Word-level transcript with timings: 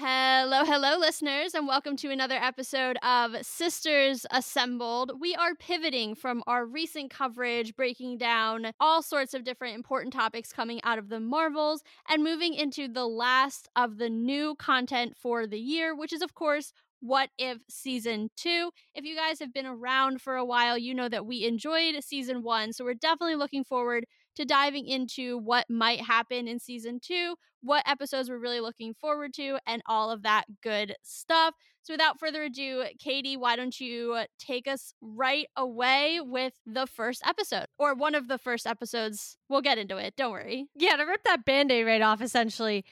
Hello, 0.00 0.64
hello, 0.64 0.96
listeners, 0.98 1.52
and 1.52 1.68
welcome 1.68 1.94
to 1.96 2.10
another 2.10 2.36
episode 2.36 2.96
of 3.02 3.36
Sisters 3.42 4.24
Assembled. 4.30 5.12
We 5.20 5.34
are 5.34 5.54
pivoting 5.54 6.14
from 6.14 6.42
our 6.46 6.64
recent 6.64 7.10
coverage, 7.10 7.76
breaking 7.76 8.16
down 8.16 8.72
all 8.80 9.02
sorts 9.02 9.34
of 9.34 9.44
different 9.44 9.74
important 9.74 10.14
topics 10.14 10.50
coming 10.50 10.80
out 10.82 10.98
of 10.98 11.10
the 11.10 11.20
Marvels, 11.20 11.82
and 12.08 12.24
moving 12.24 12.54
into 12.54 12.88
the 12.88 13.06
last 13.06 13.68
of 13.76 13.98
the 13.98 14.08
new 14.08 14.54
content 14.54 15.18
for 15.18 15.46
the 15.46 15.60
year, 15.60 15.94
which 15.94 16.14
is, 16.14 16.22
of 16.22 16.34
course, 16.34 16.72
what 17.00 17.30
If 17.38 17.58
Season 17.68 18.30
2. 18.36 18.70
If 18.94 19.04
you 19.04 19.16
guys 19.16 19.38
have 19.40 19.52
been 19.52 19.66
around 19.66 20.20
for 20.20 20.36
a 20.36 20.44
while, 20.44 20.76
you 20.78 20.94
know 20.94 21.08
that 21.08 21.26
we 21.26 21.44
enjoyed 21.44 22.02
Season 22.02 22.42
1, 22.42 22.72
so 22.72 22.84
we're 22.84 22.94
definitely 22.94 23.36
looking 23.36 23.64
forward 23.64 24.04
to 24.36 24.44
diving 24.44 24.86
into 24.86 25.36
what 25.36 25.68
might 25.68 26.00
happen 26.00 26.46
in 26.46 26.60
Season 26.60 27.00
2, 27.02 27.34
what 27.60 27.82
episodes 27.88 28.30
we're 28.30 28.38
really 28.38 28.60
looking 28.60 28.94
forward 28.94 29.34
to, 29.34 29.58
and 29.66 29.82
all 29.86 30.10
of 30.10 30.22
that 30.22 30.44
good 30.62 30.94
stuff. 31.02 31.54
So 31.82 31.94
without 31.94 32.20
further 32.20 32.44
ado, 32.44 32.84
Katie, 32.98 33.36
why 33.36 33.56
don't 33.56 33.78
you 33.80 34.12
uh, 34.12 34.26
take 34.38 34.68
us 34.68 34.92
right 35.00 35.46
away 35.56 36.20
with 36.22 36.52
the 36.66 36.86
first 36.86 37.22
episode 37.26 37.66
or 37.78 37.94
one 37.94 38.14
of 38.14 38.28
the 38.28 38.38
first 38.38 38.66
episodes? 38.66 39.38
We'll 39.48 39.62
get 39.62 39.78
into 39.78 39.96
it. 39.96 40.14
Don't 40.16 40.32
worry. 40.32 40.66
Yeah, 40.76 40.96
to 40.96 41.04
rip 41.04 41.24
that 41.24 41.44
band 41.44 41.72
aid 41.72 41.86
right 41.86 42.02
off, 42.02 42.20
essentially. 42.20 42.84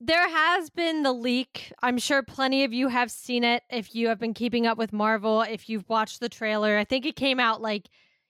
There 0.00 0.28
has 0.28 0.70
been 0.70 1.02
the 1.02 1.12
leak. 1.12 1.72
I'm 1.82 1.98
sure 1.98 2.22
plenty 2.22 2.64
of 2.64 2.72
you 2.72 2.88
have 2.88 3.10
seen 3.10 3.44
it 3.44 3.62
if 3.70 3.94
you 3.94 4.08
have 4.08 4.18
been 4.18 4.34
keeping 4.34 4.66
up 4.66 4.76
with 4.76 4.92
Marvel, 4.92 5.42
if 5.42 5.68
you've 5.68 5.88
watched 5.88 6.20
the 6.20 6.28
trailer. 6.28 6.76
I 6.76 6.84
think 6.84 7.06
it 7.06 7.16
came 7.16 7.40
out 7.40 7.62
like 7.62 7.88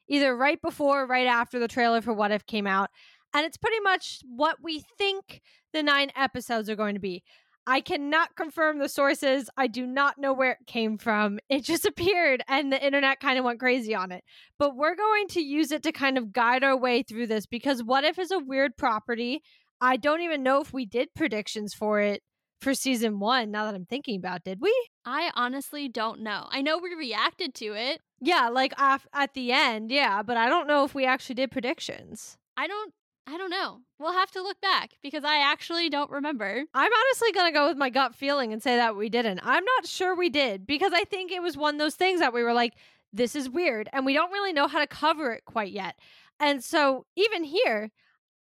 either 0.09 0.37
right 0.37 0.61
before 0.61 1.03
or 1.03 1.07
right 1.07 1.27
after 1.27 1.59
the 1.59 1.69
trailer 1.69 2.01
for 2.01 2.13
What 2.13 2.31
If 2.31 2.47
came 2.47 2.67
out. 2.67 2.91
And 3.33 3.45
it's 3.45 3.57
pretty 3.57 3.81
much 3.81 4.21
what 4.25 4.59
we 4.63 4.85
think 4.99 5.41
the 5.73 5.83
nine 5.83 6.13
episodes 6.15 6.71
are 6.71 6.77
going 6.77 6.95
to 6.95 7.01
be. 7.01 7.25
I 7.67 7.81
cannot 7.81 8.37
confirm 8.37 8.79
the 8.79 8.91
sources. 8.91 9.49
I 9.57 9.69
do 9.69 9.87
not 9.87 10.19
know 10.19 10.35
where 10.35 10.53
it 10.53 10.67
came 10.67 10.99
from. 10.99 11.39
It 11.49 11.65
just 11.65 11.87
appeared 11.87 12.43
and 12.47 12.71
the 12.71 12.85
internet 12.85 13.21
kind 13.21 13.39
of 13.39 13.45
went 13.45 13.59
crazy 13.59 13.95
on 13.95 14.13
it. 14.13 14.23
But 14.59 14.77
we're 14.77 14.95
going 14.95 15.29
to 15.29 15.41
use 15.41 15.73
it 15.73 15.83
to 15.85 15.93
kind 15.93 16.19
of 16.19 16.33
guide 16.33 16.63
our 16.63 16.77
way 16.77 17.03
through 17.03 17.27
this 17.29 17.47
because 17.47 17.83
What 17.83 18.05
If 18.05 18.19
is 18.19 18.31
a 18.31 18.39
weird 18.39 18.77
property. 18.77 19.43
I 19.81 19.97
don't 19.97 20.23
even 20.23 20.43
know 20.43 20.61
if 20.61 20.73
we 20.73 20.87
did 20.87 21.15
predictions 21.15 21.75
for 21.75 22.01
it 22.01 22.23
for 22.61 22.75
season 22.75 23.21
one, 23.21 23.51
now 23.51 23.67
that 23.67 23.75
I'm 23.75 23.85
thinking 23.85 24.17
about 24.17 24.43
did 24.43 24.61
we? 24.61 24.75
I 25.05 25.31
honestly 25.35 25.89
don't 25.89 26.21
know. 26.21 26.47
I 26.51 26.63
know 26.63 26.79
we 26.79 26.95
reacted 26.95 27.55
to 27.57 27.75
it. 27.75 28.01
Yeah, 28.21 28.49
like 28.49 28.73
off 28.81 29.07
at 29.13 29.35
the 29.35 29.53
end, 29.53 29.91
yeah, 29.91 30.23
but 30.23 30.39
I 30.39 30.49
don't 30.49 30.67
know 30.67 30.85
if 30.85 30.95
we 30.95 31.05
actually 31.05 31.35
did 31.35 31.51
predictions. 31.51 32.39
I 32.57 32.67
don't 32.67 32.95
I 33.27 33.39
don't 33.39 33.51
know. 33.51 33.81
We'll 33.99 34.13
have 34.13 34.31
to 34.33 34.43
look 34.43 34.61
back 34.61 34.93
because 35.03 35.25
I 35.25 35.39
actually 35.39 35.89
don't 35.89 36.11
remember. 36.11 36.65
I'm 36.75 36.93
honestly 36.93 37.33
going 37.33 37.51
to 37.51 37.59
go 37.59 37.69
with 37.69 37.77
my 37.79 37.89
gut 37.89 38.15
feeling 38.15 38.53
and 38.53 38.63
say 38.63 38.77
that 38.77 38.97
we 38.97 39.09
didn't. 39.09 39.41
I'm 39.43 39.65
not 39.65 39.87
sure 39.87 40.15
we 40.15 40.29
did 40.29 40.67
because 40.67 40.93
I 40.93 41.05
think 41.05 41.33
it 41.33 41.41
was 41.41 41.57
one 41.57 41.77
of 41.77 41.79
those 41.79 41.95
things 41.95 42.21
that 42.21 42.35
we 42.35 42.43
were 42.43 42.53
like, 42.53 42.75
this 43.15 43.35
is 43.35 43.49
weird. 43.49 43.89
And 43.95 44.05
we 44.05 44.13
don't 44.13 44.31
really 44.31 44.53
know 44.53 44.69
how 44.69 44.79
to 44.79 44.87
cover 44.87 45.33
it 45.33 45.47
quite 45.47 45.73
yet. 45.73 45.97
And 46.39 46.63
so 46.63 47.07
even 47.17 47.45
here, 47.45 47.93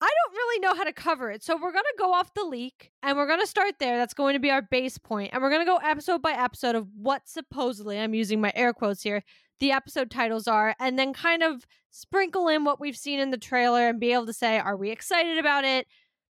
I 0.00 0.08
don't 0.08 0.34
really 0.34 0.60
know 0.60 0.74
how 0.74 0.84
to 0.84 0.92
cover 0.92 1.30
it. 1.30 1.42
So 1.42 1.56
we're 1.56 1.72
going 1.72 1.82
to 1.82 1.94
go 1.98 2.12
off 2.12 2.32
the 2.34 2.44
leak 2.44 2.92
and 3.02 3.16
we're 3.16 3.27
going 3.27 3.41
to 3.41 3.46
start 3.46 3.74
there. 3.80 3.96
That's 3.96 4.14
going 4.14 4.34
to 4.34 4.41
be 4.41 4.50
our 4.50 4.62
base 4.62 4.96
point. 4.96 5.30
And 5.32 5.42
we're 5.42 5.50
going 5.50 5.64
to 5.64 5.70
go 5.70 5.78
episode 5.78 6.22
by 6.22 6.32
episode 6.32 6.77
of 6.77 6.86
what 6.96 7.28
supposedly, 7.28 7.98
I'm 7.98 8.14
using 8.14 8.41
my 8.41 8.52
air 8.54 8.72
quotes 8.72 9.02
here, 9.02 9.24
the 9.58 9.72
episode 9.72 10.10
titles 10.10 10.46
are, 10.46 10.76
and 10.78 10.98
then 10.98 11.12
kind 11.12 11.42
of 11.42 11.66
sprinkle 11.91 12.46
in 12.48 12.64
what 12.64 12.80
we've 12.80 12.96
seen 12.96 13.19
in 13.19 13.30
the 13.30 13.38
trailer 13.38 13.88
and 13.88 13.98
be 13.98 14.12
able 14.12 14.26
to 14.26 14.32
say, 14.32 14.58
are 14.58 14.76
we 14.76 14.91
excited 14.91 15.38
about 15.38 15.64
it? 15.64 15.86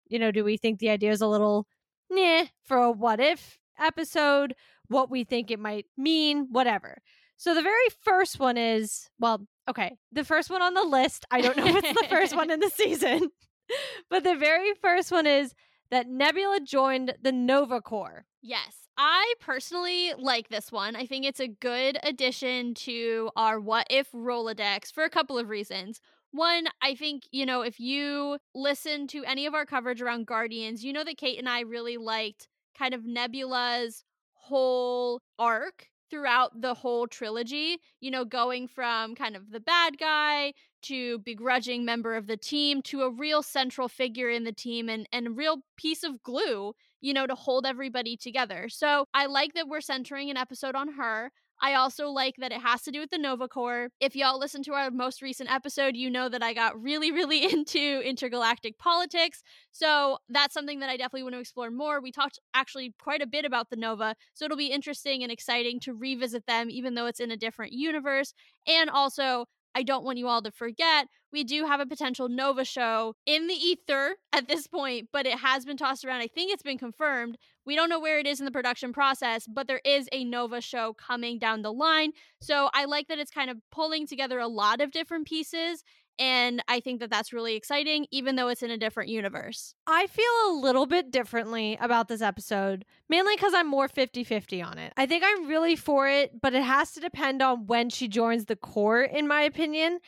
You 0.08 0.18
know, 0.18 0.30
do 0.30 0.44
we 0.44 0.58
think 0.58 0.78
the 0.78 0.90
idea 0.90 1.10
is 1.10 1.22
a 1.22 1.26
little 1.26 1.66
nah 2.10 2.44
for 2.64 2.76
a 2.76 2.90
what 2.90 3.18
if 3.20 3.58
episode? 3.78 4.54
What 4.88 5.10
we 5.10 5.24
think 5.24 5.50
it 5.50 5.58
might 5.58 5.86
mean, 5.96 6.48
whatever. 6.50 6.98
So 7.38 7.54
the 7.54 7.62
very 7.62 7.88
first 8.02 8.38
one 8.38 8.58
is, 8.58 9.08
well, 9.18 9.46
okay, 9.68 9.96
the 10.12 10.24
first 10.24 10.50
one 10.50 10.62
on 10.62 10.74
the 10.74 10.84
list. 10.84 11.24
I 11.30 11.40
don't 11.40 11.56
know 11.56 11.66
if 11.66 11.76
it's 11.76 12.00
the 12.00 12.08
first 12.08 12.36
one 12.36 12.50
in 12.50 12.60
the 12.60 12.70
season. 12.70 13.30
but 14.10 14.24
the 14.24 14.36
very 14.36 14.74
first 14.74 15.10
one 15.10 15.26
is 15.26 15.54
that 15.90 16.08
Nebula 16.08 16.60
joined 16.60 17.14
the 17.22 17.32
Nova 17.32 17.80
Corps. 17.80 18.24
Yes. 18.42 18.84
I 18.96 19.34
personally 19.40 20.12
like 20.16 20.48
this 20.48 20.70
one. 20.70 20.94
I 20.94 21.06
think 21.06 21.24
it's 21.24 21.40
a 21.40 21.48
good 21.48 21.98
addition 22.04 22.74
to 22.74 23.30
our 23.36 23.58
What 23.58 23.86
If 23.90 24.10
Rolodex 24.12 24.92
for 24.92 25.02
a 25.02 25.10
couple 25.10 25.36
of 25.36 25.48
reasons. 25.48 26.00
One, 26.30 26.66
I 26.82 26.94
think, 26.94 27.24
you 27.30 27.46
know, 27.46 27.62
if 27.62 27.80
you 27.80 28.38
listen 28.54 29.06
to 29.08 29.24
any 29.24 29.46
of 29.46 29.54
our 29.54 29.66
coverage 29.66 30.02
around 30.02 30.26
Guardians, 30.26 30.84
you 30.84 30.92
know 30.92 31.04
that 31.04 31.16
Kate 31.16 31.38
and 31.38 31.48
I 31.48 31.60
really 31.60 31.96
liked 31.96 32.48
kind 32.76 32.94
of 32.94 33.04
Nebula's 33.04 34.04
whole 34.34 35.22
arc 35.38 35.88
throughout 36.14 36.60
the 36.60 36.74
whole 36.74 37.08
trilogy, 37.08 37.80
you 38.00 38.08
know, 38.08 38.24
going 38.24 38.68
from 38.68 39.16
kind 39.16 39.34
of 39.34 39.50
the 39.50 39.58
bad 39.58 39.98
guy 39.98 40.52
to 40.80 41.18
begrudging 41.18 41.84
member 41.84 42.14
of 42.14 42.28
the 42.28 42.36
team 42.36 42.80
to 42.82 43.02
a 43.02 43.10
real 43.10 43.42
central 43.42 43.88
figure 43.88 44.30
in 44.30 44.44
the 44.44 44.52
team 44.52 44.88
and, 44.88 45.08
and 45.12 45.26
a 45.26 45.30
real 45.30 45.62
piece 45.76 46.04
of 46.04 46.22
glue, 46.22 46.72
you 47.00 47.12
know, 47.12 47.26
to 47.26 47.34
hold 47.34 47.66
everybody 47.66 48.16
together. 48.16 48.68
So 48.68 49.06
I 49.12 49.26
like 49.26 49.54
that 49.54 49.66
we're 49.66 49.80
centering 49.80 50.30
an 50.30 50.36
episode 50.36 50.76
on 50.76 50.92
her. 50.92 51.32
I 51.60 51.74
also 51.74 52.08
like 52.08 52.36
that 52.38 52.52
it 52.52 52.60
has 52.60 52.82
to 52.82 52.90
do 52.90 53.00
with 53.00 53.10
the 53.10 53.18
Nova 53.18 53.48
Corps. 53.48 53.88
If 54.00 54.14
y'all 54.14 54.38
listen 54.38 54.62
to 54.64 54.72
our 54.74 54.90
most 54.90 55.22
recent 55.22 55.50
episode, 55.50 55.96
you 55.96 56.10
know 56.10 56.28
that 56.28 56.42
I 56.42 56.52
got 56.52 56.80
really, 56.80 57.10
really 57.12 57.44
into 57.50 58.00
intergalactic 58.04 58.78
politics. 58.78 59.42
So 59.72 60.18
that's 60.28 60.54
something 60.54 60.80
that 60.80 60.90
I 60.90 60.96
definitely 60.96 61.22
want 61.22 61.34
to 61.34 61.40
explore 61.40 61.70
more. 61.70 62.00
We 62.00 62.12
talked 62.12 62.38
actually 62.54 62.94
quite 63.00 63.22
a 63.22 63.26
bit 63.26 63.44
about 63.44 63.70
the 63.70 63.76
Nova, 63.76 64.14
so 64.34 64.44
it'll 64.44 64.56
be 64.56 64.66
interesting 64.66 65.22
and 65.22 65.32
exciting 65.32 65.80
to 65.80 65.94
revisit 65.94 66.46
them, 66.46 66.70
even 66.70 66.94
though 66.94 67.06
it's 67.06 67.20
in 67.20 67.30
a 67.30 67.36
different 67.36 67.72
universe. 67.72 68.34
And 68.66 68.90
also, 68.90 69.46
I 69.74 69.82
don't 69.82 70.04
want 70.04 70.18
you 70.18 70.28
all 70.28 70.42
to 70.42 70.50
forget, 70.50 71.08
we 71.32 71.42
do 71.42 71.66
have 71.66 71.80
a 71.80 71.86
potential 71.86 72.28
Nova 72.28 72.64
show 72.64 73.14
in 73.26 73.48
the 73.48 73.54
ether 73.54 74.16
at 74.32 74.46
this 74.46 74.66
point, 74.68 75.08
but 75.12 75.26
it 75.26 75.38
has 75.38 75.64
been 75.64 75.76
tossed 75.76 76.04
around. 76.04 76.20
I 76.20 76.28
think 76.28 76.52
it's 76.52 76.62
been 76.62 76.78
confirmed. 76.78 77.36
We 77.66 77.74
don't 77.74 77.88
know 77.88 77.98
where 77.98 78.18
it 78.18 78.26
is 78.26 78.38
in 78.38 78.44
the 78.44 78.52
production 78.52 78.92
process, 78.92 79.46
but 79.48 79.66
there 79.66 79.80
is 79.84 80.08
a 80.12 80.24
Nova 80.24 80.60
show 80.60 80.92
coming 80.94 81.38
down 81.38 81.62
the 81.62 81.72
line. 81.72 82.12
So 82.40 82.70
I 82.72 82.84
like 82.84 83.08
that 83.08 83.18
it's 83.18 83.32
kind 83.32 83.50
of 83.50 83.58
pulling 83.72 84.06
together 84.06 84.38
a 84.38 84.46
lot 84.46 84.80
of 84.80 84.92
different 84.92 85.26
pieces 85.26 85.82
and 86.18 86.62
I 86.68 86.80
think 86.80 87.00
that 87.00 87.10
that's 87.10 87.32
really 87.32 87.56
exciting, 87.56 88.06
even 88.10 88.36
though 88.36 88.48
it's 88.48 88.62
in 88.62 88.70
a 88.70 88.78
different 88.78 89.10
universe. 89.10 89.74
I 89.86 90.06
feel 90.06 90.24
a 90.48 90.54
little 90.60 90.86
bit 90.86 91.10
differently 91.10 91.76
about 91.80 92.08
this 92.08 92.22
episode, 92.22 92.84
mainly 93.08 93.34
because 93.34 93.54
I'm 93.54 93.68
more 93.68 93.88
50 93.88 94.22
50 94.24 94.62
on 94.62 94.78
it. 94.78 94.92
I 94.96 95.06
think 95.06 95.24
I'm 95.26 95.48
really 95.48 95.76
for 95.76 96.08
it, 96.08 96.40
but 96.40 96.54
it 96.54 96.62
has 96.62 96.92
to 96.92 97.00
depend 97.00 97.42
on 97.42 97.66
when 97.66 97.90
she 97.90 98.08
joins 98.08 98.44
the 98.44 98.56
Corps, 98.56 99.02
in 99.02 99.26
my 99.26 99.42
opinion. 99.42 99.98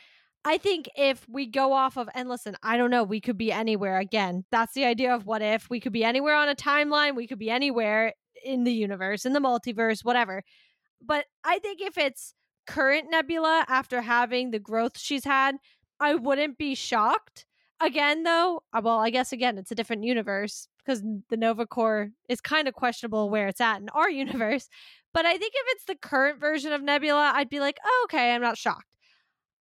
I 0.45 0.57
think 0.57 0.89
if 0.95 1.27
we 1.27 1.45
go 1.45 1.73
off 1.73 1.97
of, 1.97 2.07
and 2.13 2.29
listen, 2.29 2.55
I 2.63 2.77
don't 2.77 2.91
know, 2.91 3.03
we 3.03 3.19
could 3.19 3.37
be 3.37 3.51
anywhere 3.51 3.99
again. 3.99 4.45
That's 4.49 4.73
the 4.73 4.85
idea 4.85 5.13
of 5.13 5.25
what 5.25 5.41
if. 5.41 5.69
We 5.69 5.81
could 5.81 5.91
be 5.91 6.05
anywhere 6.05 6.35
on 6.35 6.47
a 6.47 6.55
timeline, 6.55 7.15
we 7.15 7.27
could 7.27 7.39
be 7.39 7.49
anywhere 7.49 8.13
in 8.45 8.63
the 8.63 8.71
universe, 8.71 9.25
in 9.25 9.33
the 9.33 9.39
multiverse, 9.41 10.05
whatever. 10.05 10.43
But 11.01 11.25
I 11.43 11.59
think 11.59 11.81
if 11.81 11.97
it's 11.97 12.33
current 12.65 13.07
Nebula 13.09 13.65
after 13.67 14.01
having 14.01 14.51
the 14.51 14.59
growth 14.59 14.97
she's 14.97 15.25
had, 15.25 15.55
I 15.99 16.15
wouldn't 16.15 16.57
be 16.57 16.75
shocked. 16.75 17.45
Again, 17.79 18.23
though, 18.23 18.63
uh, 18.73 18.81
well, 18.83 18.99
I 18.99 19.09
guess 19.11 19.31
again, 19.31 19.57
it's 19.57 19.71
a 19.71 19.75
different 19.75 20.03
universe 20.03 20.67
because 20.79 21.03
the 21.29 21.37
Nova 21.37 21.67
Corps 21.67 22.09
is 22.27 22.41
kind 22.41 22.67
of 22.67 22.73
questionable 22.73 23.29
where 23.29 23.47
it's 23.47 23.61
at 23.61 23.81
in 23.81 23.89
our 23.89 24.09
universe. 24.25 24.67
But 25.13 25.25
I 25.25 25.37
think 25.37 25.53
if 25.55 25.65
it's 25.75 25.85
the 25.85 25.95
current 25.95 26.39
version 26.39 26.73
of 26.73 26.81
Nebula, 26.81 27.31
I'd 27.35 27.49
be 27.49 27.59
like, 27.59 27.77
oh, 27.85 28.01
okay, 28.05 28.33
I'm 28.33 28.41
not 28.41 28.57
shocked. 28.57 28.85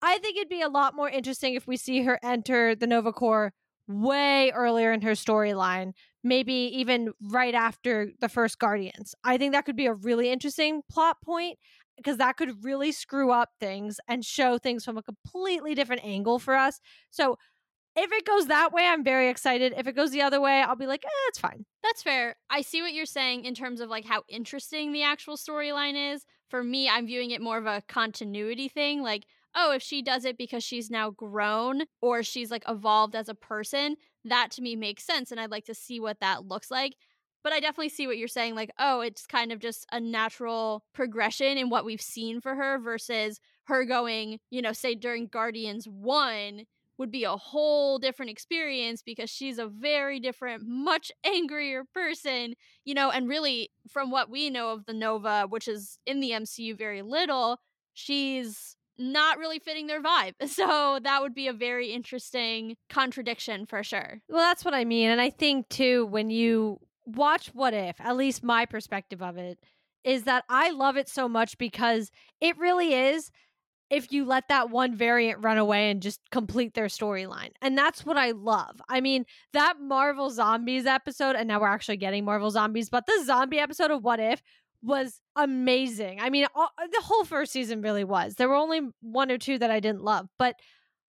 I 0.02 0.18
think 0.20 0.38
it'd 0.38 0.50
be 0.50 0.62
a 0.62 0.70
lot 0.70 0.96
more 0.96 1.10
interesting 1.10 1.56
if 1.56 1.68
we 1.68 1.78
see 1.78 2.04
her 2.04 2.20
enter 2.24 2.76
the 2.76 2.88
Nova 2.88 3.12
Corps 3.12 3.54
way 3.88 4.52
earlier 4.52 4.92
in 4.92 5.02
her 5.02 5.12
storyline, 5.12 5.92
maybe 6.24 6.54
even 6.54 7.12
right 7.22 7.54
after 7.54 8.10
the 8.20 8.30
first 8.30 8.60
Guardians. 8.60 9.16
I 9.24 9.38
think 9.38 9.54
that 9.54 9.66
could 9.66 9.76
be 9.76 9.86
a 9.86 9.94
really 9.94 10.32
interesting 10.32 10.82
plot 10.90 11.18
point 11.24 11.58
because 11.98 12.18
that 12.18 12.38
could 12.38 12.64
really 12.64 12.92
screw 12.92 13.32
up 13.32 13.50
things 13.60 14.00
and 14.08 14.26
show 14.26 14.58
things 14.58 14.84
from 14.84 14.98
a 14.98 15.04
completely 15.04 15.76
different 15.76 16.04
angle 16.04 16.40
for 16.40 16.56
us. 16.56 16.80
So 17.10 17.38
if 17.96 18.12
it 18.12 18.26
goes 18.26 18.48
that 18.48 18.74
way, 18.74 18.86
I'm 18.86 19.04
very 19.04 19.30
excited. 19.30 19.74
If 19.78 19.88
it 19.88 19.96
goes 19.96 20.12
the 20.12 20.22
other 20.22 20.42
way, 20.42 20.62
I'll 20.62 20.76
be 20.76 20.88
like, 20.88 21.06
eh, 21.06 21.28
it's 21.28 21.40
fine. 21.40 21.66
That's 21.82 22.04
fair. 22.04 22.36
I 22.50 22.62
see 22.62 22.82
what 22.82 22.94
you're 22.94 23.06
saying 23.06 23.46
in 23.46 23.56
terms 23.56 23.80
of 23.80 23.90
like 23.90 24.06
how 24.06 24.24
interesting 24.28 24.92
the 24.92 25.04
actual 25.04 25.38
storyline 25.38 26.14
is. 26.14 26.26
For 26.50 26.62
me, 26.62 26.90
I'm 26.90 27.08
viewing 27.08 27.32
it 27.32 27.42
more 27.42 27.58
of 27.58 27.66
a 27.66 27.84
continuity 27.88 28.68
thing. 28.68 29.02
Like, 29.02 29.26
oh, 29.56 29.72
if 29.72 29.82
she 29.82 30.02
does 30.02 30.26
it 30.26 30.38
because 30.38 30.64
she's 30.64 30.92
now 30.92 31.10
grown 31.12 31.84
or 32.02 32.22
she's 32.22 32.52
like 32.52 32.64
evolved 32.68 33.16
as 33.16 33.30
a 33.30 33.36
person, 33.36 33.96
that 34.26 34.52
to 34.52 34.62
me 34.62 34.76
makes 34.76 35.06
sense. 35.06 35.32
And 35.32 35.40
I'd 35.40 35.52
like 35.52 35.66
to 35.66 35.74
see 35.74 36.00
what 36.00 36.20
that 36.20 36.46
looks 36.46 36.70
like. 36.70 36.96
But 37.46 37.54
I 37.54 37.60
definitely 37.60 37.90
see 37.90 38.08
what 38.08 38.18
you're 38.18 38.28
saying. 38.28 38.56
Like, 38.56 38.72
oh, 38.80 39.02
it's 39.02 39.28
kind 39.28 39.52
of 39.52 39.60
just 39.60 39.86
a 39.92 40.00
natural 40.00 40.84
progression 40.96 41.60
in 41.60 41.70
what 41.70 41.86
we've 41.86 42.02
seen 42.02 42.42
for 42.42 42.56
her 42.56 42.80
versus 42.80 43.40
her 43.66 43.86
going, 43.86 44.40
you 44.50 44.64
know, 44.64 44.74
say 44.74 44.96
during 44.96 45.28
Guardians 45.28 45.88
1 45.88 46.64
would 46.98 47.12
be 47.12 47.24
a 47.24 47.38
whole 47.38 48.00
different 48.00 48.32
experience 48.32 49.04
because 49.04 49.30
she's 49.30 49.60
a 49.60 49.68
very 49.68 50.20
different, 50.20 50.64
much 50.66 51.12
angrier 51.24 51.84
person, 51.94 52.56
you 52.84 52.96
know, 52.96 53.12
and 53.12 53.30
really 53.30 53.70
from 53.88 54.10
what 54.10 54.28
we 54.28 54.50
know 54.50 54.72
of 54.72 54.88
the 54.88 54.94
Nova, 54.94 55.46
which 55.48 55.68
is 55.68 56.00
in 56.08 56.22
the 56.22 56.32
MCU 56.32 56.76
very 56.76 57.04
little, 57.04 57.60
she's 57.94 58.76
not 58.98 59.38
really 59.38 59.60
fitting 59.60 59.86
their 59.86 60.02
vibe. 60.02 60.34
So 60.48 61.00
that 61.04 61.22
would 61.22 61.36
be 61.36 61.48
a 61.48 61.54
very 61.54 61.92
interesting 61.92 62.76
contradiction 62.90 63.68
for 63.68 63.84
sure. 63.84 64.22
Well, 64.30 64.40
that's 64.40 64.66
what 64.66 64.74
I 64.74 64.84
mean. 64.84 65.12
And 65.12 65.22
I 65.22 65.30
think 65.30 65.70
too, 65.70 66.08
when 66.08 66.32
you 66.32 66.80
watch 67.06 67.48
What 67.54 67.74
If, 67.74 68.00
at 68.00 68.18
least 68.18 68.44
my 68.44 68.66
perspective 68.66 69.22
of 69.22 69.38
it, 69.38 69.60
is 70.04 70.24
that 70.24 70.44
I 70.50 70.72
love 70.72 70.98
it 70.98 71.10
so 71.10 71.28
much 71.28 71.58
because 71.58 72.12
it 72.40 72.58
really 72.58 72.94
is 72.94 73.32
if 73.90 74.12
you 74.12 74.26
let 74.26 74.48
that 74.50 74.70
one 74.70 74.96
variant 74.96 75.44
run 75.44 75.58
away 75.58 75.92
and 75.92 76.02
just 76.02 76.20
complete 76.32 76.74
their 76.74 76.88
storyline. 76.88 77.52
And 77.62 77.78
that's 77.78 78.06
what 78.06 78.18
I 78.18 78.32
love. 78.32 78.82
I 78.90 79.00
mean, 79.02 79.26
that 79.54 79.76
Marvel 79.80 80.30
Zombies 80.30 80.86
episode, 80.86 81.36
and 81.36 81.48
now 81.48 81.60
we're 81.60 81.68
actually 81.68 81.98
getting 81.98 82.26
Marvel 82.26 82.50
Zombies, 82.50 82.90
but 82.90 83.06
the 83.06 83.24
zombie 83.26 83.60
episode 83.60 83.92
of 83.92 84.04
What 84.04 84.20
If 84.20 84.42
was 84.82 85.20
amazing. 85.36 86.20
I 86.20 86.30
mean, 86.30 86.46
all, 86.56 86.70
the 86.78 87.02
whole 87.02 87.26
first 87.26 87.52
season 87.52 87.82
really 87.82 88.04
was. 88.04 88.36
There 88.36 88.50
were 88.50 88.56
only 88.56 88.82
one 89.02 89.32
or 89.32 89.38
two 89.38 89.58
that 89.58 89.72
I 89.72 89.80
didn't 89.80 90.04
love, 90.04 90.28
but 90.38 90.56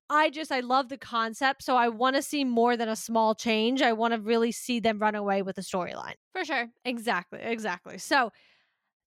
I 0.09 0.31
just 0.31 0.53
I 0.53 0.61
love 0.61 0.89
the 0.89 0.97
concept, 0.99 1.63
so 1.63 1.77
I 1.77 1.89
want 1.89 2.17
to 2.17 2.23
see 2.23 2.45
more 2.45 2.77
than 2.77 2.89
a 2.89 2.97
small 2.97 3.35
change. 3.35 3.83
I 3.83 3.93
want 3.93 4.15
to 4.15 4.21
really 4.21 4.53
see 4.53 4.79
them 4.79 4.99
run 4.99 5.15
away 5.15 5.43
with 5.43 5.57
the 5.57 5.63
storyline. 5.63 6.15
For 6.33 6.45
sure. 6.45 6.69
Exactly, 6.85 7.41
exactly. 7.43 7.99
So, 7.99 8.31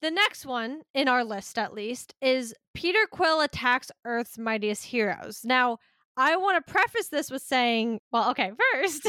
the 0.01 0.11
next 0.11 0.45
one 0.45 0.81
in 0.93 1.09
our 1.09 1.25
list 1.25 1.57
at 1.57 1.73
least 1.73 2.15
is 2.21 2.53
Peter 2.73 3.05
Quill 3.11 3.41
attacks 3.41 3.91
Earth's 4.05 4.37
mightiest 4.37 4.85
heroes. 4.85 5.41
Now, 5.43 5.77
I 6.15 6.35
want 6.37 6.65
to 6.65 6.71
preface 6.71 7.09
this 7.09 7.31
with 7.31 7.41
saying, 7.41 7.99
well, 8.11 8.29
okay, 8.31 8.51
first, 8.73 9.07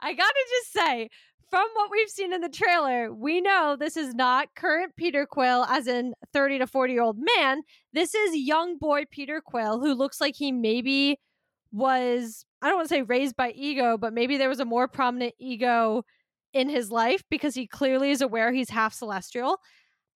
I 0.00 0.14
got 0.14 0.28
to 0.28 0.46
just 0.50 0.72
say 0.72 1.08
from 1.50 1.66
what 1.74 1.90
we've 1.90 2.10
seen 2.10 2.32
in 2.32 2.40
the 2.40 2.48
trailer, 2.48 3.12
we 3.12 3.40
know 3.40 3.76
this 3.78 3.96
is 3.96 4.14
not 4.14 4.54
current 4.54 4.94
Peter 4.96 5.26
Quill, 5.26 5.64
as 5.64 5.86
in 5.86 6.14
30 6.32 6.58
to 6.58 6.66
40 6.66 6.92
year 6.92 7.02
old 7.02 7.18
man. 7.36 7.62
This 7.92 8.14
is 8.14 8.36
young 8.36 8.78
boy 8.78 9.04
Peter 9.10 9.40
Quill, 9.44 9.80
who 9.80 9.94
looks 9.94 10.20
like 10.20 10.34
he 10.36 10.52
maybe 10.52 11.18
was, 11.72 12.44
I 12.62 12.68
don't 12.68 12.76
want 12.76 12.88
to 12.88 12.94
say 12.94 13.02
raised 13.02 13.36
by 13.36 13.50
ego, 13.52 13.96
but 13.96 14.12
maybe 14.12 14.36
there 14.36 14.48
was 14.48 14.60
a 14.60 14.64
more 14.64 14.88
prominent 14.88 15.34
ego 15.38 16.04
in 16.52 16.68
his 16.68 16.90
life 16.90 17.22
because 17.30 17.54
he 17.54 17.66
clearly 17.66 18.10
is 18.10 18.20
aware 18.20 18.52
he's 18.52 18.70
half 18.70 18.92
celestial. 18.92 19.58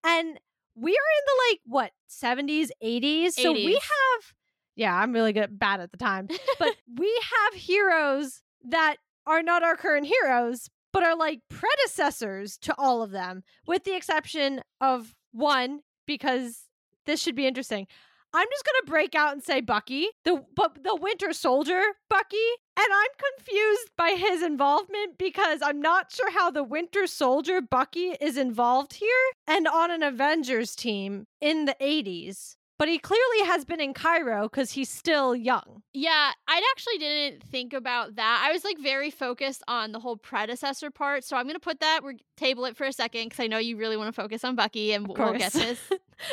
And 0.05 0.39
we 0.75 0.91
are 0.91 0.95
in 0.95 1.25
the 1.27 1.43
like, 1.51 1.61
what, 1.65 1.91
70s, 2.11 2.69
80s? 2.83 3.27
80s. 3.27 3.33
So 3.33 3.53
we 3.53 3.75
have, 3.75 4.33
yeah, 4.77 4.95
I'm 4.95 5.13
really 5.13 5.33
good, 5.33 5.59
bad 5.59 5.81
at 5.81 5.93
the 5.93 5.99
time, 5.99 6.29
but 6.59 6.75
we 6.99 7.21
have 7.37 7.61
heroes 7.61 8.43
that 8.69 8.97
are 9.27 9.43
not 9.43 9.63
our 9.63 9.77
current 9.77 10.07
heroes, 10.07 10.69
but 10.93 11.03
are 11.03 11.17
like 11.17 11.41
predecessors 11.49 12.57
to 12.59 12.75
all 12.79 13.03
of 13.03 13.11
them, 13.11 13.43
with 13.67 13.85
the 13.85 13.97
exception 13.97 14.61
of 14.81 15.15
one, 15.33 15.81
because 16.07 16.65
this 17.07 17.21
should 17.21 17.37
be 17.37 17.47
interesting. 17.47 17.87
I'm 18.35 18.49
just 18.51 18.65
gonna 18.65 18.91
break 18.91 19.15
out 19.15 19.35
and 19.35 19.43
say 19.43 19.61
Bucky, 19.61 20.09
the 20.25 20.43
the 20.57 20.99
Winter 20.99 21.35
Soldier 21.35 21.83
Bucky, 22.09 22.37
and 22.79 22.87
I'm 22.91 23.37
confused 23.37 23.91
by 23.99 24.17
his 24.17 24.43
involvement 24.43 25.19
because 25.19 25.61
I'm 25.63 25.83
not 25.83 26.11
sure 26.11 26.31
how 26.31 26.51
the 26.51 26.65
Winter 26.65 27.07
Soldier 27.07 27.61
Bucky 27.61 28.17
is 28.21 28.39
involved 28.39 28.95
here 28.95 29.09
and 29.47 29.69
on 29.69 29.91
an 29.91 30.03
Avengers 30.03 30.75
team 30.75 31.27
in 31.43 31.67
the 31.67 31.77
80s 31.79 32.57
but 32.83 32.89
he 32.89 32.99
clearly 32.99 33.47
has 33.47 33.65
been 33.65 33.81
in 33.81 33.95
cryo 33.95 34.43
because 34.43 34.73
he's 34.73 34.91
still 34.91 35.37
young. 35.37 35.85
Yeah, 35.93 36.33
I 36.49 36.61
actually 36.73 36.99
didn't 36.99 37.45
think 37.45 37.73
about 37.73 38.17
that. 38.17 38.45
I 38.45 38.53
was 38.53 38.65
like 38.65 38.77
very 38.77 39.09
focused 39.09 39.63
on 39.69 39.93
the 39.93 40.01
whole 40.01 40.17
predecessor 40.17 40.91
part. 40.91 41.23
So 41.23 41.37
I'm 41.37 41.45
going 41.45 41.55
to 41.55 41.61
put 41.61 41.79
that, 41.79 42.01
we're 42.03 42.15
table 42.37 42.65
it 42.65 42.77
for 42.77 42.83
a 42.83 42.93
second 42.93 43.29
because 43.29 43.39
I 43.39 43.47
know 43.47 43.59
you 43.59 43.77
really 43.77 43.97
want 43.97 44.13
to 44.13 44.21
focus 44.21 44.43
on 44.43 44.57
Bucky 44.57 44.93
and 44.95 45.07
we'll 45.07 45.33
get 45.35 45.53
this. 45.53 45.79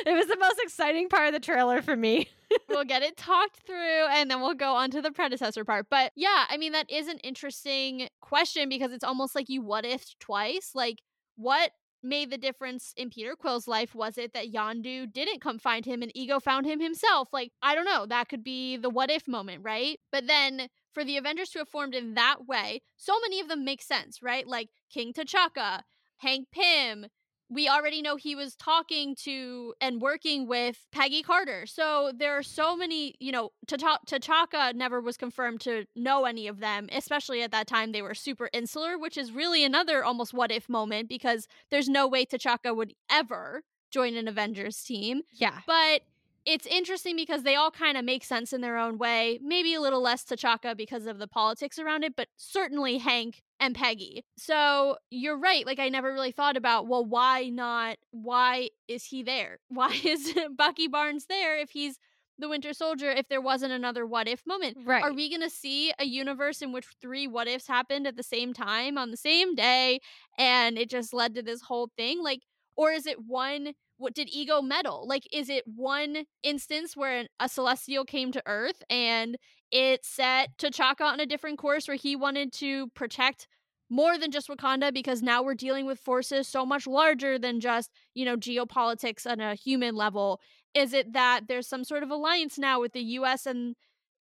it 0.08 0.12
was 0.12 0.26
the 0.26 0.38
most 0.40 0.60
exciting 0.64 1.08
part 1.08 1.28
of 1.28 1.34
the 1.34 1.40
trailer 1.40 1.84
for 1.84 1.96
me. 1.96 2.30
we'll 2.68 2.84
get 2.84 3.04
it 3.04 3.16
talked 3.16 3.58
through 3.58 4.08
and 4.10 4.32
then 4.32 4.42
we'll 4.42 4.56
go 4.56 4.74
on 4.74 4.90
to 4.90 5.04
the 5.04 5.12
predecessor 5.12 5.64
part. 5.64 5.86
But 5.88 6.14
yeah, 6.16 6.46
I 6.50 6.58
mean, 6.58 6.72
that 6.72 6.90
is 6.90 7.08
an 7.10 7.20
interesting 7.20 8.10
question 8.22 8.70
because 8.70 8.92
it's 8.92 9.04
almost 9.04 9.36
like 9.36 9.50
you 9.50 9.62
what 9.62 9.86
if 9.86 10.18
twice. 10.18 10.72
Like, 10.74 11.04
what 11.36 11.70
made 12.02 12.30
the 12.30 12.38
difference 12.38 12.94
in 12.96 13.10
Peter 13.10 13.36
Quill's 13.36 13.68
life? 13.68 13.94
Was 13.96 14.18
it 14.18 14.34
that 14.34 14.52
Yondu 14.52 15.12
didn't 15.12 15.42
come 15.42 15.60
find 15.60 15.86
him 15.86 16.02
and 16.02 16.12
Ego 16.16 16.40
found 16.40 16.66
him 16.66 16.80
himself? 16.80 17.30
Like, 17.32 17.52
I 17.62 17.76
don't 17.76 17.86
know. 17.86 18.06
That 18.06 18.30
could 18.30 18.44
be 18.44 18.78
the 18.78 18.90
what 18.90 19.12
if 19.12 19.28
moment, 19.28 19.64
right? 19.64 20.00
But 20.12 20.28
then 20.28 20.70
for 20.94 21.04
the 21.04 21.18
Avengers 21.18 21.50
to 21.52 21.60
have 21.60 21.70
formed 21.70 21.96
in 21.96 22.14
that 22.16 22.48
way, 22.48 22.82
so 22.98 23.20
many 23.22 23.40
of 23.40 23.48
them 23.48 23.64
make 23.64 23.82
sense, 23.82 24.22
right? 24.22 24.48
Like 24.48 24.70
King 24.92 25.14
T'Chaka, 25.14 25.82
Hank 26.18 26.48
Pym, 26.52 27.08
we 27.50 27.68
already 27.68 28.02
know 28.02 28.16
he 28.16 28.36
was 28.36 28.56
talking 28.56 29.16
to 29.24 29.74
and 29.82 30.02
working 30.02 30.48
with 30.48 30.86
Peggy 30.92 31.24
Carter. 31.24 31.66
So 31.66 32.12
there 32.16 32.38
are 32.38 32.44
so 32.44 32.76
many, 32.78 33.16
you 33.20 33.32
know, 33.32 33.52
T'Chaka 33.68 34.76
never 34.76 35.02
was 35.02 35.18
confirmed 35.18 35.62
to 35.62 35.86
know 35.96 36.26
any 36.26 36.48
of 36.48 36.60
them, 36.60 36.88
especially 36.92 37.42
at 37.42 37.52
that 37.52 37.68
time 37.68 37.92
they 37.92 38.02
were 38.02 38.14
super 38.14 38.50
insular, 38.54 38.98
which 38.98 39.18
is 39.18 39.32
really 39.32 39.64
another 39.64 40.04
almost 40.04 40.34
what 40.34 40.52
if 40.52 40.70
moment 40.70 41.10
because 41.10 41.48
there's 41.72 41.90
no 41.90 42.08
way 42.08 42.26
T'Chaka 42.26 42.76
would 42.76 42.94
ever 43.10 43.64
join 43.92 44.16
an 44.16 44.28
Avengers 44.28 44.82
team. 44.84 45.22
Yeah. 45.32 45.62
But 45.66 46.02
it's 46.46 46.68
interesting 46.68 47.16
because 47.16 47.44
they 47.44 47.56
all 47.56 47.72
kind 47.72 47.98
of 47.98 48.06
make 48.06 48.24
sense 48.24 48.54
in 48.54 48.62
their 48.62 48.78
own 48.78 48.98
way. 48.98 49.40
Maybe 49.42 49.74
a 49.74 49.82
little 49.82 50.02
less 50.02 50.24
T'Chaka 50.24 50.78
because 50.78 51.08
of 51.08 51.18
the 51.18 51.28
politics 51.28 51.80
around 51.80 52.04
it, 52.04 52.16
but 52.16 52.28
certainly 52.38 53.00
Hank 53.00 53.42
and 53.60 53.76
Peggy. 53.76 54.24
So 54.38 54.98
you're 55.10 55.38
right. 55.38 55.66
Like, 55.66 55.80
I 55.80 55.90
never 55.90 56.14
really 56.14 56.32
thought 56.32 56.58
about, 56.58 56.88
well, 56.88 57.06
why 57.06 57.50
not? 57.50 57.98
Why 58.12 58.70
is 58.88 59.06
he 59.06 59.24
there? 59.24 59.60
Why 59.70 60.00
is 60.04 60.34
Bucky 60.58 60.88
Barnes 60.88 61.26
there 61.28 61.58
if 61.58 61.72
he's 61.72 61.98
the 62.38 62.50
Winter 62.50 62.74
Soldier 62.74 63.10
if 63.10 63.28
there 63.28 63.42
wasn't 63.42 63.74
another 63.74 64.06
what 64.06 64.28
if 64.28 64.48
moment? 64.48 64.78
Right. 64.86 65.04
Are 65.04 65.14
we 65.14 65.30
going 65.30 65.42
to 65.42 65.50
see 65.50 65.92
a 66.00 66.06
universe 66.06 66.62
in 66.62 66.72
which 66.72 66.86
three 67.02 67.28
what 67.28 67.48
ifs 67.48 67.68
happened 67.68 68.08
at 68.08 68.16
the 68.16 68.24
same 68.24 68.54
time 68.54 68.98
on 68.98 69.12
the 69.12 69.18
same 69.18 69.56
day 69.56 70.00
and 70.38 70.78
it 70.78 70.90
just 70.90 71.14
led 71.14 71.36
to 71.36 71.42
this 71.44 71.62
whole 71.62 71.90
thing? 71.98 72.24
Like, 72.24 72.42
or 72.78 72.92
is 72.92 73.06
it 73.06 73.18
one 73.28 73.74
what 73.98 74.16
did 74.16 74.30
ego 74.32 74.62
meddle 74.62 75.06
like 75.06 75.28
is 75.34 75.50
it 75.50 75.64
one 75.68 76.24
instance 76.42 76.96
where 76.96 77.26
a 77.40 77.50
celestial 77.50 78.06
came 78.06 78.32
to 78.32 78.42
earth 78.46 78.82
and 78.90 79.38
it 79.72 80.04
set 80.06 80.58
T'Chaka 80.58 81.02
on 81.02 81.20
a 81.20 81.26
different 81.26 81.60
course 81.60 81.88
where 81.88 81.98
he 81.98 82.16
wanted 82.16 82.54
to 82.54 82.88
protect 82.96 83.48
more 83.90 84.18
than 84.18 84.32
just 84.32 84.48
Wakanda 84.48 84.94
because 84.94 85.22
now 85.22 85.42
we're 85.42 85.56
dealing 85.56 85.86
with 85.86 86.00
forces 86.00 86.48
so 86.48 86.66
much 86.66 86.86
larger 86.86 87.40
than 87.40 87.60
just, 87.60 87.92
you 88.14 88.26
know, 88.26 88.38
geopolitics 88.38 89.30
on 89.30 89.40
a 89.40 89.56
human 89.56 89.96
level. 89.96 90.40
Is 90.74 90.94
it 90.94 91.14
that 91.14 91.48
there's 91.48 91.68
some 91.68 91.84
sort 91.84 92.04
of 92.04 92.12
alliance 92.12 92.58
now 92.58 92.80
with 92.80 92.94
the 92.94 93.02
US 93.02 93.46
and 93.46 93.76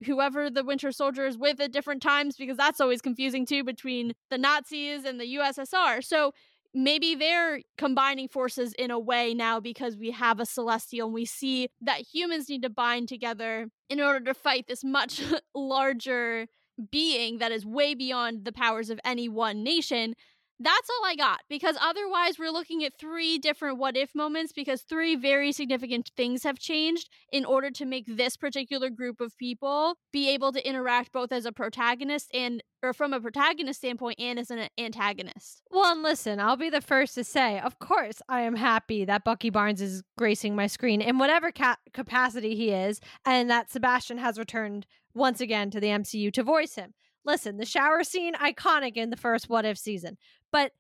whoever 0.05 0.49
the 0.49 0.65
Winter 0.65 0.93
Soldier 0.93 1.27
is 1.27 1.37
with 1.37 1.61
at 1.61 1.73
different 1.73 2.03
times 2.03 2.37
because 2.37 2.57
that's 2.57 2.81
always 2.81 3.03
confusing 3.03 3.45
too 3.45 3.65
between 3.65 4.13
the 4.31 4.39
Nazis 4.39 5.05
and 5.05 5.21
the 5.21 5.37
USSR. 5.37 6.03
So 6.05 6.33
maybe 6.75 7.15
they're 7.15 7.61
combining 7.77 8.29
forces 8.29 8.73
in 8.79 8.91
a 8.91 8.99
way 8.99 9.35
now 9.35 9.59
because 9.61 9.97
we 9.97 10.11
have 10.13 10.39
a 10.41 10.47
celestial 10.47 11.09
and 11.09 11.15
we 11.15 11.25
see 11.25 11.69
that 11.81 12.03
humans 12.13 12.49
need 12.49 12.63
to 12.63 12.71
bind 12.71 13.09
together 13.09 13.69
in 13.89 14.01
order 14.01 14.21
to 14.21 14.35
fight 14.35 14.67
this 14.69 14.85
much 14.85 15.23
larger 15.55 16.47
being 16.91 17.39
that 17.39 17.53
is 17.53 17.67
way 17.67 17.95
beyond 17.95 18.45
the 18.45 18.53
powers 18.53 18.91
of 18.91 19.01
any 19.05 19.29
one 19.29 19.63
nation 19.63 20.15
that's 20.61 20.91
all 20.91 21.07
I 21.07 21.15
got 21.15 21.41
because 21.49 21.77
otherwise 21.81 22.39
we're 22.39 22.51
looking 22.51 22.85
at 22.85 22.99
three 22.99 23.39
different 23.39 23.79
what 23.79 23.97
if 23.97 24.15
moments 24.15 24.53
because 24.53 24.83
three 24.83 25.15
very 25.15 25.53
significant 25.53 26.11
things 26.17 26.43
have 26.43 26.59
changed 26.59 27.09
in 27.31 27.45
order 27.45 27.71
to 27.71 27.85
make 27.85 28.05
this 28.09 28.37
particular 28.37 28.91
group 28.91 29.21
of 29.21 29.37
people 29.39 29.97
be 30.13 30.29
able 30.31 30.53
to 30.53 30.69
interact 30.69 31.13
both 31.13 31.31
as 31.31 31.45
a 31.47 31.53
protagonist 31.53 32.31
and 32.35 32.63
or 32.83 32.93
from 32.93 33.13
a 33.13 33.21
protagonist 33.21 33.81
standpoint 33.81 34.19
and 34.21 34.39
as 34.39 34.51
an 34.51 34.69
antagonist. 34.79 35.63
Well, 35.71 35.93
and 35.93 36.03
listen, 36.03 36.39
I'll 36.39 36.57
be 36.57 36.71
the 36.71 36.81
first 36.81 37.15
to 37.17 37.25
say, 37.25 37.59
of 37.59 37.79
course, 37.81 38.23
I 38.29 38.43
am 38.43 38.55
happy 38.55 39.05
that 39.05 39.25
Bucky 39.25 39.51
Barnes 39.51 39.83
is 39.83 40.03
gracing 40.17 40.55
my 40.55 40.69
screen 40.69 41.01
in 41.01 41.19
whatever 41.19 41.51
ca- 41.51 41.79
capacity 41.93 42.55
he 42.55 42.71
is 42.71 43.01
and 43.25 43.51
that 43.51 43.71
Sebastian 43.71 44.19
has 44.19 44.39
returned 44.39 44.87
once 45.19 45.41
again 45.41 45.71
to 45.71 45.81
the 45.81 45.89
MCU 45.89 46.33
to 46.33 46.43
voice 46.43 46.75
him. 46.75 46.95
Listen, 47.25 47.59
the 47.59 47.67
shower 47.67 48.05
scene 48.05 48.35
iconic 48.35 48.97
in 48.97 49.11
the 49.11 49.17
first 49.17 49.49
what 49.49 49.67
if 49.67 49.77
season. 49.77 50.17
But 50.51 50.73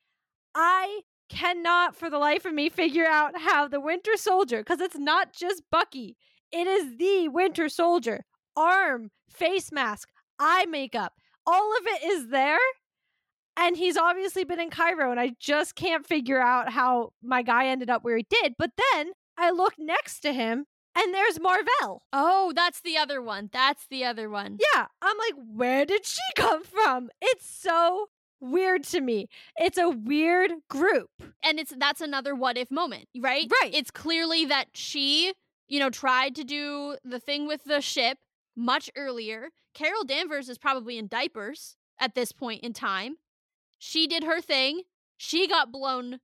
I 0.54 1.02
cannot 1.28 1.94
for 1.94 2.08
the 2.08 2.18
life 2.18 2.44
of 2.46 2.54
me 2.54 2.68
figure 2.68 3.06
out 3.06 3.38
how 3.38 3.68
the 3.68 3.80
Winter 3.80 4.16
Soldier, 4.16 4.58
because 4.60 4.80
it's 4.80 4.98
not 4.98 5.34
just 5.34 5.62
Bucky, 5.70 6.16
it 6.50 6.66
is 6.66 6.96
the 6.96 7.28
Winter 7.28 7.68
Soldier. 7.68 8.24
Arm, 8.56 9.10
face 9.28 9.70
mask, 9.70 10.08
eye 10.38 10.66
makeup, 10.66 11.12
all 11.46 11.76
of 11.76 11.86
it 11.86 12.02
is 12.04 12.28
there. 12.28 12.58
And 13.56 13.76
he's 13.76 13.96
obviously 13.96 14.44
been 14.44 14.60
in 14.60 14.70
cryo, 14.70 15.10
and 15.10 15.18
I 15.18 15.32
just 15.40 15.74
can't 15.74 16.06
figure 16.06 16.40
out 16.40 16.70
how 16.70 17.12
my 17.22 17.42
guy 17.42 17.66
ended 17.66 17.90
up 17.90 18.04
where 18.04 18.16
he 18.16 18.26
did. 18.30 18.54
But 18.56 18.70
then 18.94 19.12
I 19.36 19.50
look 19.50 19.74
next 19.78 20.20
to 20.20 20.32
him, 20.32 20.66
and 20.96 21.14
there's 21.14 21.40
Mar-Vell. 21.40 22.02
Oh, 22.12 22.52
that's 22.54 22.80
the 22.80 22.96
other 22.96 23.22
one. 23.22 23.50
That's 23.52 23.86
the 23.88 24.04
other 24.04 24.28
one. 24.28 24.58
Yeah, 24.74 24.86
I'm 25.02 25.16
like, 25.18 25.34
where 25.54 25.84
did 25.84 26.04
she 26.06 26.20
come 26.36 26.64
from? 26.64 27.10
It's 27.20 27.48
so 27.48 28.08
weird 28.40 28.84
to 28.84 29.00
me. 29.00 29.28
It's 29.56 29.78
a 29.78 29.88
weird 29.88 30.52
group. 30.68 31.10
And 31.42 31.58
it's 31.58 31.72
that's 31.76 32.00
another 32.00 32.34
what 32.34 32.56
if 32.56 32.70
moment, 32.70 33.08
right? 33.18 33.46
Right. 33.62 33.74
It's 33.74 33.90
clearly 33.90 34.44
that 34.46 34.68
she, 34.72 35.34
you 35.68 35.78
know, 35.78 35.90
tried 35.90 36.34
to 36.36 36.44
do 36.44 36.96
the 37.04 37.18
thing 37.18 37.46
with 37.46 37.64
the 37.64 37.80
ship 37.80 38.18
much 38.56 38.90
earlier. 38.96 39.48
Carol 39.74 40.04
Danvers 40.04 40.48
is 40.48 40.58
probably 40.58 40.98
in 40.98 41.06
diapers 41.06 41.76
at 42.00 42.14
this 42.14 42.32
point 42.32 42.62
in 42.62 42.72
time. 42.72 43.16
She 43.78 44.06
did 44.06 44.24
her 44.24 44.40
thing. 44.40 44.82
She 45.16 45.46
got 45.46 45.72
blown 45.72 46.18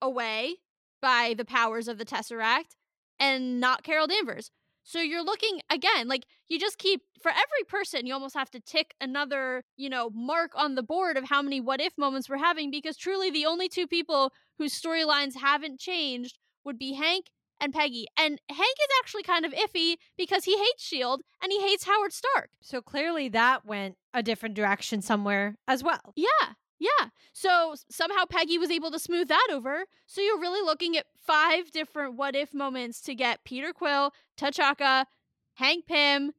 away 0.00 0.56
by 1.00 1.34
the 1.36 1.44
powers 1.44 1.88
of 1.88 1.98
the 1.98 2.04
Tesseract 2.04 2.76
and 3.18 3.60
not 3.60 3.82
Carol 3.82 4.06
Danvers. 4.06 4.50
So 4.82 5.00
you're 5.00 5.24
looking 5.24 5.60
again, 5.68 6.06
like 6.06 6.26
you 6.48 6.60
just 6.60 6.78
keep 6.78 7.02
for 7.20 7.30
every 7.30 7.64
person, 7.68 8.06
you 8.06 8.14
almost 8.14 8.36
have 8.36 8.50
to 8.52 8.60
tick 8.60 8.94
another, 9.00 9.64
you 9.76 9.88
know, 9.88 10.10
mark 10.14 10.52
on 10.54 10.76
the 10.76 10.82
board 10.82 11.16
of 11.16 11.24
how 11.24 11.42
many 11.42 11.60
what 11.60 11.80
if 11.80 11.92
moments 11.98 12.28
we're 12.28 12.36
having 12.36 12.70
because 12.70 12.96
truly 12.96 13.28
the 13.28 13.46
only 13.46 13.68
two 13.68 13.88
people 13.88 14.32
whose 14.58 14.80
storylines 14.80 15.36
haven't 15.36 15.80
changed 15.80 16.38
would 16.64 16.78
be 16.78 16.92
Hank 16.92 17.26
and 17.60 17.74
Peggy. 17.74 18.06
And 18.16 18.40
Hank 18.48 18.60
is 18.60 18.88
actually 19.00 19.24
kind 19.24 19.44
of 19.44 19.52
iffy 19.52 19.96
because 20.16 20.44
he 20.44 20.56
hates 20.56 20.84
S.H.I.E.L.D. 20.84 21.24
and 21.42 21.50
he 21.50 21.60
hates 21.60 21.84
Howard 21.84 22.12
Stark. 22.12 22.50
So 22.62 22.80
clearly 22.80 23.28
that 23.30 23.64
went 23.64 23.96
a 24.14 24.22
different 24.22 24.54
direction 24.54 25.02
somewhere 25.02 25.56
as 25.66 25.82
well. 25.82 26.12
Yeah. 26.14 26.54
Yeah. 26.78 27.08
So 27.32 27.74
somehow 27.90 28.24
Peggy 28.28 28.58
was 28.58 28.70
able 28.70 28.90
to 28.90 28.98
smooth 28.98 29.28
that 29.28 29.48
over. 29.50 29.84
So 30.06 30.20
you're 30.20 30.40
really 30.40 30.64
looking 30.64 30.96
at 30.96 31.06
five 31.26 31.70
different 31.70 32.14
what 32.14 32.36
if 32.36 32.52
moments 32.52 33.00
to 33.02 33.14
get 33.14 33.44
Peter 33.44 33.72
Quill, 33.72 34.12
T'Chaka, 34.38 35.06
Hank 35.54 35.86
Pym, 35.86 36.32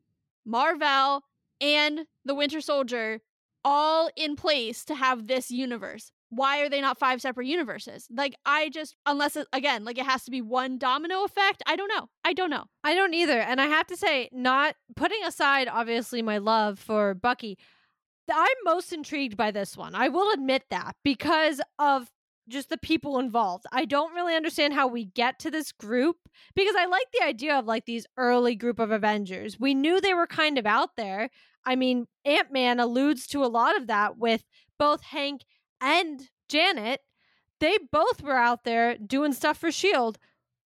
Mar-Vell, 0.46 1.24
and 1.60 2.06
the 2.24 2.36
Winter 2.36 2.62
Soldier 2.62 3.22
all 3.66 4.10
in 4.16 4.36
place 4.36 4.86
to 4.86 4.96
have 4.96 5.28
this 5.28 5.52
universe. 5.52 6.12
Why 6.30 6.60
are 6.60 6.70
they 6.70 6.82
not 6.82 7.00
five 7.00 7.22
separate 7.22 7.48
universes? 7.48 8.08
Like, 8.10 8.36
I 8.46 8.70
just, 8.70 8.96
unless 9.06 9.36
it, 9.36 9.48
again, 9.54 9.86
like 9.86 9.98
it 9.98 10.06
has 10.06 10.24
to 10.26 10.32
be 10.32 10.42
one 10.42 10.78
domino 10.78 11.24
effect. 11.24 11.64
I 11.66 11.76
don't 11.76 11.88
know. 11.88 12.10
I 12.24 12.34
don't 12.34 12.50
know. 12.50 12.66
I 12.84 12.94
don't 12.96 13.14
either. 13.14 13.40
And 13.40 13.60
I 13.60 13.66
have 13.66 13.88
to 13.88 13.98
say, 13.98 14.30
not 14.32 14.76
putting 14.96 15.24
aside 15.26 15.68
obviously 15.72 16.22
my 16.22 16.38
love 16.38 16.80
for 16.80 17.14
Bucky, 17.14 17.58
I'm 18.34 18.56
most 18.64 18.94
intrigued 18.94 19.38
by 19.38 19.52
this 19.52 19.78
one. 19.78 19.96
I 19.96 20.10
will 20.10 20.32
admit 20.34 20.64
that 20.70 20.96
because 21.04 21.62
of 21.80 22.10
just 22.48 22.70
the 22.70 22.78
people 22.78 23.20
involved. 23.20 23.66
I 23.72 23.86
don't 23.86 24.14
really 24.14 24.36
understand 24.36 24.74
how 24.74 24.88
we 24.88 25.06
get 25.06 25.40
to 25.40 25.52
this 25.52 25.72
group 25.72 26.18
because 26.56 26.76
I 26.78 26.86
like 26.86 27.08
the 27.14 27.26
idea 27.26 27.56
of 27.58 27.66
like 27.66 27.86
these 27.86 28.06
early 28.16 28.56
group 28.56 28.80
of 28.80 28.92
Avengers. 28.92 29.60
We 29.60 29.74
knew 29.74 30.00
they 30.00 30.14
were 30.14 30.28
kind 30.28 30.58
of 30.58 30.66
out 30.66 30.96
there. 30.96 31.30
I 31.66 31.76
mean, 31.76 32.08
Ant 32.24 32.52
Man 32.52 32.80
alludes 32.80 33.28
to 33.28 33.44
a 33.44 33.48
lot 33.48 33.76
of 33.76 33.88
that 33.88 34.18
with 34.18 34.44
both 34.80 35.02
Hank 35.04 35.42
and 35.82 36.30
Janet. 36.48 37.02
They 37.60 37.78
both 37.92 38.22
were 38.22 38.38
out 38.38 38.64
there 38.64 38.98
doing 38.98 39.34
stuff 39.34 39.58
for 39.58 39.68
S.H.I.E.L.D. 39.68 40.20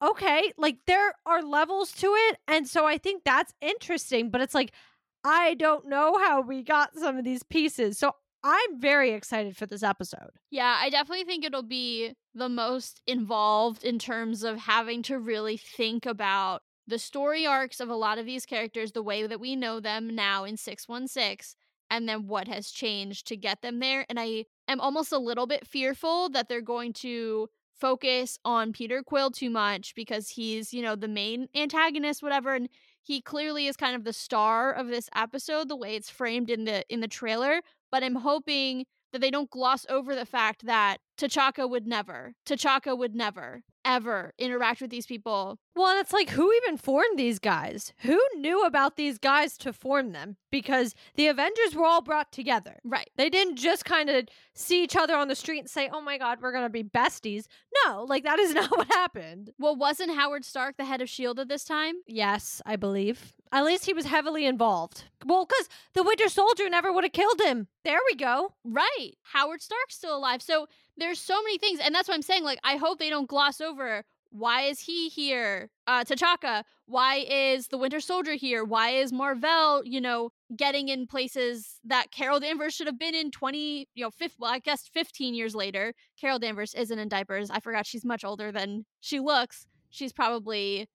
Okay, 0.04 0.52
like 0.58 0.78
there 0.88 1.14
are 1.26 1.42
levels 1.42 1.92
to 1.94 2.08
it. 2.08 2.38
And 2.48 2.68
so 2.68 2.86
I 2.86 2.98
think 2.98 3.24
that's 3.24 3.54
interesting, 3.62 4.30
but 4.30 4.42
it's 4.42 4.56
like, 4.56 4.74
I 5.24 5.54
don't 5.56 5.88
know 5.88 6.18
how 6.18 6.42
we 6.42 6.64
got 6.64 6.98
some 6.98 7.18
of 7.18 7.24
these 7.24 7.44
pieces. 7.44 7.98
So 7.98 8.14
I'm 8.44 8.80
very 8.80 9.12
excited 9.12 9.56
for 9.56 9.66
this 9.68 9.84
episode. 9.84 10.32
Yeah, 10.50 10.78
I 10.80 10.90
definitely 10.90 11.26
think 11.26 11.46
it'll 11.46 11.62
be 11.62 12.14
the 12.34 12.50
most 12.50 13.02
involved 13.06 13.84
in 13.84 14.00
terms 14.00 14.44
of 14.44 14.58
having 14.58 15.04
to 15.04 15.20
really 15.20 15.58
think 15.58 16.06
about 16.06 16.62
the 16.88 16.98
story 16.98 17.46
arcs 17.46 17.80
of 17.80 17.90
a 17.90 17.96
lot 17.96 18.18
of 18.18 18.26
these 18.26 18.46
characters, 18.46 18.92
the 18.92 19.04
way 19.04 19.28
that 19.28 19.40
we 19.40 19.56
know 19.56 19.80
them 19.80 20.16
now 20.16 20.44
in 20.44 20.58
616, 20.58 21.56
and 21.92 22.10
then 22.10 22.28
what 22.28 22.48
has 22.48 22.72
changed 22.72 23.28
to 23.28 23.38
get 23.38 23.62
them 23.62 23.80
there. 23.80 24.06
And 24.10 24.20
I 24.20 24.46
am 24.68 24.82
almost 24.82 25.12
a 25.12 25.20
little 25.20 25.46
bit 25.46 25.68
fearful 25.68 26.30
that 26.30 26.50
they're 26.50 26.62
going 26.62 26.94
to 26.94 27.48
focus 27.80 28.40
on 28.44 28.74
Peter 28.74 29.04
Quill 29.04 29.32
too 29.32 29.50
much 29.50 29.94
because 29.96 30.30
he's, 30.30 30.74
you 30.74 30.82
know, 30.82 30.96
the 30.96 31.08
main 31.08 31.48
antagonist, 31.56 32.24
whatever. 32.24 32.54
And 32.54 32.70
he 33.04 33.22
clearly 33.22 33.68
is 33.68 33.76
kind 33.76 33.96
of 33.96 34.04
the 34.04 34.14
star 34.14 34.72
of 34.72 34.88
this 34.88 35.10
episode, 35.16 35.70
the 35.70 35.76
way 35.76 35.96
it's 35.96 36.10
framed 36.10 36.50
in 36.50 36.66
the 36.66 36.84
in 36.90 37.00
the 37.02 37.08
trailer 37.08 37.62
but 37.92 38.04
I'm 38.04 38.16
hoping 38.16 38.86
that 39.12 39.20
they 39.20 39.30
don't 39.30 39.50
gloss 39.50 39.86
over 39.90 40.16
the 40.16 40.26
fact 40.26 40.66
that 40.66 40.98
T'Chaka 41.18 41.70
would 41.70 41.88
never, 41.88 42.34
T'Chaka 42.46 42.98
would 42.98 43.16
never, 43.16 43.64
ever 43.86 44.34
interact 44.38 44.82
with 44.82 44.90
these 44.90 45.06
people. 45.06 45.60
Well, 45.76 45.88
and 45.88 46.00
it's 46.00 46.14
like, 46.14 46.32
who 46.32 46.52
even 46.54 46.78
formed 46.78 47.18
these 47.18 47.40
guys? 47.40 47.94
Who 48.00 48.20
knew 48.36 48.64
about 48.64 48.98
these 48.98 49.18
guys 49.18 49.58
to 49.60 49.74
form 49.74 50.12
them? 50.12 50.38
Because 50.52 50.94
the 51.16 51.28
Avengers 51.28 51.76
were 51.76 51.86
all 51.86 52.02
brought 52.02 52.32
together. 52.32 52.80
Right. 52.84 53.10
They 53.16 53.30
didn't 53.30 53.56
just 53.56 53.86
kind 53.86 54.10
of 54.10 54.28
see 54.54 54.84
each 54.84 54.96
other 54.96 55.16
on 55.16 55.28
the 55.28 55.36
street 55.36 55.60
and 55.60 55.70
say, 55.70 55.90
oh 55.92 56.02
my 56.02 56.18
God, 56.18 56.40
we're 56.42 56.52
going 56.52 56.66
to 56.66 56.70
be 56.70 56.84
besties. 56.84 57.46
No, 57.86 58.04
like 58.04 58.24
that 58.24 58.40
is 58.40 58.54
not 58.56 58.72
what 58.72 58.88
happened. 58.88 59.52
Well, 59.58 59.76
wasn't 59.76 60.16
Howard 60.16 60.46
Stark 60.46 60.78
the 60.78 60.86
head 60.86 61.02
of 61.02 61.06
S.H.I.E.L.D. 61.06 61.42
at 61.42 61.48
this 61.48 61.64
time? 61.64 61.96
Yes, 62.06 62.62
I 62.66 62.76
believe. 62.76 63.34
At 63.54 63.66
least 63.66 63.86
he 63.86 63.94
was 63.94 64.06
heavily 64.06 64.46
involved. 64.46 65.06
Well, 65.26 65.46
because 65.46 65.68
the 65.94 66.04
Winter 66.04 66.30
Soldier 66.30 66.70
never 66.70 66.92
would 66.92 67.04
have 67.04 67.14
killed 67.14 67.42
him. 67.42 67.68
There 67.84 68.00
we 68.10 68.16
go. 68.16 68.54
Right. 68.64 69.12
Howard 69.34 69.62
Stark's 69.62 69.96
still 69.96 70.16
alive. 70.16 70.42
So 70.42 70.68
there's 70.98 71.20
so 71.20 71.42
many 71.44 71.58
things. 71.58 71.80
And 71.84 71.94
that's 71.94 72.08
what 72.08 72.16
I'm 72.16 72.22
saying. 72.22 72.44
Like, 72.44 72.60
I 72.64 72.76
hope 72.78 73.00
they 73.00 73.10
don't 73.10 73.28
gloss 73.28 73.62
over 73.62 74.04
why 74.32 74.62
is 74.62 74.80
he 74.80 75.10
here? 75.10 75.70
Uh, 75.88 76.04
T'Chaka, 76.06 76.64
why 76.86 77.26
is 77.30 77.68
the 77.68 77.78
Winter 77.78 78.00
Soldier 78.00 78.34
here? 78.34 78.64
Why 78.64 78.92
is 78.92 79.12
Mar-Vell, 79.12 79.84
you 79.86 80.00
know, 80.00 80.32
getting 80.56 80.88
in 80.88 81.06
places 81.06 81.80
that 81.84 82.12
Carol 82.12 82.40
Danvers 82.40 82.74
should 82.74 82.88
have 82.88 82.98
been 82.98 83.14
in 83.14 83.30
20, 83.30 83.90
you 83.94 84.04
know, 84.04 84.10
fifth, 84.10 84.36
well, 84.40 84.52
I 84.52 84.60
guess 84.60 84.88
15 84.88 85.34
years 85.34 85.54
later. 85.54 85.94
Carol 86.20 86.40
Danvers 86.40 86.74
isn't 86.74 86.98
in 86.98 87.10
diapers. 87.10 87.52
I 87.52 87.60
forgot 87.60 87.86
she's 87.86 88.06
much 88.06 88.24
older 88.24 88.52
than 88.54 88.86
she 89.02 89.20
looks. 89.20 89.68
She's 89.90 90.14
probably 90.14 90.88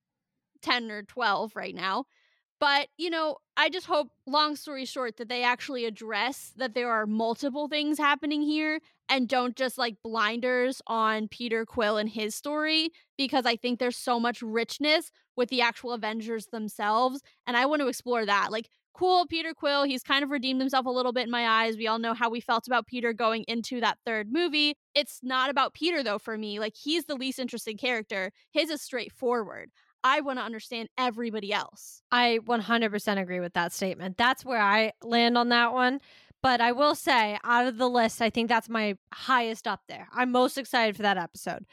10 0.62 0.90
or 0.90 1.02
12 1.02 1.54
right 1.54 1.74
now. 1.74 2.06
But, 2.58 2.88
you 2.96 3.10
know, 3.10 3.36
I 3.58 3.68
just 3.68 3.86
hope, 3.86 4.08
long 4.26 4.56
story 4.56 4.86
short, 4.86 5.18
that 5.18 5.28
they 5.28 5.42
actually 5.42 5.84
address 5.84 6.52
that 6.56 6.74
there 6.74 6.90
are 6.90 7.06
multiple 7.06 7.68
things 7.68 7.98
happening 7.98 8.40
here 8.40 8.80
and 9.10 9.28
don't 9.28 9.54
just 9.54 9.76
like 9.76 9.96
blinders 10.02 10.80
on 10.86 11.28
Peter 11.28 11.66
Quill 11.66 11.98
and 11.98 12.08
his 12.08 12.34
story, 12.34 12.90
because 13.18 13.44
I 13.44 13.56
think 13.56 13.78
there's 13.78 13.96
so 13.96 14.18
much 14.18 14.40
richness 14.40 15.10
with 15.36 15.50
the 15.50 15.60
actual 15.60 15.92
Avengers 15.92 16.46
themselves. 16.46 17.20
And 17.46 17.58
I 17.58 17.66
want 17.66 17.82
to 17.82 17.88
explore 17.88 18.24
that. 18.24 18.50
Like, 18.50 18.70
cool, 18.94 19.26
Peter 19.26 19.52
Quill, 19.52 19.84
he's 19.84 20.02
kind 20.02 20.24
of 20.24 20.30
redeemed 20.30 20.60
himself 20.60 20.86
a 20.86 20.90
little 20.90 21.12
bit 21.12 21.24
in 21.26 21.30
my 21.30 21.46
eyes. 21.46 21.76
We 21.76 21.86
all 21.86 21.98
know 21.98 22.14
how 22.14 22.30
we 22.30 22.40
felt 22.40 22.66
about 22.66 22.86
Peter 22.86 23.12
going 23.12 23.44
into 23.46 23.80
that 23.82 23.98
third 24.06 24.32
movie. 24.32 24.74
It's 24.94 25.20
not 25.22 25.50
about 25.50 25.74
Peter, 25.74 26.02
though, 26.02 26.18
for 26.18 26.38
me. 26.38 26.58
Like, 26.58 26.74
he's 26.74 27.04
the 27.04 27.16
least 27.16 27.38
interesting 27.38 27.76
character. 27.76 28.32
His 28.50 28.70
is 28.70 28.80
straightforward. 28.80 29.70
I 30.06 30.20
want 30.20 30.38
to 30.38 30.44
understand 30.44 30.88
everybody 30.96 31.52
else. 31.52 32.00
I 32.12 32.38
100% 32.44 33.20
agree 33.20 33.40
with 33.40 33.54
that 33.54 33.72
statement. 33.72 34.16
That's 34.16 34.44
where 34.44 34.60
I 34.60 34.92
land 35.02 35.36
on 35.36 35.48
that 35.48 35.72
one. 35.72 36.00
But 36.44 36.60
I 36.60 36.70
will 36.70 36.94
say, 36.94 37.40
out 37.42 37.66
of 37.66 37.76
the 37.76 37.90
list, 37.90 38.22
I 38.22 38.30
think 38.30 38.48
that's 38.48 38.68
my 38.68 38.96
highest 39.12 39.66
up 39.66 39.80
there. 39.88 40.06
I'm 40.12 40.30
most 40.30 40.58
excited 40.58 40.94
for 40.94 41.02
that 41.02 41.18
episode. 41.18 41.66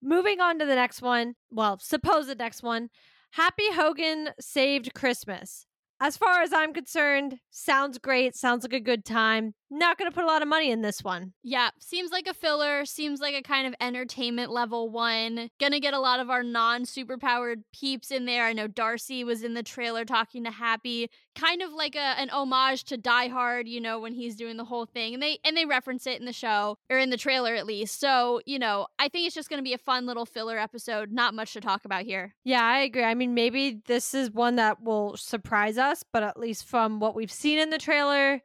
Moving 0.00 0.40
on 0.40 0.60
to 0.60 0.66
the 0.66 0.76
next 0.76 1.02
one, 1.02 1.34
well, 1.50 1.80
suppose 1.80 2.28
the 2.28 2.36
next 2.36 2.62
one 2.62 2.90
Happy 3.32 3.72
Hogan 3.72 4.28
Saved 4.38 4.94
Christmas 4.94 5.66
as 6.04 6.18
far 6.18 6.42
as 6.42 6.52
I'm 6.52 6.74
concerned, 6.74 7.38
sounds 7.48 7.96
great. 7.96 8.36
Sounds 8.36 8.62
like 8.62 8.74
a 8.74 8.80
good 8.80 9.06
time. 9.06 9.54
Not 9.70 9.98
going 9.98 10.10
to 10.10 10.14
put 10.14 10.22
a 10.22 10.26
lot 10.26 10.42
of 10.42 10.48
money 10.48 10.70
in 10.70 10.82
this 10.82 11.02
one. 11.02 11.32
Yeah, 11.42 11.70
seems 11.80 12.12
like 12.12 12.26
a 12.26 12.34
filler. 12.34 12.84
Seems 12.84 13.20
like 13.20 13.34
a 13.34 13.42
kind 13.42 13.66
of 13.66 13.74
entertainment 13.80 14.52
level 14.52 14.90
one. 14.90 15.48
Gonna 15.58 15.80
get 15.80 15.94
a 15.94 15.98
lot 15.98 16.20
of 16.20 16.30
our 16.30 16.42
non 16.42 16.82
superpowered 16.82 17.62
peeps 17.72 18.10
in 18.10 18.26
there. 18.26 18.44
I 18.44 18.52
know 18.52 18.66
Darcy 18.68 19.24
was 19.24 19.42
in 19.42 19.54
the 19.54 19.62
trailer 19.62 20.04
talking 20.04 20.44
to 20.44 20.50
Happy, 20.50 21.10
kind 21.34 21.60
of 21.60 21.72
like 21.72 21.96
a 21.96 21.98
an 22.20 22.30
homage 22.30 22.84
to 22.84 22.96
Die 22.96 23.28
Hard. 23.28 23.66
You 23.66 23.80
know 23.80 23.98
when 23.98 24.14
he's 24.14 24.36
doing 24.36 24.56
the 24.56 24.64
whole 24.64 24.86
thing, 24.86 25.14
and 25.14 25.22
they 25.22 25.38
and 25.44 25.56
they 25.56 25.64
reference 25.64 26.06
it 26.06 26.20
in 26.20 26.26
the 26.26 26.32
show 26.32 26.78
or 26.88 26.98
in 26.98 27.10
the 27.10 27.16
trailer 27.16 27.54
at 27.54 27.66
least. 27.66 27.98
So 27.98 28.40
you 28.46 28.58
know, 28.58 28.86
I 28.98 29.08
think 29.08 29.26
it's 29.26 29.34
just 29.34 29.50
gonna 29.50 29.62
be 29.62 29.74
a 29.74 29.78
fun 29.78 30.06
little 30.06 30.26
filler 30.26 30.58
episode. 30.58 31.10
Not 31.10 31.34
much 31.34 31.52
to 31.54 31.60
talk 31.60 31.84
about 31.84 32.04
here. 32.04 32.34
Yeah, 32.44 32.62
I 32.62 32.80
agree. 32.80 33.04
I 33.04 33.14
mean, 33.14 33.34
maybe 33.34 33.82
this 33.86 34.14
is 34.14 34.30
one 34.30 34.56
that 34.56 34.82
will 34.82 35.16
surprise 35.16 35.78
us, 35.78 35.93
but 36.02 36.22
at 36.22 36.38
least 36.38 36.64
from 36.66 36.98
what 36.98 37.14
we've 37.14 37.30
seen 37.30 37.58
in 37.58 37.70
the 37.70 37.78
trailer 37.78 38.40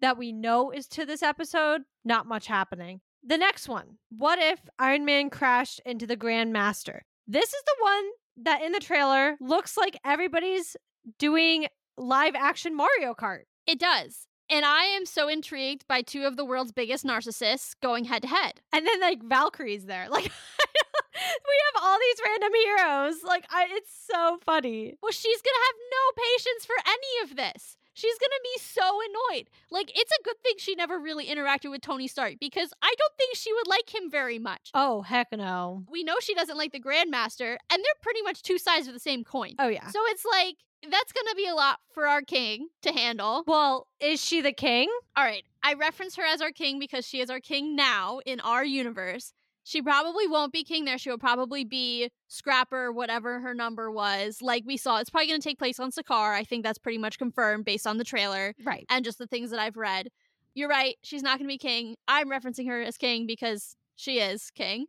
that 0.00 0.18
we 0.18 0.32
know 0.32 0.70
is 0.70 0.86
to 0.88 1.06
this 1.06 1.22
episode, 1.22 1.82
not 2.04 2.26
much 2.26 2.46
happening. 2.46 3.00
The 3.22 3.38
next 3.38 3.68
one 3.68 3.98
What 4.10 4.38
if 4.38 4.60
Iron 4.78 5.04
Man 5.04 5.30
crashed 5.30 5.80
into 5.84 6.06
the 6.06 6.16
Grand 6.16 6.52
Master? 6.52 7.04
This 7.26 7.52
is 7.52 7.62
the 7.64 7.76
one 7.80 8.04
that 8.44 8.62
in 8.62 8.72
the 8.72 8.80
trailer 8.80 9.36
looks 9.40 9.76
like 9.76 9.98
everybody's 10.04 10.76
doing 11.18 11.66
live 11.96 12.34
action 12.34 12.74
Mario 12.74 13.14
Kart. 13.14 13.42
It 13.66 13.78
does. 13.78 14.26
And 14.50 14.64
I 14.64 14.84
am 14.84 15.06
so 15.06 15.28
intrigued 15.28 15.86
by 15.86 16.02
two 16.02 16.24
of 16.24 16.36
the 16.36 16.44
world's 16.44 16.72
biggest 16.72 17.04
narcissists 17.04 17.74
going 17.80 18.04
head 18.04 18.22
to 18.22 18.28
head. 18.28 18.60
And 18.72 18.84
then 18.84 19.00
like 19.00 19.22
Valkyrie's 19.22 19.86
there. 19.86 20.08
Like 20.10 20.32
we 21.20 21.56
have 21.74 21.84
all 21.84 21.98
these 21.98 22.20
random 22.24 22.52
heroes. 22.64 23.22
Like, 23.24 23.46
I, 23.50 23.68
it's 23.70 23.92
so 24.10 24.38
funny. 24.44 24.94
Well, 25.02 25.12
she's 25.12 25.42
gonna 25.42 25.64
have 25.66 25.76
no 25.90 26.22
patience 26.22 26.64
for 26.64 26.76
any 26.86 27.30
of 27.30 27.36
this. 27.36 27.76
She's 27.92 28.18
gonna 28.18 28.40
be 28.42 28.60
so 28.60 29.00
annoyed. 29.00 29.50
Like, 29.70 29.90
it's 29.94 30.12
a 30.12 30.22
good 30.24 30.40
thing 30.42 30.54
she 30.58 30.74
never 30.74 30.98
really 30.98 31.26
interacted 31.26 31.70
with 31.70 31.82
Tony 31.82 32.08
Stark 32.08 32.34
because 32.40 32.72
I 32.82 32.94
don't 32.96 33.12
think 33.18 33.36
she 33.36 33.52
would 33.52 33.66
like 33.66 33.94
him 33.94 34.10
very 34.10 34.38
much. 34.38 34.70
Oh, 34.74 35.02
heck 35.02 35.28
no. 35.32 35.84
We 35.90 36.04
know 36.04 36.16
she 36.20 36.34
doesn't 36.34 36.56
like 36.56 36.72
the 36.72 36.80
Grandmaster, 36.80 37.56
and 37.70 37.84
they're 37.84 38.00
pretty 38.02 38.22
much 38.22 38.42
two 38.42 38.58
sides 38.58 38.86
of 38.86 38.94
the 38.94 39.00
same 39.00 39.24
coin. 39.24 39.54
Oh, 39.58 39.68
yeah. 39.68 39.88
So 39.88 40.00
it's 40.06 40.24
like, 40.24 40.56
that's 40.88 41.12
gonna 41.12 41.34
be 41.34 41.46
a 41.46 41.54
lot 41.54 41.78
for 41.92 42.06
our 42.06 42.22
king 42.22 42.68
to 42.82 42.92
handle. 42.92 43.44
Well, 43.46 43.86
is 44.00 44.24
she 44.24 44.40
the 44.40 44.52
king? 44.52 44.88
All 45.16 45.24
right, 45.24 45.44
I 45.62 45.74
reference 45.74 46.16
her 46.16 46.24
as 46.24 46.40
our 46.40 46.52
king 46.52 46.78
because 46.78 47.06
she 47.06 47.20
is 47.20 47.28
our 47.28 47.40
king 47.40 47.76
now 47.76 48.20
in 48.24 48.40
our 48.40 48.64
universe. 48.64 49.34
She 49.70 49.80
probably 49.82 50.26
won't 50.26 50.52
be 50.52 50.64
king 50.64 50.84
there. 50.84 50.98
She 50.98 51.10
will 51.10 51.18
probably 51.18 51.62
be 51.62 52.10
Scrapper, 52.26 52.90
whatever 52.90 53.38
her 53.38 53.54
number 53.54 53.88
was. 53.88 54.42
Like 54.42 54.64
we 54.66 54.76
saw, 54.76 54.98
it's 54.98 55.10
probably 55.10 55.28
going 55.28 55.40
to 55.40 55.48
take 55.48 55.60
place 55.60 55.78
on 55.78 55.92
Sakaar. 55.92 56.34
I 56.34 56.42
think 56.42 56.64
that's 56.64 56.76
pretty 56.76 56.98
much 56.98 57.20
confirmed 57.20 57.64
based 57.66 57.86
on 57.86 57.96
the 57.96 58.02
trailer 58.02 58.56
Right. 58.64 58.84
and 58.90 59.04
just 59.04 59.18
the 59.18 59.28
things 59.28 59.52
that 59.52 59.60
I've 59.60 59.76
read. 59.76 60.08
You're 60.56 60.68
right. 60.68 60.96
She's 61.04 61.22
not 61.22 61.38
going 61.38 61.46
to 61.48 61.54
be 61.54 61.56
king. 61.56 61.94
I'm 62.08 62.28
referencing 62.28 62.66
her 62.66 62.82
as 62.82 62.96
king 62.96 63.28
because 63.28 63.76
she 63.94 64.18
is 64.18 64.50
king. 64.50 64.86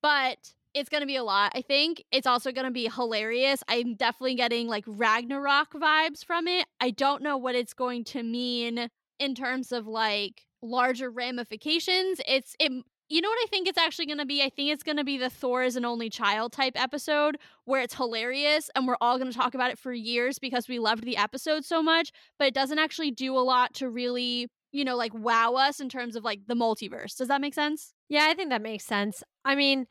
But 0.00 0.38
it's 0.72 0.88
going 0.88 1.02
to 1.02 1.06
be 1.06 1.16
a 1.16 1.24
lot. 1.24 1.52
I 1.54 1.60
think 1.60 2.02
it's 2.10 2.26
also 2.26 2.52
going 2.52 2.64
to 2.64 2.70
be 2.72 2.88
hilarious. 2.88 3.62
I'm 3.68 3.96
definitely 3.96 4.36
getting 4.36 4.66
like 4.66 4.84
Ragnarok 4.86 5.74
vibes 5.74 6.24
from 6.24 6.48
it. 6.48 6.66
I 6.80 6.90
don't 6.90 7.22
know 7.22 7.36
what 7.36 7.54
it's 7.54 7.74
going 7.74 8.04
to 8.04 8.22
mean 8.22 8.88
in 9.18 9.34
terms 9.34 9.72
of 9.72 9.86
like 9.86 10.46
larger 10.62 11.10
ramifications. 11.10 12.22
It's 12.26 12.56
it 12.58 12.72
you 13.08 13.20
know 13.20 13.28
what 13.28 13.38
I 13.42 13.46
think 13.50 13.68
it's 13.68 13.78
actually 13.78 14.06
going 14.06 14.18
to 14.18 14.26
be? 14.26 14.42
I 14.42 14.48
think 14.48 14.70
it's 14.70 14.82
going 14.82 14.96
to 14.96 15.04
be 15.04 15.18
the 15.18 15.28
Thor 15.30 15.62
is 15.62 15.76
an 15.76 15.84
only 15.84 16.08
child 16.08 16.52
type 16.52 16.74
episode 16.76 17.36
where 17.64 17.82
it's 17.82 17.94
hilarious 17.94 18.70
and 18.74 18.86
we're 18.86 18.96
all 19.00 19.18
going 19.18 19.30
to 19.30 19.36
talk 19.36 19.54
about 19.54 19.70
it 19.70 19.78
for 19.78 19.92
years 19.92 20.38
because 20.38 20.68
we 20.68 20.78
loved 20.78 21.04
the 21.04 21.16
episode 21.16 21.64
so 21.64 21.82
much, 21.82 22.12
but 22.38 22.48
it 22.48 22.54
doesn't 22.54 22.78
actually 22.78 23.10
do 23.10 23.36
a 23.36 23.40
lot 23.40 23.74
to 23.74 23.88
really, 23.88 24.48
you 24.72 24.84
know, 24.84 24.96
like 24.96 25.12
wow 25.14 25.54
us 25.54 25.80
in 25.80 25.88
terms 25.88 26.16
of 26.16 26.24
like 26.24 26.40
the 26.46 26.54
multiverse. 26.54 27.16
Does 27.16 27.28
that 27.28 27.40
make 27.40 27.54
sense? 27.54 27.92
Yeah, 28.08 28.26
I 28.28 28.34
think 28.34 28.50
that 28.50 28.62
makes 28.62 28.84
sense. 28.84 29.22
I 29.44 29.54
mean, 29.54 29.86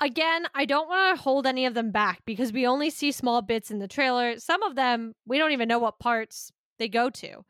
again, 0.00 0.46
I 0.54 0.64
don't 0.64 0.88
want 0.88 1.16
to 1.16 1.22
hold 1.22 1.46
any 1.46 1.66
of 1.66 1.74
them 1.74 1.90
back 1.90 2.20
because 2.24 2.52
we 2.52 2.66
only 2.66 2.90
see 2.90 3.12
small 3.12 3.42
bits 3.42 3.70
in 3.70 3.78
the 3.78 3.88
trailer. 3.88 4.38
Some 4.38 4.62
of 4.62 4.74
them, 4.74 5.14
we 5.26 5.38
don't 5.38 5.52
even 5.52 5.68
know 5.68 5.78
what 5.78 5.98
parts 5.98 6.52
they 6.78 6.88
go 6.88 7.10
to. 7.10 7.44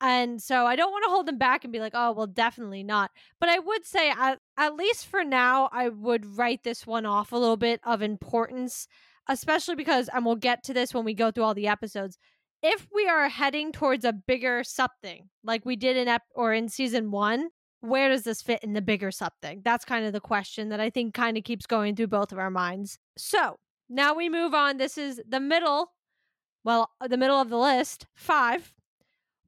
And 0.00 0.40
so 0.40 0.66
I 0.66 0.76
don't 0.76 0.90
want 0.90 1.04
to 1.04 1.10
hold 1.10 1.26
them 1.26 1.36
back 1.36 1.62
and 1.62 1.72
be 1.72 1.78
like, 1.78 1.92
oh, 1.94 2.12
well, 2.12 2.26
definitely 2.26 2.82
not. 2.82 3.10
But 3.38 3.50
I 3.50 3.58
would 3.58 3.84
say, 3.84 4.10
uh, 4.10 4.36
at, 4.60 4.76
least 4.76 5.06
for 5.06 5.24
now, 5.24 5.68
I 5.72 5.88
would 5.88 6.36
write 6.36 6.62
this 6.62 6.86
one 6.86 7.06
off 7.06 7.32
a 7.32 7.36
little 7.36 7.56
bit 7.56 7.80
of 7.84 8.02
importance, 8.02 8.86
especially 9.28 9.74
because, 9.74 10.08
and 10.12 10.24
we'll 10.24 10.36
get 10.36 10.62
to 10.64 10.74
this 10.74 10.92
when 10.92 11.04
we 11.04 11.14
go 11.14 11.30
through 11.30 11.44
all 11.44 11.54
the 11.54 11.68
episodes. 11.68 12.18
If 12.62 12.86
we 12.94 13.08
are 13.08 13.28
heading 13.28 13.72
towards 13.72 14.04
a 14.04 14.12
bigger 14.12 14.62
something, 14.62 15.30
like 15.42 15.64
we 15.64 15.76
did 15.76 15.96
in 15.96 16.08
ep 16.08 16.22
or 16.34 16.52
in 16.52 16.68
season 16.68 17.10
one, 17.10 17.48
where 17.80 18.10
does 18.10 18.24
this 18.24 18.42
fit 18.42 18.62
in 18.62 18.74
the 18.74 18.82
bigger 18.82 19.10
something? 19.10 19.62
That's 19.64 19.86
kind 19.86 20.04
of 20.04 20.12
the 20.12 20.20
question 20.20 20.68
that 20.68 20.80
I 20.80 20.90
think 20.90 21.14
kind 21.14 21.38
of 21.38 21.44
keeps 21.44 21.66
going 21.66 21.96
through 21.96 22.08
both 22.08 22.30
of 22.30 22.38
our 22.38 22.50
minds. 22.50 22.98
So 23.16 23.56
now 23.88 24.14
we 24.14 24.28
move 24.28 24.52
on. 24.52 24.76
This 24.76 24.98
is 24.98 25.20
the 25.26 25.40
middle, 25.40 25.92
well, 26.62 26.90
uh, 27.00 27.08
the 27.08 27.16
middle 27.16 27.40
of 27.40 27.48
the 27.48 27.56
list, 27.58 28.06
five. 28.14 28.74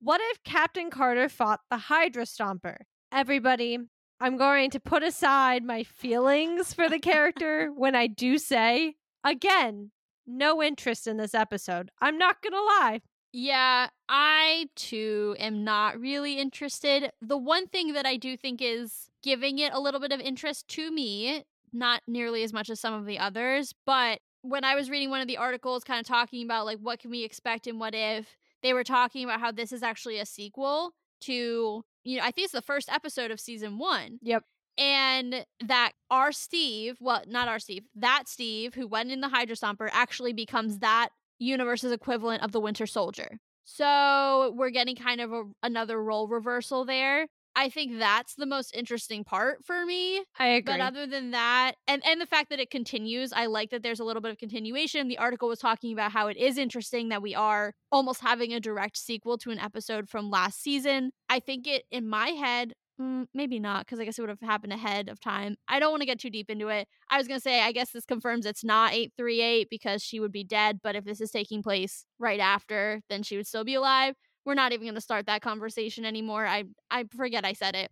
What 0.01 0.21
if 0.25 0.43
Captain 0.43 0.91
Carter 0.91 1.29
fought 1.29 1.61
the 1.71 1.77
Hydra 1.77 2.25
Stomper? 2.25 2.77
Everybody, 3.13 3.79
I'm 4.23 4.37
going 4.37 4.71
to 4.71 4.79
put 4.79 5.03
aside 5.03 5.65
my 5.65 5.83
feelings 5.83 6.73
for 6.73 6.89
the 6.89 7.01
character 7.01 7.73
when 7.77 7.97
I 7.97 8.07
do 8.07 8.39
say, 8.39 8.95
again, 9.25 9.91
no 10.29 10.63
interest 10.63 11.09
in 11.09 11.17
this 11.17 11.35
episode. 11.35 11.91
I'm 12.01 12.19
not 12.19 12.41
going 12.41 12.53
to 12.53 12.63
lie. 12.63 13.01
Yeah, 13.33 13.89
I 14.09 14.67
too 14.77 15.35
am 15.41 15.65
not 15.65 15.99
really 15.99 16.39
interested. 16.39 17.11
The 17.21 17.37
one 17.37 17.67
thing 17.67 17.95
that 17.95 18.07
I 18.07 18.17
do 18.17 18.37
think 18.37 18.63
is 18.63 19.11
giving 19.25 19.59
it 19.59 19.73
a 19.73 19.81
little 19.81 19.99
bit 19.99 20.13
of 20.13 20.21
interest 20.21 20.69
to 20.69 20.93
me, 20.93 21.43
not 21.73 22.03
nearly 22.07 22.45
as 22.45 22.53
much 22.53 22.71
as 22.71 22.79
some 22.79 22.95
of 22.95 23.07
the 23.07 23.19
others, 23.19 23.75
but 23.85 24.21
when 24.43 24.63
I 24.63 24.77
was 24.77 24.89
reading 24.89 25.11
one 25.11 25.21
of 25.21 25.27
the 25.27 25.39
articles 25.39 25.83
kind 25.83 25.99
of 25.99 26.07
talking 26.07 26.45
about 26.45 26.65
like 26.65 26.79
what 26.79 27.01
can 27.01 27.11
we 27.11 27.25
expect 27.25 27.67
and 27.67 27.81
what 27.81 27.95
if, 27.97 28.37
they 28.63 28.73
were 28.73 28.85
talking 28.85 29.25
about 29.25 29.41
how 29.41 29.51
this 29.51 29.73
is 29.73 29.83
actually 29.83 30.21
a 30.21 30.27
sequel 30.27 30.93
to, 31.23 31.85
you 32.05 32.19
know, 32.19 32.25
I 32.25 32.31
think 32.31 32.47
it's 32.47 32.53
the 32.53 32.63
first 32.63 32.91
episode 32.91 33.31
of 33.31 33.41
season 33.41 33.79
1. 33.79 34.19
Yep. 34.23 34.45
And 34.79 35.45
that 35.67 35.93
our 36.11 36.33
Steve, 36.33 36.97
well, 37.01 37.23
not 37.27 37.47
our 37.47 37.59
Steve, 37.59 37.85
that 37.95 38.25
Steve 38.27 38.75
who 38.75 38.87
went 38.89 39.11
in 39.11 39.21
the 39.21 39.29
Hydra 39.29 39.55
Stomper 39.55 39.89
actually 39.93 40.33
becomes 40.33 40.79
that 40.79 41.11
universe's 41.39 41.93
equivalent 41.93 42.43
of 42.43 42.53
the 42.53 42.61
Winter 42.61 42.87
Soldier. 42.87 43.39
So 43.65 44.53
we're 44.57 44.71
getting 44.71 44.97
kind 44.97 45.21
of 45.21 45.33
a, 45.33 45.43
another 45.63 46.03
role 46.03 46.27
reversal 46.27 46.85
there. 46.85 47.27
I 47.55 47.69
think 47.69 47.99
that's 47.99 48.35
the 48.35 48.47
most 48.47 48.75
interesting 48.75 49.25
part 49.25 49.65
for 49.65 49.85
me. 49.85 50.25
I 50.39 50.47
agree. 50.47 50.73
But 50.73 50.81
other 50.81 51.07
than 51.07 51.33
that, 51.33 51.75
and 51.87 52.03
and 52.07 52.21
the 52.21 52.27
fact 52.27 52.49
that 52.51 52.61
it 52.61 52.71
continues, 52.71 53.33
I 53.33 53.47
like 53.47 53.71
that 53.71 53.83
there's 53.83 54.01
a 54.01 54.05
little 54.05 54.23
bit 54.23 54.31
of 54.31 54.39
continuation. 54.39 55.09
The 55.09 55.19
article 55.19 55.49
was 55.49 55.59
talking 55.59 55.93
about 55.93 56.13
how 56.13 56.29
it 56.29 56.37
is 56.37 56.57
interesting 56.57 57.11
that 57.11 57.21
we 57.23 57.35
are 57.35 57.75
almost 57.91 58.21
having 58.23 58.53
a 58.55 58.61
direct 58.61 58.97
sequel 58.97 59.37
to 59.39 59.51
an 59.51 59.59
episode 59.59 60.09
from 60.09 60.31
last 60.31 60.63
season. 60.63 61.11
I 61.29 61.41
think 61.41 61.67
it 61.67 61.85
in 61.91 62.09
my 62.09 62.29
head, 62.29 62.73
mm, 62.99 63.27
maybe 63.35 63.61
not 63.61 63.85
because 63.85 64.01
I 64.01 64.07
guess 64.07 64.19
it 64.19 64.23
would 64.23 64.31
have 64.31 64.41
happened 64.41 64.73
ahead 64.73 65.11
of 65.11 65.21
time. 65.21 65.57
I 65.69 65.79
don't 65.79 65.91
want 65.91 66.01
to 66.01 66.07
get 66.07 66.21
too 66.21 66.31
deep 66.31 66.49
into 66.49 66.69
it. 66.69 66.89
I 67.11 67.19
was 67.19 67.29
gonna 67.29 67.41
say 67.41 67.61
I 67.61 67.73
guess 67.73 67.91
this 67.91 68.07
confirms 68.07 68.47
it's 68.47 68.65
not 68.65 68.95
eight 68.95 69.13
three 69.17 69.43
eight 69.43 69.69
because 69.71 70.03
she 70.03 70.21
would 70.21 70.33
be 70.33 70.45
dead. 70.45 70.81
But 70.83 70.97
if 70.97 71.05
this 71.05 71.21
is 71.21 71.31
taking 71.31 71.63
place 71.63 72.07
right 72.19 72.41
after, 72.41 73.03
then 73.11 73.23
she 73.23 73.37
would 73.37 73.47
still 73.47 73.65
be 73.65 73.75
alive 73.75 74.15
we're 74.45 74.55
not 74.55 74.73
even 74.73 74.87
going 74.87 74.95
to 74.95 75.01
start 75.01 75.27
that 75.27 75.43
conversation 75.43 76.05
anymore. 76.05 76.47
I 76.47 76.65
I 76.91 77.05
forget 77.17 77.45
I 77.45 77.53
said 77.53 77.75
it. 77.75 77.91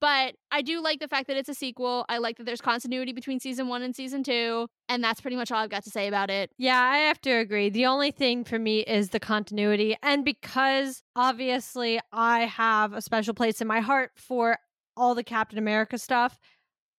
But 0.00 0.34
I 0.50 0.62
do 0.62 0.82
like 0.82 0.98
the 0.98 1.06
fact 1.06 1.28
that 1.28 1.36
it's 1.36 1.48
a 1.48 1.54
sequel. 1.54 2.04
I 2.08 2.18
like 2.18 2.36
that 2.38 2.44
there's 2.44 2.60
continuity 2.60 3.12
between 3.12 3.38
season 3.38 3.68
1 3.68 3.82
and 3.82 3.94
season 3.94 4.24
2, 4.24 4.66
and 4.88 5.04
that's 5.04 5.20
pretty 5.20 5.36
much 5.36 5.52
all 5.52 5.58
I've 5.58 5.70
got 5.70 5.84
to 5.84 5.90
say 5.90 6.08
about 6.08 6.28
it. 6.28 6.50
Yeah, 6.58 6.80
I 6.80 6.98
have 6.98 7.20
to 7.20 7.30
agree. 7.30 7.70
The 7.70 7.86
only 7.86 8.10
thing 8.10 8.42
for 8.42 8.58
me 8.58 8.80
is 8.80 9.10
the 9.10 9.20
continuity 9.20 9.96
and 10.02 10.24
because 10.24 11.04
obviously 11.14 12.00
I 12.12 12.40
have 12.40 12.94
a 12.94 13.00
special 13.00 13.32
place 13.32 13.60
in 13.60 13.68
my 13.68 13.78
heart 13.78 14.10
for 14.16 14.58
all 14.96 15.14
the 15.14 15.22
Captain 15.22 15.58
America 15.58 15.98
stuff, 15.98 16.36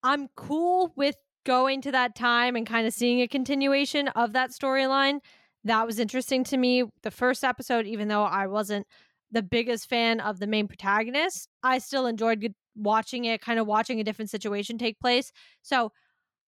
I'm 0.02 0.30
cool 0.38 0.94
with 0.96 1.18
going 1.46 1.82
to 1.82 1.92
that 1.92 2.16
time 2.16 2.56
and 2.56 2.66
kind 2.66 2.88
of 2.88 2.94
seeing 2.94 3.22
a 3.22 3.28
continuation 3.28 4.08
of 4.10 4.32
that 4.32 4.52
storyline 4.52 5.20
that 5.64 5.86
was 5.86 6.00
interesting 6.00 6.44
to 6.46 6.58
me. 6.58 6.84
The 7.04 7.12
first 7.12 7.44
episode, 7.44 7.86
even 7.86 8.08
though 8.08 8.24
I 8.24 8.48
wasn't 8.48 8.88
the 9.32 9.42
biggest 9.42 9.90
fan 9.90 10.20
of 10.20 10.40
the 10.40 10.48
main 10.48 10.68
protagonist, 10.68 11.48
I 11.64 11.80
still 11.80 12.06
enjoyed 12.06 12.54
watching 12.76 13.26
it, 13.26 13.42
kind 13.42 13.60
of 13.60 13.68
watching 13.68 14.00
a 14.00 14.04
different 14.04 14.30
situation 14.30 14.78
take 14.78 15.00
place. 15.00 15.32
So 15.62 15.92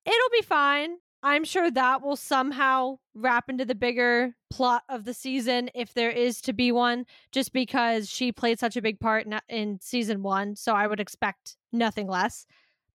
it'll 0.05 0.29
be 0.31 0.41
fine. 0.41 0.97
I'm 1.23 1.43
sure 1.43 1.71
that 1.71 2.03
will 2.03 2.15
somehow 2.15 2.97
wrap 3.15 3.49
into 3.49 3.65
the 3.65 3.73
bigger 3.73 4.35
plot 4.51 4.83
of 4.89 5.05
the 5.05 5.13
season 5.13 5.71
if 5.73 5.93
there 5.95 6.11
is 6.11 6.39
to 6.41 6.53
be 6.53 6.71
one, 6.71 7.05
just 7.31 7.51
because 7.51 8.07
she 8.07 8.31
played 8.31 8.59
such 8.59 8.77
a 8.77 8.81
big 8.81 8.99
part 8.99 9.25
in, 9.25 9.39
in 9.49 9.79
season 9.81 10.21
one. 10.21 10.55
So 10.55 10.73
I 10.73 10.85
would 10.85 10.99
expect 10.99 11.57
nothing 11.73 12.07
less. 12.07 12.45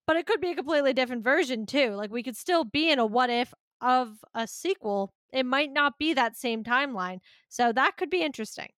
But 0.06 0.16
it 0.16 0.26
could 0.26 0.40
be 0.40 0.52
a 0.52 0.56
completely 0.56 0.92
different 0.92 1.24
version 1.24 1.66
too. 1.66 1.90
Like 1.90 2.12
we 2.12 2.22
could 2.22 2.37
still 2.37 2.64
be 2.64 2.90
in 2.92 3.00
a 3.00 3.06
what 3.06 3.30
if 3.30 3.52
of 3.80 4.18
a 4.35 4.46
sequel 4.46 5.12
it 5.33 5.47
might 5.47 5.73
not 5.73 5.99
be 5.99 6.14
that 6.14 6.37
same 6.37 6.64
timeline. 6.64 7.21
So 7.49 7.73
that 7.73 7.97
could 7.97 8.11
be 8.11 8.23
interesting. 8.23 8.71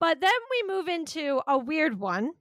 But 0.00 0.20
then 0.20 0.32
we 0.50 0.74
move 0.74 0.88
into 0.88 1.40
a 1.46 1.58
weird 1.58 1.98
one, 1.98 2.32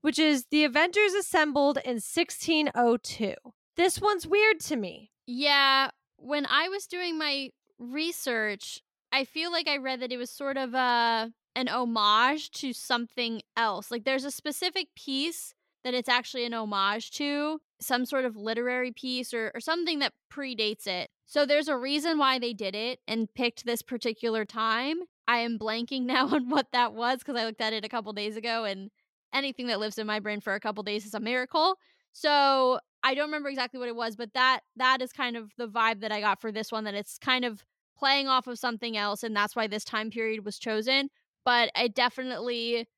which 0.00 0.18
is 0.18 0.46
the 0.50 0.64
Avengers 0.64 1.14
assembled 1.14 1.78
in 1.78 1.94
1602. 1.94 3.34
This 3.76 4.00
one's 4.00 4.26
weird 4.26 4.60
to 4.60 4.76
me. 4.76 5.10
Yeah, 5.26 5.90
when 6.16 6.46
I 6.46 6.68
was 6.68 6.86
doing 6.86 7.18
my 7.18 7.50
research, 7.78 8.82
I 9.10 9.24
feel 9.24 9.50
like 9.50 9.68
I 9.68 9.78
read 9.78 10.00
that 10.00 10.12
it 10.12 10.16
was 10.16 10.30
sort 10.30 10.56
of 10.56 10.74
a 10.74 11.32
an 11.54 11.68
homage 11.68 12.50
to 12.50 12.72
something 12.72 13.42
else. 13.56 13.90
Like 13.90 14.04
there's 14.04 14.24
a 14.24 14.30
specific 14.30 14.88
piece 14.96 15.54
that 15.84 15.94
it's 15.94 16.08
actually 16.08 16.44
an 16.44 16.54
homage 16.54 17.10
to, 17.12 17.60
some 17.82 18.04
sort 18.04 18.24
of 18.24 18.36
literary 18.36 18.92
piece 18.92 19.34
or, 19.34 19.50
or 19.54 19.60
something 19.60 19.98
that 19.98 20.12
predates 20.32 20.86
it. 20.86 21.10
So 21.26 21.46
there's 21.46 21.68
a 21.68 21.76
reason 21.76 22.18
why 22.18 22.38
they 22.38 22.52
did 22.52 22.74
it 22.74 23.00
and 23.08 23.32
picked 23.34 23.64
this 23.64 23.82
particular 23.82 24.44
time. 24.44 24.98
I 25.26 25.38
am 25.38 25.58
blanking 25.58 26.02
now 26.06 26.28
on 26.28 26.48
what 26.48 26.68
that 26.72 26.94
was 26.94 27.18
because 27.18 27.36
I 27.36 27.44
looked 27.44 27.60
at 27.60 27.72
it 27.72 27.84
a 27.84 27.88
couple 27.88 28.12
days 28.12 28.36
ago 28.36 28.64
and 28.64 28.90
anything 29.32 29.66
that 29.68 29.80
lives 29.80 29.98
in 29.98 30.06
my 30.06 30.20
brain 30.20 30.40
for 30.40 30.54
a 30.54 30.60
couple 30.60 30.82
days 30.82 31.06
is 31.06 31.14
a 31.14 31.20
miracle. 31.20 31.76
So 32.12 32.78
I 33.02 33.14
don't 33.14 33.26
remember 33.26 33.48
exactly 33.48 33.80
what 33.80 33.88
it 33.88 33.96
was, 33.96 34.16
but 34.16 34.34
that 34.34 34.60
that 34.76 35.02
is 35.02 35.12
kind 35.12 35.36
of 35.36 35.52
the 35.56 35.66
vibe 35.66 36.00
that 36.00 36.12
I 36.12 36.20
got 36.20 36.40
for 36.40 36.52
this 36.52 36.70
one 36.70 36.84
that 36.84 36.94
it's 36.94 37.18
kind 37.18 37.44
of 37.44 37.64
playing 37.96 38.28
off 38.28 38.46
of 38.46 38.58
something 38.58 38.96
else 38.96 39.22
and 39.22 39.34
that's 39.34 39.56
why 39.56 39.66
this 39.66 39.84
time 39.84 40.10
period 40.10 40.44
was 40.44 40.58
chosen, 40.58 41.08
but 41.44 41.70
it 41.76 41.94
definitely 41.94 42.88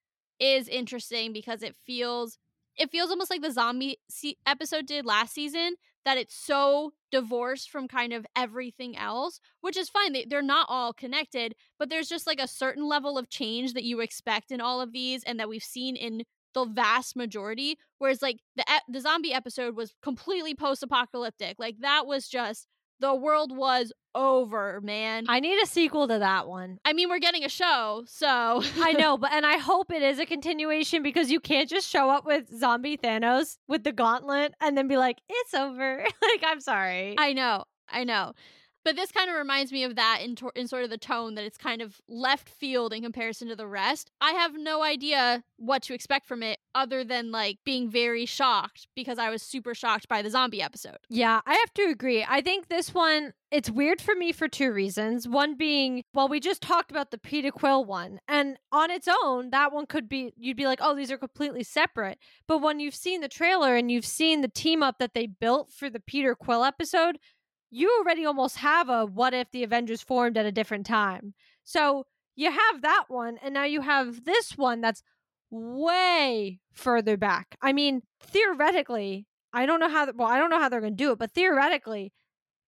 is 0.40 0.68
interesting 0.68 1.32
because 1.32 1.62
it 1.62 1.76
feels 1.86 2.38
it 2.76 2.90
feels 2.90 3.10
almost 3.10 3.30
like 3.30 3.42
the 3.42 3.50
zombie 3.50 3.98
se- 4.08 4.36
episode 4.46 4.86
did 4.86 5.04
last 5.06 5.34
season 5.34 5.74
that 6.04 6.18
it's 6.18 6.34
so 6.34 6.92
divorced 7.10 7.70
from 7.70 7.88
kind 7.88 8.12
of 8.12 8.26
everything 8.36 8.96
else, 8.96 9.40
which 9.62 9.76
is 9.76 9.88
fine. 9.88 10.12
They, 10.12 10.26
they're 10.28 10.42
not 10.42 10.66
all 10.68 10.92
connected, 10.92 11.54
but 11.78 11.88
there's 11.88 12.08
just 12.08 12.26
like 12.26 12.40
a 12.40 12.48
certain 12.48 12.86
level 12.86 13.16
of 13.16 13.30
change 13.30 13.72
that 13.72 13.84
you 13.84 14.00
expect 14.00 14.50
in 14.50 14.60
all 14.60 14.80
of 14.80 14.92
these 14.92 15.22
and 15.24 15.40
that 15.40 15.48
we've 15.48 15.62
seen 15.62 15.96
in 15.96 16.24
the 16.52 16.66
vast 16.66 17.16
majority. 17.16 17.78
Whereas 17.98 18.22
like 18.22 18.40
the 18.56 18.64
the 18.88 19.00
zombie 19.00 19.32
episode 19.32 19.76
was 19.76 19.94
completely 20.02 20.54
post 20.54 20.82
apocalyptic. 20.82 21.56
Like 21.58 21.76
that 21.80 22.06
was 22.06 22.28
just 22.28 22.66
the 23.04 23.14
world 23.14 23.54
was 23.54 23.92
over, 24.14 24.80
man. 24.80 25.26
I 25.28 25.40
need 25.40 25.62
a 25.62 25.66
sequel 25.66 26.08
to 26.08 26.20
that 26.20 26.48
one. 26.48 26.78
I 26.86 26.94
mean, 26.94 27.10
we're 27.10 27.18
getting 27.18 27.44
a 27.44 27.50
show, 27.50 28.04
so 28.06 28.62
I 28.80 28.92
know, 28.98 29.18
but 29.18 29.30
and 29.32 29.44
I 29.44 29.58
hope 29.58 29.92
it 29.92 30.02
is 30.02 30.18
a 30.18 30.24
continuation 30.24 31.02
because 31.02 31.30
you 31.30 31.38
can't 31.38 31.68
just 31.68 31.86
show 31.86 32.08
up 32.08 32.24
with 32.24 32.48
zombie 32.58 32.96
Thanos 32.96 33.58
with 33.68 33.84
the 33.84 33.92
gauntlet 33.92 34.54
and 34.58 34.78
then 34.78 34.88
be 34.88 34.96
like, 34.96 35.18
"It's 35.28 35.52
over." 35.52 35.98
like, 36.22 36.42
I'm 36.46 36.60
sorry. 36.60 37.14
I 37.18 37.34
know. 37.34 37.64
I 37.90 38.04
know. 38.04 38.32
But 38.84 38.96
this 38.96 39.10
kind 39.12 39.30
of 39.30 39.36
reminds 39.36 39.72
me 39.72 39.84
of 39.84 39.96
that 39.96 40.20
in, 40.22 40.36
to- 40.36 40.52
in 40.54 40.68
sort 40.68 40.84
of 40.84 40.90
the 40.90 40.98
tone 40.98 41.34
that 41.34 41.44
it's 41.44 41.58
kind 41.58 41.82
of 41.82 42.00
left 42.08 42.48
field 42.48 42.92
in 42.92 43.02
comparison 43.02 43.48
to 43.48 43.56
the 43.56 43.66
rest. 43.66 44.10
I 44.20 44.32
have 44.32 44.54
no 44.54 44.82
idea 44.82 45.42
what 45.56 45.82
to 45.84 45.94
expect 45.94 46.26
from 46.26 46.42
it 46.42 46.58
other 46.74 47.04
than 47.04 47.30
like 47.30 47.58
being 47.64 47.88
very 47.88 48.26
shocked 48.26 48.88
because 48.94 49.18
I 49.18 49.30
was 49.30 49.42
super 49.42 49.74
shocked 49.74 50.08
by 50.08 50.22
the 50.22 50.30
zombie 50.30 50.62
episode. 50.62 50.98
Yeah, 51.08 51.40
I 51.46 51.54
have 51.54 51.72
to 51.74 51.82
agree. 51.84 52.24
I 52.28 52.40
think 52.40 52.68
this 52.68 52.92
one 52.92 53.32
it's 53.54 53.70
weird 53.70 54.00
for 54.00 54.16
me 54.16 54.32
for 54.32 54.48
two 54.48 54.72
reasons. 54.72 55.28
One 55.28 55.56
being, 55.56 56.02
well, 56.12 56.26
we 56.26 56.40
just 56.40 56.60
talked 56.60 56.90
about 56.90 57.12
the 57.12 57.18
Peter 57.18 57.52
Quill 57.52 57.84
one, 57.84 58.18
and 58.26 58.56
on 58.72 58.90
its 58.90 59.06
own, 59.22 59.50
that 59.50 59.72
one 59.72 59.86
could 59.86 60.08
be 60.08 60.32
you'd 60.36 60.56
be 60.56 60.66
like, 60.66 60.80
oh, 60.82 60.96
these 60.96 61.12
are 61.12 61.16
completely 61.16 61.62
separate. 61.62 62.18
But 62.48 62.58
when 62.58 62.80
you've 62.80 62.96
seen 62.96 63.20
the 63.20 63.28
trailer 63.28 63.76
and 63.76 63.92
you've 63.92 64.04
seen 64.04 64.40
the 64.40 64.48
team 64.48 64.82
up 64.82 64.98
that 64.98 65.14
they 65.14 65.28
built 65.28 65.70
for 65.72 65.88
the 65.88 66.00
Peter 66.00 66.34
Quill 66.34 66.64
episode, 66.64 67.16
you 67.74 67.90
already 67.98 68.24
almost 68.24 68.58
have 68.58 68.88
a 68.88 69.04
what 69.04 69.34
if 69.34 69.50
the 69.50 69.64
Avengers 69.64 70.00
formed 70.00 70.38
at 70.38 70.46
a 70.46 70.52
different 70.52 70.86
time. 70.86 71.34
So 71.64 72.06
you 72.36 72.50
have 72.50 72.82
that 72.82 73.04
one, 73.08 73.38
and 73.42 73.52
now 73.52 73.64
you 73.64 73.80
have 73.80 74.24
this 74.24 74.56
one 74.56 74.80
that's 74.80 75.02
way 75.50 76.60
further 76.72 77.16
back. 77.16 77.56
I 77.60 77.72
mean, 77.72 78.02
theoretically, 78.22 79.26
I 79.52 79.66
don't 79.66 79.80
know 79.80 79.88
how. 79.88 80.06
Well, 80.14 80.28
I 80.28 80.38
don't 80.38 80.50
know 80.50 80.60
how 80.60 80.68
they're 80.68 80.80
going 80.80 80.96
to 80.96 81.04
do 81.04 81.12
it, 81.12 81.18
but 81.18 81.32
theoretically, 81.32 82.12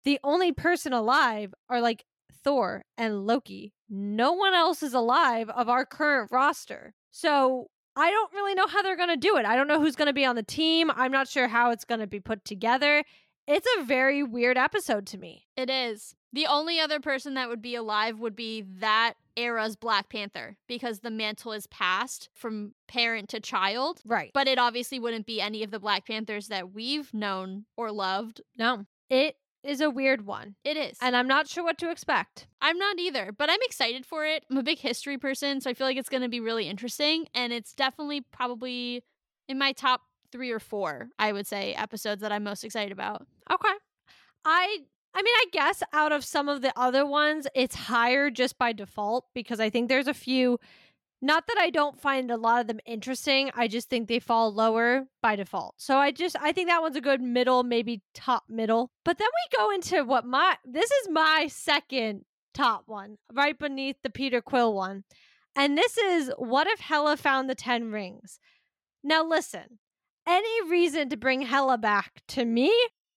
the 0.04 0.18
only 0.24 0.52
person 0.52 0.92
alive 0.92 1.54
are 1.68 1.80
like 1.80 2.04
Thor 2.44 2.84
and 2.98 3.26
Loki. 3.26 3.74
No 3.88 4.32
one 4.32 4.54
else 4.54 4.82
is 4.82 4.94
alive 4.94 5.48
of 5.50 5.68
our 5.68 5.86
current 5.86 6.32
roster. 6.32 6.94
So 7.12 7.68
I 7.94 8.10
don't 8.10 8.32
really 8.32 8.54
know 8.54 8.66
how 8.66 8.82
they're 8.82 8.96
going 8.96 9.08
to 9.08 9.16
do 9.16 9.36
it. 9.36 9.46
I 9.46 9.56
don't 9.56 9.68
know 9.68 9.80
who's 9.80 9.96
going 9.96 10.06
to 10.06 10.12
be 10.12 10.24
on 10.24 10.36
the 10.36 10.42
team. 10.42 10.90
I'm 10.94 11.12
not 11.12 11.28
sure 11.28 11.48
how 11.48 11.70
it's 11.70 11.84
going 11.84 12.00
to 12.00 12.06
be 12.06 12.20
put 12.20 12.44
together. 12.44 13.04
It's 13.46 13.66
a 13.78 13.84
very 13.84 14.24
weird 14.24 14.58
episode 14.58 15.06
to 15.08 15.18
me. 15.18 15.46
It 15.56 15.70
is. 15.70 16.16
The 16.32 16.46
only 16.46 16.80
other 16.80 16.98
person 16.98 17.34
that 17.34 17.48
would 17.48 17.62
be 17.62 17.76
alive 17.76 18.18
would 18.18 18.34
be 18.34 18.62
that 18.80 19.14
era's 19.36 19.76
Black 19.76 20.08
Panther 20.08 20.56
because 20.66 21.00
the 21.00 21.10
mantle 21.10 21.52
is 21.52 21.68
passed 21.68 22.28
from 22.34 22.74
parent 22.88 23.28
to 23.30 23.40
child. 23.40 24.00
Right. 24.04 24.32
But 24.34 24.48
it 24.48 24.58
obviously 24.58 24.98
wouldn't 24.98 25.26
be 25.26 25.40
any 25.40 25.62
of 25.62 25.70
the 25.70 25.78
Black 25.78 26.06
Panthers 26.06 26.48
that 26.48 26.74
we've 26.74 27.14
known 27.14 27.66
or 27.76 27.92
loved. 27.92 28.40
No. 28.58 28.86
It 29.08 29.36
is 29.62 29.80
a 29.80 29.90
weird 29.90 30.26
one. 30.26 30.56
It 30.64 30.76
is. 30.76 30.98
And 31.00 31.16
I'm 31.16 31.28
not 31.28 31.48
sure 31.48 31.62
what 31.62 31.78
to 31.78 31.90
expect. 31.90 32.48
I'm 32.60 32.78
not 32.78 32.98
either, 32.98 33.30
but 33.30 33.48
I'm 33.48 33.62
excited 33.62 34.04
for 34.04 34.26
it. 34.26 34.44
I'm 34.50 34.58
a 34.58 34.62
big 34.62 34.78
history 34.78 35.18
person, 35.18 35.60
so 35.60 35.70
I 35.70 35.74
feel 35.74 35.86
like 35.86 35.96
it's 35.96 36.08
going 36.08 36.22
to 36.22 36.28
be 36.28 36.40
really 36.40 36.68
interesting. 36.68 37.26
And 37.32 37.52
it's 37.52 37.72
definitely 37.72 38.22
probably 38.22 39.04
in 39.48 39.58
my 39.58 39.70
top 39.70 40.02
three 40.36 40.50
or 40.50 40.60
four, 40.60 41.08
I 41.18 41.32
would 41.32 41.46
say, 41.46 41.72
episodes 41.72 42.20
that 42.20 42.30
I'm 42.30 42.44
most 42.44 42.62
excited 42.62 42.92
about. 42.92 43.26
Okay. 43.50 43.72
I 44.44 44.78
I 45.14 45.22
mean, 45.22 45.34
I 45.34 45.44
guess 45.50 45.82
out 45.94 46.12
of 46.12 46.26
some 46.26 46.46
of 46.50 46.60
the 46.60 46.78
other 46.78 47.06
ones, 47.06 47.46
it's 47.54 47.74
higher 47.74 48.28
just 48.28 48.58
by 48.58 48.74
default 48.74 49.24
because 49.34 49.60
I 49.60 49.70
think 49.70 49.88
there's 49.88 50.08
a 50.08 50.14
few 50.14 50.58
not 51.22 51.46
that 51.46 51.56
I 51.58 51.70
don't 51.70 51.98
find 51.98 52.30
a 52.30 52.36
lot 52.36 52.60
of 52.60 52.66
them 52.66 52.80
interesting, 52.84 53.50
I 53.54 53.68
just 53.68 53.88
think 53.88 54.06
they 54.06 54.18
fall 54.18 54.52
lower 54.52 55.06
by 55.22 55.36
default. 55.36 55.76
So 55.78 55.96
I 55.96 56.10
just 56.10 56.36
I 56.38 56.52
think 56.52 56.68
that 56.68 56.82
one's 56.82 56.96
a 56.96 57.00
good 57.00 57.22
middle, 57.22 57.62
maybe 57.62 58.02
top 58.12 58.44
middle. 58.46 58.90
But 59.06 59.16
then 59.16 59.28
we 59.28 59.56
go 59.56 59.70
into 59.70 60.04
what 60.04 60.26
my 60.26 60.56
this 60.66 60.90
is 60.90 61.08
my 61.10 61.48
second 61.50 62.26
top 62.52 62.82
one, 62.84 63.16
right 63.32 63.58
beneath 63.58 63.96
the 64.02 64.10
Peter 64.10 64.42
Quill 64.42 64.74
one. 64.74 65.04
And 65.56 65.78
this 65.78 65.96
is 65.96 66.30
what 66.36 66.66
if 66.66 66.80
Hela 66.80 67.16
found 67.16 67.48
the 67.48 67.54
10 67.54 67.90
rings? 67.90 68.38
Now 69.02 69.24
listen, 69.24 69.78
any 70.26 70.70
reason 70.70 71.08
to 71.10 71.16
bring 71.16 71.42
Hela 71.42 71.78
back 71.78 72.22
to 72.28 72.44
me 72.44 72.72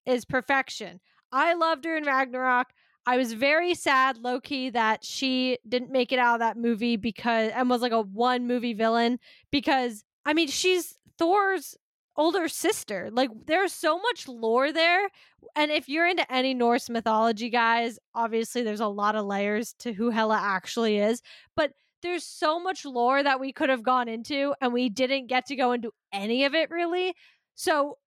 is 0.06 0.26
perfection. 0.26 1.00
I 1.32 1.54
loved 1.54 1.86
her 1.86 1.95
in 1.95 2.04
Ragnarok. 2.04 2.67
I 3.06 3.17
was 3.17 3.34
very 3.34 3.74
sad, 3.74 4.17
low 4.17 4.39
key, 4.39 4.69
that 4.72 5.04
she 5.04 5.58
didn't 5.67 5.91
make 5.91 6.12
it 6.12 6.19
out 6.19 6.36
of 6.36 6.39
that 6.39 6.58
movie 6.58 6.95
because 6.95 7.52
and 7.56 7.69
was 7.69 7.82
like 7.82 7.91
a 7.91 8.02
one 8.02 8.48
movie 8.48 8.74
villain 8.74 9.19
because 9.52 10.04
I 10.26 10.34
mean 10.34 10.48
she's 10.48 10.98
Thor's 11.17 11.76
older 12.19 12.48
sister. 12.48 13.10
Like 13.12 13.30
there's 13.48 13.74
so 13.74 13.98
much 13.98 14.28
lore 14.28 14.72
there. 14.72 15.10
And 15.56 15.72
if 15.72 15.88
you're 15.88 16.08
into 16.08 16.32
any 16.32 16.54
Norse 16.54 16.89
mythology, 16.89 17.50
guys, 17.50 17.98
obviously 18.13 18.62
there's 18.62 18.82
a 18.82 18.88
lot 18.88 19.15
of 19.15 19.26
layers 19.26 19.74
to 19.80 19.93
who 19.93 20.10
Hela 20.10 20.38
actually 20.39 21.00
is. 21.00 21.22
But 21.56 21.72
there's 22.02 22.24
so 22.24 22.60
much 22.60 22.86
lore 22.86 23.22
that 23.22 23.40
we 23.40 23.52
could 23.52 23.70
have 23.70 23.84
gone 23.84 24.08
into 24.08 24.54
and 24.62 24.74
we 24.74 24.90
didn't 24.90 25.28
get 25.28 25.46
to 25.48 25.56
go 25.56 25.72
into 25.72 25.92
any 26.14 26.46
of 26.46 26.54
it 26.54 26.70
really. 26.70 27.14
So 27.56 27.98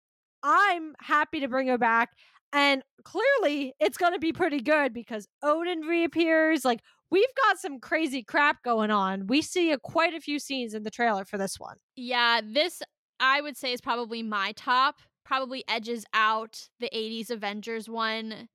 I'm 0.43 0.95
happy 1.01 1.41
to 1.41 1.49
bring 1.49 1.69
her 1.69 1.79
back. 1.79 2.11
And 2.53 2.83
clearly 3.05 3.75
it's 3.81 3.97
going 3.97 4.13
to 4.13 4.19
be 4.19 4.33
pretty 4.33 4.61
good 4.61 4.93
because 4.93 5.27
Odin 5.43 5.81
reappears. 5.81 6.65
Like 6.65 6.81
we've 7.11 7.35
got 7.45 7.59
some 7.59 7.81
crazy 7.81 8.23
crap 8.23 8.63
going 8.63 8.91
on. 8.91 9.27
We 9.27 9.43
see 9.43 9.73
a, 9.73 9.79
quite 9.79 10.15
a 10.15 10.21
few 10.21 10.39
scenes 10.39 10.75
in 10.75 10.83
the 10.83 10.91
trailer 10.91 11.25
for 11.25 11.39
this 11.39 11.59
one. 11.59 11.77
Yeah, 11.97 12.41
this 12.45 12.83
I 13.21 13.41
would 13.41 13.57
say 13.57 13.73
is 13.73 13.81
probably 13.81 14.23
my 14.23 14.53
top. 14.57 14.97
Probably 15.25 15.65
edges 15.69 16.05
out 16.13 16.69
the 16.81 16.91
80s 16.93 17.31
Avengers 17.31 17.89
one 17.89 18.49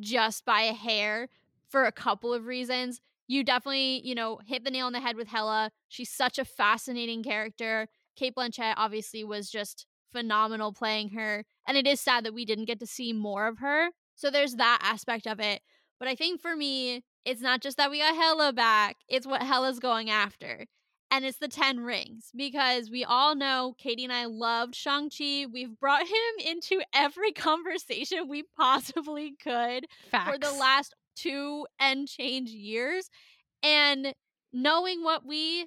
just 0.00 0.44
by 0.44 0.62
a 0.62 0.72
hair 0.72 1.28
for 1.70 1.84
a 1.84 1.92
couple 1.92 2.34
of 2.34 2.46
reasons 2.46 3.00
you 3.28 3.44
definitely, 3.44 4.00
you 4.04 4.14
know, 4.14 4.40
hit 4.46 4.64
the 4.64 4.70
nail 4.70 4.86
on 4.86 4.92
the 4.92 5.00
head 5.00 5.16
with 5.16 5.28
Hela. 5.28 5.70
She's 5.88 6.10
such 6.10 6.38
a 6.38 6.44
fascinating 6.44 7.22
character. 7.22 7.86
Cate 8.16 8.34
Blanchett 8.34 8.74
obviously 8.76 9.22
was 9.22 9.50
just 9.50 9.86
phenomenal 10.10 10.72
playing 10.72 11.10
her. 11.10 11.44
And 11.66 11.76
it 11.76 11.86
is 11.86 12.00
sad 12.00 12.24
that 12.24 12.34
we 12.34 12.44
didn't 12.44 12.64
get 12.64 12.80
to 12.80 12.86
see 12.86 13.12
more 13.12 13.46
of 13.46 13.58
her. 13.58 13.90
So 14.16 14.30
there's 14.30 14.54
that 14.54 14.80
aspect 14.82 15.26
of 15.26 15.38
it. 15.38 15.60
But 16.00 16.08
I 16.08 16.14
think 16.14 16.40
for 16.40 16.56
me, 16.56 17.04
it's 17.24 17.42
not 17.42 17.60
just 17.60 17.76
that 17.76 17.90
we 17.90 17.98
got 17.98 18.16
Hela 18.16 18.52
back, 18.52 18.96
it's 19.08 19.26
what 19.26 19.42
Hela's 19.42 19.78
going 19.78 20.08
after. 20.10 20.66
And 21.10 21.24
it's 21.24 21.38
the 21.38 21.48
10 21.48 21.80
rings 21.80 22.30
because 22.36 22.90
we 22.90 23.02
all 23.02 23.34
know 23.34 23.74
Katie 23.78 24.04
and 24.04 24.12
I 24.12 24.26
loved 24.26 24.74
Shang-Chi. 24.74 25.46
We've 25.50 25.78
brought 25.78 26.02
him 26.06 26.46
into 26.46 26.80
every 26.94 27.32
conversation 27.32 28.28
we 28.28 28.44
possibly 28.56 29.34
could 29.42 29.86
Facts. 30.10 30.30
for 30.30 30.38
the 30.38 30.52
last 30.52 30.94
two 31.18 31.66
and 31.78 32.06
change 32.06 32.50
years. 32.50 33.10
And 33.62 34.14
knowing 34.52 35.02
what 35.02 35.26
we 35.26 35.66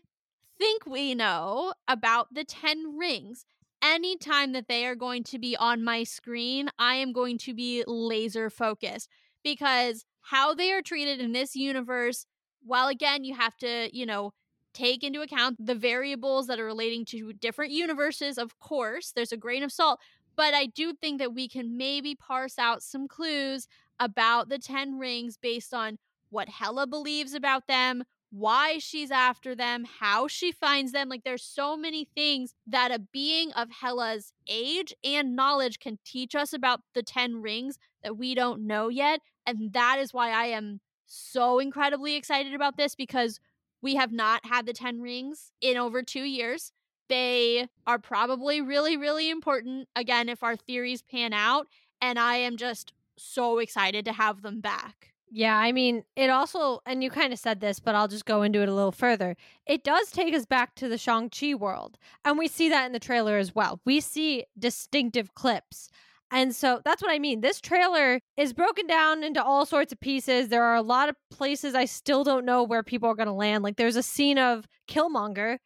think 0.58 0.86
we 0.86 1.16
know 1.16 1.74
about 1.88 2.28
the 2.34 2.44
10 2.44 2.98
rings, 2.98 3.46
anytime 3.82 4.54
that 4.54 4.68
they 4.68 4.86
are 4.86 4.96
going 4.96 5.24
to 5.26 5.40
be 5.40 5.56
on 5.58 5.84
my 5.84 6.04
screen, 6.04 6.70
I 6.80 6.96
am 6.96 7.12
going 7.12 7.38
to 7.40 7.54
be 7.54 7.84
laser 7.88 8.50
focused 8.50 9.10
because 9.44 10.06
how 10.22 10.54
they 10.54 10.72
are 10.72 10.82
treated 10.82 11.20
in 11.20 11.32
this 11.32 11.56
universe, 11.56 12.26
while 12.64 12.88
again, 12.88 13.24
you 13.24 13.36
have 13.36 13.58
to, 13.58 13.90
you 13.96 14.06
know, 14.06 14.34
take 14.74 15.04
into 15.04 15.22
account 15.22 15.58
the 15.60 15.76
variables 15.76 16.48
that 16.48 16.60
are 16.60 16.66
relating 16.66 17.06
to 17.06 17.34
different 17.34 17.72
universes, 17.72 18.38
of 18.38 18.58
course, 18.60 19.12
there's 19.16 19.32
a 19.32 19.38
grain 19.38 19.64
of 19.64 19.72
salt. 19.72 20.00
But 20.38 20.54
I 20.54 20.68
do 20.68 20.94
think 20.94 21.20
that 21.20 21.34
we 21.34 21.50
can 21.50 21.78
maybe 21.78 22.16
parse 22.16 22.58
out 22.58 22.82
some 22.84 23.08
clues 23.08 23.68
about 24.02 24.50
the 24.50 24.58
10 24.58 24.98
rings 24.98 25.38
based 25.38 25.74
on 25.74 26.00
what 26.30 26.50
Hela 26.50 26.88
believes 26.88 27.34
about 27.34 27.68
them, 27.68 28.04
why 28.32 28.80
she's 28.80 29.12
after 29.12 29.54
them, 29.54 29.86
how 30.00 30.28
she 30.28 30.52
finds 30.52 30.92
them. 30.92 31.08
Like, 31.08 31.24
there's 31.24 31.44
so 31.44 31.78
many 31.78 32.06
things 32.16 32.54
that 32.66 32.92
a 32.92 33.00
being 33.00 33.52
of 33.52 33.70
Hela's 33.70 34.34
age 34.48 34.94
and 35.04 35.36
knowledge 35.36 35.80
can 35.80 36.00
teach 36.04 36.34
us 36.34 36.52
about 36.52 36.80
the 36.96 37.04
10 37.04 37.42
rings 37.42 37.78
that 38.04 38.18
we 38.18 38.34
don't 38.34 38.66
know 38.66 38.90
yet. 38.90 39.20
And 39.46 39.74
that 39.74 40.00
is 40.00 40.14
why 40.14 40.32
I 40.32 40.46
am 40.46 40.80
so 41.06 41.60
incredibly 41.60 42.16
excited 42.16 42.54
about 42.54 42.78
this 42.78 42.96
because 42.96 43.40
we 43.82 43.96
have 43.96 44.12
not 44.12 44.46
had 44.46 44.66
the 44.66 44.74
10 44.74 45.02
rings 45.02 45.52
in 45.62 45.78
over 45.78 46.02
two 46.02 46.24
years. 46.24 46.72
They 47.10 47.68
are 47.86 48.00
probably 48.00 48.62
really, 48.62 48.96
really 48.96 49.30
important, 49.30 49.90
again, 49.96 50.30
if 50.30 50.42
our 50.42 50.56
theories 50.56 51.02
pan 51.02 51.34
out. 51.34 51.68
And 52.00 52.18
I 52.18 52.38
am 52.38 52.58
just 52.58 52.94
so 53.22 53.60
excited 53.60 54.06
to 54.06 54.14
have 54.14 54.42
them 54.42 54.62
back. 54.62 55.14
Yeah, 55.34 55.56
I 55.56 55.72
mean, 55.72 56.04
it 56.18 56.30
also, 56.30 56.82
and 56.86 57.02
you 57.02 57.10
kind 57.10 57.32
of 57.32 57.40
said 57.40 57.62
this, 57.62 57.80
but 57.80 57.96
I'll 57.96 58.10
just 58.10 58.26
go 58.26 58.42
into 58.42 58.62
it 58.62 58.68
a 58.68 58.74
little 58.74 58.92
further. 58.92 59.38
It 59.66 59.86
does 59.86 60.12
take 60.12 60.34
us 60.34 60.46
back 60.46 60.76
to 60.76 60.90
the 60.90 60.98
Shang-Chi 60.98 61.54
world. 61.54 61.98
And 62.26 62.38
we 62.38 62.50
see 62.50 62.68
that 62.68 62.86
in 62.86 62.92
the 62.92 63.00
trailer 63.00 63.38
as 63.38 63.56
well. 63.56 63.80
We 63.86 64.02
see 64.02 64.44
distinctive 64.60 65.34
clips. 65.34 65.90
And 66.32 66.54
so 66.54 66.82
that's 66.84 67.02
what 67.02 67.12
I 67.12 67.20
mean. 67.20 67.40
This 67.40 67.62
trailer 67.62 68.20
is 68.36 68.52
broken 68.52 68.88
down 68.88 69.24
into 69.24 69.42
all 69.42 69.66
sorts 69.66 69.94
of 69.94 70.02
pieces. 70.02 70.50
There 70.50 70.64
are 70.64 70.76
a 70.76 70.82
lot 70.82 71.08
of 71.08 71.16
places 71.30 71.76
I 71.76 71.86
still 71.86 72.26
don't 72.26 72.46
know 72.46 72.64
where 72.64 72.84
people 72.84 73.10
are 73.10 73.16
going 73.16 73.28
to 73.28 73.34
land. 73.34 73.64
Like 73.64 73.78
there's 73.78 73.98
a 73.98 74.04
scene 74.04 74.38
of 74.38 74.66
Killmonger. 74.90 75.58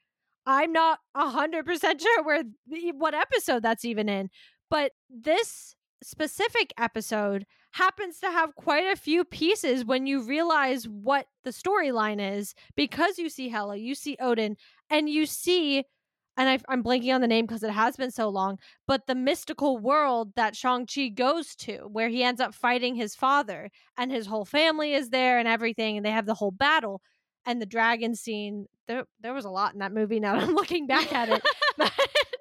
I'm 0.46 0.72
not 0.72 1.00
100% 1.18 2.02
sure 2.02 2.24
where 2.24 2.44
what 2.94 3.16
episode 3.16 3.64
that's 3.64 3.86
even 3.86 4.10
in. 4.10 4.30
But 4.70 4.92
this 5.10 5.76
specific 6.04 6.74
episode 6.78 7.46
happens 7.72 8.20
to 8.20 8.32
have 8.32 8.56
quite 8.56 8.86
a 8.86 8.96
few 8.96 9.24
pieces 9.24 9.86
when 9.86 10.08
you 10.08 10.22
realize 10.22 10.88
what 10.88 11.28
the 11.44 11.52
storyline 11.52 12.38
is 12.38 12.54
because 12.76 13.18
you 13.18 13.30
see 13.30 13.50
Hela, 13.50 13.76
you 13.78 13.96
see 13.96 14.18
Odin, 14.20 14.58
and 14.90 15.10
you 15.10 15.26
see 15.26 15.86
and 16.38 16.50
I, 16.50 16.74
am 16.74 16.84
blanking 16.84 17.14
on 17.14 17.22
the 17.22 17.28
name 17.28 17.46
because 17.46 17.64
it 17.64 17.72
has 17.72 17.96
been 17.96 18.12
so 18.12 18.28
long, 18.28 18.60
but 18.88 19.08
the 19.08 19.16
mystical 19.16 19.78
world 19.78 20.34
that 20.36 20.56
Shang-Chi 20.56 21.10
goes 21.10 21.56
to, 21.58 21.88
where 21.90 22.10
he 22.10 22.24
ends 22.24 22.42
up 22.42 22.54
fighting 22.54 22.96
his 22.96 23.16
father, 23.16 23.70
and 23.98 24.12
his 24.12 24.28
whole 24.28 24.46
family 24.46 24.94
is 24.94 25.10
there 25.10 25.40
and 25.40 25.48
everything, 25.48 25.96
and 25.96 26.06
they 26.06 26.12
have 26.12 26.26
the 26.26 26.34
whole 26.34 26.52
battle. 26.52 27.02
And 27.46 27.62
the 27.62 27.68
dragon 27.68 28.16
scene, 28.16 28.66
there 28.88 29.06
there 29.20 29.34
was 29.34 29.46
a 29.46 29.50
lot 29.50 29.74
in 29.74 29.80
that 29.80 29.94
movie 29.94 30.20
now 30.20 30.34
I'm 30.36 30.56
looking 30.56 30.88
back 30.88 31.14
at 31.14 31.30
it. 31.30 31.44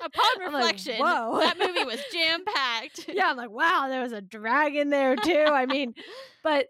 Upon 0.05 0.53
reflection, 0.53 0.99
like, 0.99 1.33
whoa. 1.33 1.41
that 1.41 1.59
movie 1.59 1.85
was 1.85 2.01
jam 2.13 2.45
packed. 2.45 3.09
yeah, 3.09 3.31
I'm 3.31 3.37
like, 3.37 3.51
wow, 3.51 3.87
there 3.89 4.03
was 4.03 4.13
a 4.13 4.21
dragon 4.21 4.91
there 4.91 5.17
too. 5.25 5.47
I 5.47 5.67
mean, 5.67 5.95
but 6.43 6.67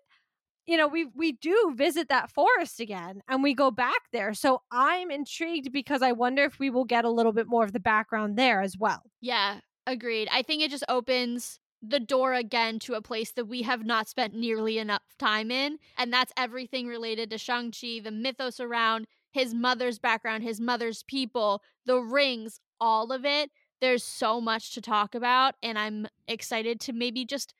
you 0.66 0.76
know, 0.76 0.88
we 0.88 1.06
we 1.14 1.32
do 1.32 1.72
visit 1.74 2.08
that 2.08 2.30
forest 2.30 2.80
again 2.80 3.20
and 3.28 3.42
we 3.42 3.54
go 3.54 3.70
back 3.70 4.02
there. 4.12 4.32
So 4.34 4.62
I'm 4.70 5.10
intrigued 5.10 5.72
because 5.72 6.00
I 6.00 6.12
wonder 6.12 6.44
if 6.44 6.58
we 6.58 6.70
will 6.70 6.84
get 6.84 7.04
a 7.04 7.10
little 7.10 7.32
bit 7.32 7.46
more 7.46 7.64
of 7.64 7.72
the 7.72 7.80
background 7.80 8.38
there 8.38 8.62
as 8.62 8.76
well. 8.78 9.02
Yeah, 9.20 9.60
agreed. 9.86 10.28
I 10.32 10.42
think 10.42 10.62
it 10.62 10.70
just 10.70 10.84
opens 10.88 11.58
the 11.86 12.00
door 12.00 12.32
again 12.32 12.78
to 12.80 12.94
a 12.94 13.02
place 13.02 13.32
that 13.32 13.46
we 13.46 13.62
have 13.62 13.84
not 13.84 14.08
spent 14.08 14.34
nearly 14.34 14.78
enough 14.78 15.02
time 15.18 15.50
in. 15.50 15.78
And 15.98 16.12
that's 16.12 16.32
everything 16.36 16.86
related 16.86 17.30
to 17.30 17.38
Shang-Chi, 17.38 18.00
the 18.02 18.10
mythos 18.10 18.58
around 18.58 19.06
his 19.32 19.52
mother's 19.52 19.98
background, 19.98 20.44
his 20.44 20.60
mother's 20.60 21.02
people, 21.02 21.62
the 21.84 21.98
rings, 21.98 22.60
all 22.80 23.12
of 23.12 23.24
it. 23.24 23.50
There's 23.80 24.02
so 24.02 24.40
much 24.40 24.74
to 24.74 24.80
talk 24.80 25.14
about. 25.14 25.54
And 25.62 25.78
I'm 25.78 26.06
excited 26.26 26.80
to 26.80 26.92
maybe 26.92 27.24
just 27.24 27.54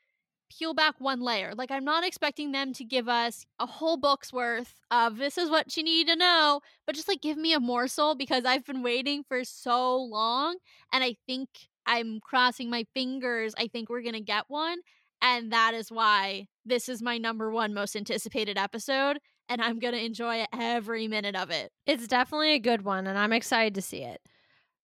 peel 0.57 0.74
back 0.74 0.94
one 0.98 1.20
layer. 1.20 1.53
Like 1.55 1.70
I'm 1.70 1.85
not 1.85 2.05
expecting 2.05 2.53
them 2.53 2.72
to 2.74 2.85
give 2.85 3.09
us 3.09 3.44
a 3.59 3.66
whole 3.66 3.96
book's 3.96 4.33
worth 4.33 4.74
of 4.90 5.16
this 5.16 5.38
is 5.38 5.50
what 5.50 5.77
you 5.77 5.83
need 5.83 6.07
to 6.09 6.16
know, 6.16 6.61
but 6.87 6.94
just 6.94 7.09
like 7.09 7.20
give 7.20 7.37
me 7.37 7.53
a 7.53 7.61
morsel 7.61 8.14
because 8.14 8.44
I've 8.44 8.64
been 8.64 8.83
waiting 8.83 9.24
for 9.27 9.42
so 9.44 9.96
long 9.96 10.57
and 10.92 11.03
I 11.03 11.16
think 11.27 11.48
I'm 11.87 12.20
crossing 12.20 12.70
my 12.70 12.87
fingers. 12.94 13.55
I 13.59 13.68
think 13.68 13.88
we're 13.88 14.03
going 14.03 14.14
to 14.14 14.20
get 14.20 14.44
one 14.48 14.79
and 15.20 15.53
that 15.53 15.74
is 15.74 15.90
why 15.90 16.46
this 16.64 16.88
is 16.88 17.03
my 17.03 17.18
number 17.18 17.50
1 17.50 17.74
most 17.74 17.96
anticipated 17.96 18.59
episode 18.59 19.18
and 19.48 19.61
I'm 19.61 19.79
going 19.79 19.94
to 19.94 20.05
enjoy 20.05 20.44
every 20.53 21.09
minute 21.09 21.37
of 21.37 21.50
it. 21.50 21.72
It's 21.87 22.07
definitely 22.07 22.55
a 22.55 22.59
good 22.59 22.83
one 22.83 23.07
and 23.07 23.18
I'm 23.18 23.33
excited 23.33 23.74
to 23.74 23.83
see 23.83 24.03
it. 24.03 24.20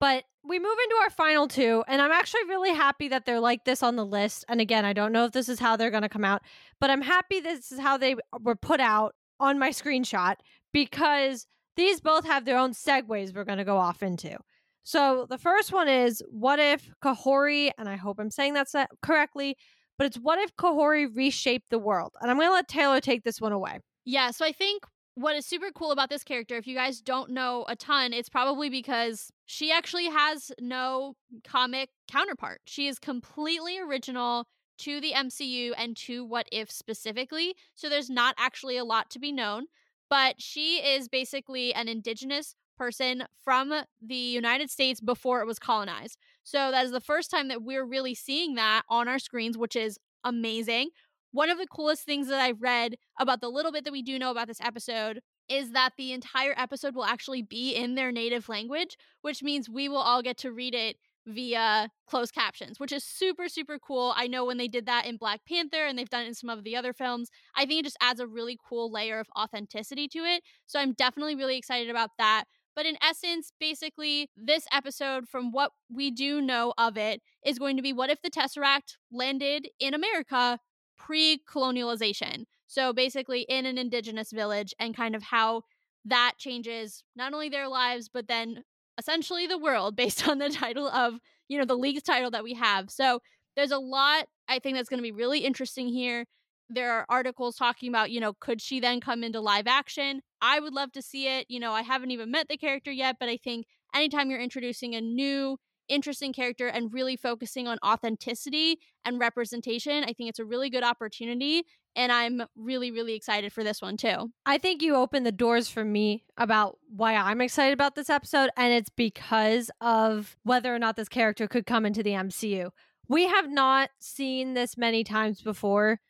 But 0.01 0.25
we 0.43 0.59
move 0.59 0.77
into 0.85 0.97
our 1.03 1.11
final 1.11 1.47
two, 1.47 1.85
and 1.87 2.01
I'm 2.01 2.11
actually 2.11 2.45
really 2.49 2.75
happy 2.75 3.09
that 3.09 3.27
they're 3.27 3.41
like 3.41 3.65
this 3.65 3.83
on 3.83 3.97
the 3.97 4.07
list. 4.07 4.45
And 4.49 4.61
again, 4.61 4.85
I 4.85 4.95
don't 4.95 5.13
know 5.13 5.27
if 5.27 5.33
this 5.33 5.49
is 5.49 5.61
how 5.61 5.77
they're 5.77 5.91
going 5.91 6.03
to 6.03 6.09
come 6.09 6.25
out, 6.25 6.43
but 6.81 6.91
I'm 6.91 7.03
happy 7.03 7.41
this 7.41 7.71
is 7.71 7.79
how 7.79 7.99
they 7.99 8.17
were 8.41 8.57
put 8.57 8.81
out 8.81 9.15
on 9.39 9.59
my 9.59 9.71
screenshot 9.71 10.37
because 10.73 11.47
these 11.77 12.01
both 12.01 12.25
have 12.25 12.45
their 12.45 12.59
own 12.59 12.73
segues 12.73 13.35
we're 13.35 13.45
going 13.45 13.59
to 13.59 13.65
go 13.65 13.77
off 13.77 14.03
into. 14.03 14.37
So 14.83 15.27
the 15.29 15.39
first 15.39 15.73
one 15.73 15.89
is 15.89 16.23
what 16.31 16.59
if 16.59 16.91
Kahori, 17.05 17.71
and 17.79 17.89
I 17.89 17.97
hope 17.97 18.19
I'm 18.19 18.31
saying 18.31 18.55
that 18.55 18.69
correctly, 19.03 19.57
but 19.99 20.07
it's 20.07 20.17
what 20.17 20.39
if 20.39 20.57
Kahori 20.57 21.15
reshaped 21.15 21.69
the 21.71 21.79
world? 21.79 22.15
And 22.21 22.31
I'm 22.31 22.39
going 22.39 22.49
to 22.49 22.55
let 22.55 22.69
Taylor 22.69 23.01
take 23.01 23.23
this 23.23 23.41
one 23.41 23.53
away. 23.53 23.81
Yeah, 24.07 24.31
so 24.31 24.47
I 24.47 24.53
think 24.53 24.85
what 25.20 25.37
is 25.37 25.44
super 25.44 25.70
cool 25.74 25.90
about 25.90 26.09
this 26.09 26.24
character, 26.24 26.56
if 26.56 26.66
you 26.66 26.74
guys 26.74 27.00
don't 27.00 27.30
know 27.30 27.64
a 27.68 27.76
ton, 27.76 28.12
it's 28.12 28.28
probably 28.28 28.70
because 28.70 29.30
she 29.46 29.70
actually 29.70 30.06
has 30.06 30.50
no 30.61 31.14
comic 31.44 31.90
counterpart. 32.09 32.61
She 32.64 32.87
is 32.87 32.98
completely 32.98 33.78
original 33.78 34.46
to 34.78 35.00
the 35.00 35.12
MCU 35.12 35.72
and 35.76 35.96
to 35.98 36.24
What 36.24 36.46
If 36.50 36.70
specifically. 36.70 37.54
So 37.74 37.88
there's 37.88 38.09
not 38.09 38.35
actually 38.38 38.78
a 38.78 38.85
lot 38.85 39.11
to 39.11 39.18
be 39.18 39.30
known, 39.30 39.66
but 40.09 40.40
she 40.40 40.78
is 40.78 41.09
basically 41.09 41.74
an 41.74 41.87
indigenous 41.87 42.54
person 42.78 43.24
from 43.44 43.74
the 44.00 44.14
United 44.14 44.70
States 44.70 45.02
before 45.02 45.42
it 45.42 45.46
was 45.46 45.59
colonized. 45.59 46.16
So 46.44 46.70
that 46.70 46.87
is 46.87 46.92
the 46.92 47.00
first 47.00 47.30
time 47.30 47.48
that 47.48 47.62
we're 47.62 47.85
really 47.85 48.14
seeing 48.14 48.54
that 48.54 48.83
on 48.88 49.06
our 49.06 49.18
screens, 49.18 49.59
which 49.59 49.76
is 49.76 49.98
amazing. 50.24 50.90
One 51.33 51.51
of 51.51 51.59
the 51.59 51.66
coolest 51.66 52.05
things 52.05 52.29
that 52.29 52.40
I've 52.40 52.61
read 52.61 52.97
about 53.19 53.40
the 53.40 53.49
little 53.49 53.73
bit 53.73 53.85
that 53.85 53.93
we 53.93 54.03
do 54.03 54.19
know 54.19 54.31
about 54.31 54.49
this 54.49 54.61
episode 54.61 55.21
is 55.49 55.73
that 55.73 55.93
the 55.97 56.12
entire 56.12 56.55
episode 56.57 56.95
will 56.95 57.05
actually 57.05 57.43
be 57.43 57.75
in 57.75 57.95
their 57.95 58.12
native 58.12 58.49
language, 58.49 58.97
which 59.23 59.43
means 59.43 59.69
we 59.69 59.88
will 59.88 59.99
all 59.99 60.23
get 60.23 60.37
to 60.38 60.53
read 60.53 60.75
it 60.75 60.97
via 61.27 61.90
closed 62.09 62.35
captions, 62.35 62.81
which 62.81 62.93
is 62.93 63.05
super, 63.05 63.49
super 63.49 63.79
cool. 63.79 64.12
I 64.16 64.27
know 64.27 64.45
when 64.45 64.59
they 64.59 64.69
did 64.69 64.87
that 64.87 65.07
in 65.07 65.16
Black 65.16 65.40
Panther 65.47 65.85
and 65.87 65.99
they've 65.99 66.09
done 66.09 66.25
it 66.25 66.29
in 66.29 66.35
some 66.35 66.51
of 66.51 66.64
the 66.64 66.77
other 66.77 66.93
films, 66.93 67.31
I 67.57 67.66
think 67.66 67.81
it 67.81 67.85
just 67.85 67.99
adds 68.01 68.21
a 68.21 68.27
really 68.27 68.59
cool 68.69 68.90
layer 68.90 69.19
of 69.21 69.29
authenticity 69.38 70.09
to 70.09 70.21
it. 70.21 70.43
So 70.66 70.81
I'm 70.81 70.93
definitely 70.93 71.37
really 71.37 71.57
excited 71.57 71.90
about 71.90 72.11
that. 72.19 72.45
But 72.75 72.87
in 72.87 72.97
essence, 73.03 73.53
basically, 73.59 74.31
this 74.37 74.64
episode, 74.73 75.29
from 75.29 75.51
what 75.51 75.73
we 75.93 76.11
do 76.11 76.40
know 76.40 76.73
of 76.79 76.97
it, 76.97 77.21
is 77.45 77.59
going 77.59 77.77
to 77.77 77.83
be 77.83 77.93
what 77.93 78.11
if 78.11 78.23
the 78.23 78.31
Tesseract 78.31 78.97
landed 79.12 79.69
in 79.81 79.93
America 79.93 80.59
pre 81.01 81.41
colonialization. 81.49 82.45
So 82.67 82.93
basically, 82.93 83.43
in 83.43 83.67
an 83.67 83.79
indigenous 83.79 84.31
village, 84.31 84.75
and 84.79 84.97
kind 84.97 85.15
of 85.15 85.23
how 85.23 85.63
that 86.05 86.35
changes 86.39 87.03
not 87.17 87.33
only 87.33 87.49
their 87.49 87.69
lives, 87.69 88.09
but 88.09 88.29
then 88.29 88.63
essentially 88.99 89.47
the 89.47 89.59
world 89.59 89.97
based 90.03 90.29
on 90.29 90.39
the 90.39 90.51
title 90.51 90.89
of, 90.89 91.15
you 91.49 91.59
know, 91.59 91.65
the 91.65 91.77
league's 91.77 92.03
title 92.03 92.31
that 92.31 92.45
we 92.45 92.55
have. 92.55 92.91
So 92.91 93.21
there's 93.57 93.73
a 93.73 93.79
lot 93.79 94.27
I 94.49 94.59
think 94.59 94.77
that's 94.77 94.89
going 94.89 94.99
to 94.99 95.03
be 95.03 95.13
really 95.13 95.41
interesting 95.41 95.89
here. 95.89 96.27
There 96.69 96.93
are 96.93 97.07
articles 97.09 97.57
talking 97.57 97.89
about, 97.89 98.11
you 98.11 98.21
know, 98.21 98.33
could 98.33 98.61
she 98.61 98.81
then 98.81 99.01
come 99.01 99.25
into 99.25 99.41
live 99.41 99.67
action? 99.67 100.23
I 100.41 100.61
would 100.61 100.73
love 100.73 100.93
to 100.93 101.03
see 101.03 101.27
it. 101.27 101.47
You 101.49 101.61
know, 101.61 101.73
I 101.73 101.83
haven't 101.83 102.11
even 102.11 102.31
met 102.31 102.49
the 102.49 102.57
character 102.57 102.91
yet, 102.93 103.17
but 103.19 103.29
I 103.29 103.37
think 103.37 103.67
anytime 103.95 104.31
you're 104.31 104.41
introducing 104.41 104.95
a 104.95 105.01
new 105.01 105.59
interesting 105.90 106.33
character 106.33 106.68
and 106.68 106.92
really 106.92 107.16
focusing 107.16 107.68
on 107.68 107.79
authenticity 107.85 108.79
and 109.05 109.18
representation, 109.18 110.05
I 110.05 110.12
think 110.12 110.31
it's 110.31 110.38
a 110.38 110.44
really 110.44 110.70
good 110.70 110.85
opportunity. 110.85 111.64
And 111.96 112.12
I'm 112.12 112.42
really, 112.57 112.90
really 112.90 113.14
excited 113.14 113.53
for 113.53 113.64
this 113.64 113.83
one 113.83 113.96
too. 113.96 114.31
I 114.46 114.59
think 114.59 114.81
you 114.81 114.94
opened 114.94 115.26
the 115.26 115.33
doors 115.33 115.68
for 115.68 115.85
me 115.85 116.24
about 116.37 116.79
why 116.88 117.14
I'm 117.16 117.40
excited 117.40 117.74
about 117.74 117.96
this 117.96 118.09
episode. 118.09 118.50
And 118.57 118.72
it's 118.72 118.90
because 118.90 119.70
of 119.81 120.37
whether 120.44 120.74
or 120.74 120.79
not 120.79 120.96
this 120.96 121.09
character 121.09 121.48
could 121.48 121.66
come 121.66 121.85
into 121.85 122.03
the 122.03 122.12
MCU. 122.12 122.70
We 123.09 123.26
have 123.26 123.50
not 123.50 123.90
seen 123.98 124.55
this 124.55 124.79
many 124.79 125.03
times 125.03 125.42
before, 125.42 126.00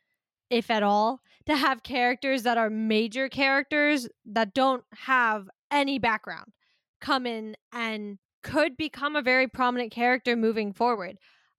if 0.51 0.69
at 0.69 0.83
all, 0.83 1.21
to 1.47 1.57
have 1.57 1.81
characters 1.81 2.43
that 2.43 2.59
are 2.59 2.69
major 2.69 3.27
characters 3.27 4.07
that 4.25 4.53
don't 4.53 4.83
have 4.93 5.49
any 5.71 5.97
background 5.97 6.51
come 6.99 7.25
in 7.25 7.55
and 7.73 8.19
could 8.43 8.77
become 8.77 9.15
a 9.15 9.21
very 9.21 9.47
prominent 9.47 9.91
character 9.91 10.35
moving 10.35 10.73
forward. 10.73 11.17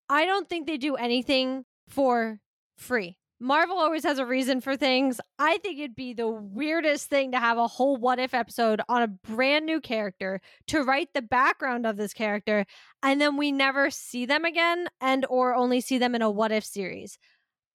I 0.09 0.27
don't 0.27 0.49
think 0.49 0.67
they 0.67 0.77
do 0.77 0.97
anything 0.97 1.65
for 1.89 2.41
free. 2.77 3.17
Marvel 3.43 3.77
always 3.77 4.05
has 4.05 4.21
a 4.21 4.27
reason 4.27 4.61
for 4.61 4.77
things. 4.77 5.21
I 5.37 5.59
think 5.59 5.81
it'd 5.81 5.97
be 5.97 6.15
the 6.15 6.29
weirdest 6.29 7.11
thing 7.11 7.33
to 7.33 7.41
have 7.41 7.59
a 7.59 7.67
whole 7.67 7.97
what 7.97 8.21
if 8.21 8.35
episode 8.35 8.81
on 8.89 9.03
a 9.03 9.09
brand 9.09 9.67
new 9.67 9.81
character 9.81 10.41
to 10.69 10.83
write 10.83 11.09
the 11.13 11.23
background 11.23 11.85
of 11.85 11.97
this 11.97 12.15
character 12.15 12.65
and 13.03 13.21
then 13.21 13.37
we 13.37 13.51
never 13.51 13.91
see 13.91 14.27
them 14.27 14.45
again 14.45 14.87
and 15.01 15.27
or 15.29 15.57
only 15.57 15.81
see 15.81 15.99
them 15.99 16.15
in 16.15 16.23
a 16.23 16.31
what 16.31 16.53
if 16.53 16.65
series. 16.65 17.19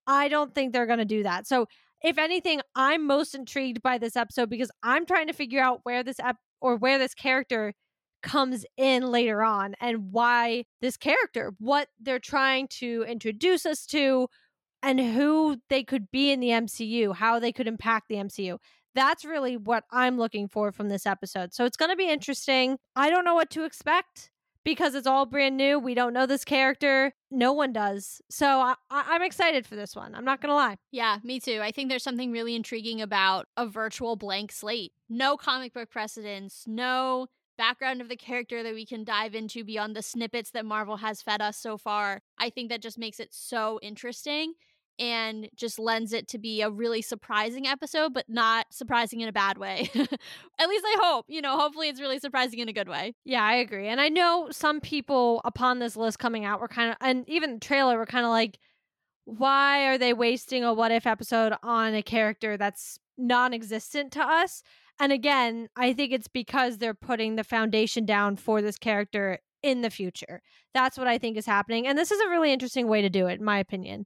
I 0.08 0.30
don't 0.30 0.56
think 0.56 0.72
they're 0.72 0.86
going 0.86 1.00
to 1.00 1.06
do 1.06 1.24
that. 1.24 1.48
So, 1.48 1.68
if 2.02 2.18
anything, 2.18 2.62
I'm 2.76 3.06
most 3.06 3.36
intrigued 3.36 3.82
by 3.82 3.98
this 3.98 4.16
episode 4.16 4.50
because 4.50 4.72
I'm 4.84 5.06
trying 5.06 5.28
to 5.28 5.34
figure 5.34 5.60
out 5.60 5.80
where 5.84 6.04
this 6.04 6.20
ep- 6.20 6.38
or 6.62 6.78
where 6.78 7.00
this 7.00 7.16
character 7.16 7.74
comes 8.22 8.66
in 8.78 9.04
later 9.12 9.44
on 9.44 9.76
and 9.80 10.12
why 10.12 10.66
this 10.82 10.98
character, 10.98 11.54
what 11.60 11.90
they're 12.00 12.20
trying 12.20 12.68
to 12.80 13.06
introduce 13.08 13.66
us 13.66 13.86
to, 13.88 14.28
and 14.84 15.00
who 15.00 15.58
they 15.70 15.84
could 15.84 16.12
be 16.12 16.32
in 16.32 16.40
the 16.40 16.50
MCU, 16.50 17.16
how 17.16 17.40
they 17.40 17.52
could 17.52 17.68
impact 17.68 18.08
the 18.10 18.16
MCU. 18.16 18.58
That's 18.96 19.26
really 19.26 19.58
what 19.58 19.84
I'm 19.92 20.18
looking 20.18 20.48
for 20.48 20.72
from 20.72 20.90
this 20.90 21.06
episode. 21.06 21.54
So 21.54 21.66
it's 21.66 21.78
going 21.78 21.92
to 21.92 21.96
be 21.96 22.10
interesting. 22.10 22.78
I 22.96 23.10
don't 23.10 23.26
know 23.26 23.36
what 23.36 23.50
to 23.52 23.64
expect 23.64 24.32
because 24.64 24.96
it's 24.96 25.08
all 25.08 25.26
brand 25.26 25.56
new. 25.56 25.80
We 25.80 25.94
don't 25.94 26.14
know 26.14 26.26
this 26.26 26.44
character. 26.44 27.14
No 27.32 27.54
one 27.54 27.72
does. 27.72 28.22
So 28.30 28.60
I, 28.60 28.76
am 28.92 29.22
excited 29.22 29.66
for 29.66 29.76
this 29.76 29.96
one. 29.96 30.14
I'm 30.14 30.26
not 30.26 30.42
going 30.42 30.50
to 30.50 30.56
lie. 30.56 30.78
Yeah, 30.92 31.20
me 31.24 31.40
too. 31.40 31.60
I 31.62 31.72
think 31.72 31.88
there's 31.90 32.04
something 32.04 32.32
really 32.32 32.54
intriguing 32.54 33.02
about 33.02 33.48
a 33.56 33.66
virtual 33.66 34.18
blank 34.18 34.52
slate. 34.52 34.92
No 35.08 35.38
comic 35.38 35.74
book 35.74 35.90
precedents, 35.90 36.66
no 36.68 37.28
background 37.58 38.02
of 38.02 38.10
the 38.10 38.16
character 38.16 38.64
that 38.64 38.74
we 38.74 38.86
can 38.86 39.04
dive 39.04 39.36
into 39.36 39.64
beyond 39.64 39.96
the 39.96 40.02
snippets 40.02 40.52
that 40.52 40.66
Marvel 40.66 40.98
has 40.98 41.22
fed 41.22 41.42
us 41.42 41.58
so 41.58 41.78
far. 41.78 42.22
I 42.38 42.50
think 42.50 42.70
that 42.70 42.82
just 42.82 42.98
makes 42.98 43.20
it 43.20 43.34
so 43.34 43.80
interesting 43.82 44.54
and 45.00 45.50
just 45.56 45.78
lends 45.78 46.12
it 46.14 46.28
to 46.30 46.40
be 46.40 46.62
a 46.62 46.70
really 46.70 47.02
surprising 47.02 47.68
episode, 47.68 48.14
but 48.14 48.26
not 48.28 48.68
surprising 48.72 49.22
in 49.22 49.30
a 49.30 49.34
bad 49.34 49.58
way. 49.58 49.90
At 49.96 50.70
least 50.70 50.86
I 50.86 50.98
hope. 51.02 51.26
You 51.28 51.42
know, 51.42 51.58
hopefully 51.58 51.90
it's 51.90 52.02
really 52.02 52.20
surprising 52.20 52.60
in 52.60 52.70
a 52.70 52.74
good 52.74 52.90
way. 52.90 53.14
Yeah, 53.24 53.44
I 53.44 53.56
agree. 53.56 53.88
And 53.88 54.02
I 54.02 54.10
know 54.10 54.50
some 54.52 54.82
people 54.82 55.42
upon 55.46 55.80
this 55.80 55.96
list 55.96 56.20
coming 56.20 56.46
out 56.46 56.60
were 56.60 56.68
kind 56.68 56.92
of, 56.92 56.98
and 57.02 57.28
even 57.30 57.56
the 57.56 57.60
trailer 57.60 57.98
were 57.98 58.06
kind 58.06 58.26
of 58.26 58.32
like, 58.32 58.58
why 59.26 59.86
are 59.88 59.98
they 59.98 60.14
wasting 60.14 60.64
a 60.64 60.74
what 60.74 60.92
if 60.92 61.06
episode 61.06 61.54
on 61.62 61.94
a 61.94 62.02
character 62.02 62.58
that's 62.58 62.98
non 63.18 63.54
existent 63.54 64.14
to 64.14 64.22
us? 64.22 64.64
And 65.00 65.12
again, 65.12 65.70
I 65.76 65.94
think 65.94 66.12
it's 66.12 66.28
because 66.28 66.78
they're 66.78 66.94
putting 66.94 67.36
the 67.36 67.44
foundation 67.44 68.06
down 68.06 68.36
for 68.36 68.62
this 68.62 68.78
character 68.78 69.40
in 69.62 69.82
the 69.82 69.90
future. 69.90 70.42
That's 70.74 70.98
what 70.98 71.08
I 71.08 71.18
think 71.18 71.38
is 71.38 71.46
happening. 71.46 71.88
And 71.88 71.98
this 71.98 72.12
is 72.12 72.20
a 72.20 72.30
really 72.30 72.52
interesting 72.52 72.88
way 72.88 73.02
to 73.02 73.10
do 73.10 73.28
it, 73.28 73.40
in 73.40 73.46
my 73.46 73.60
opinion. 73.60 74.06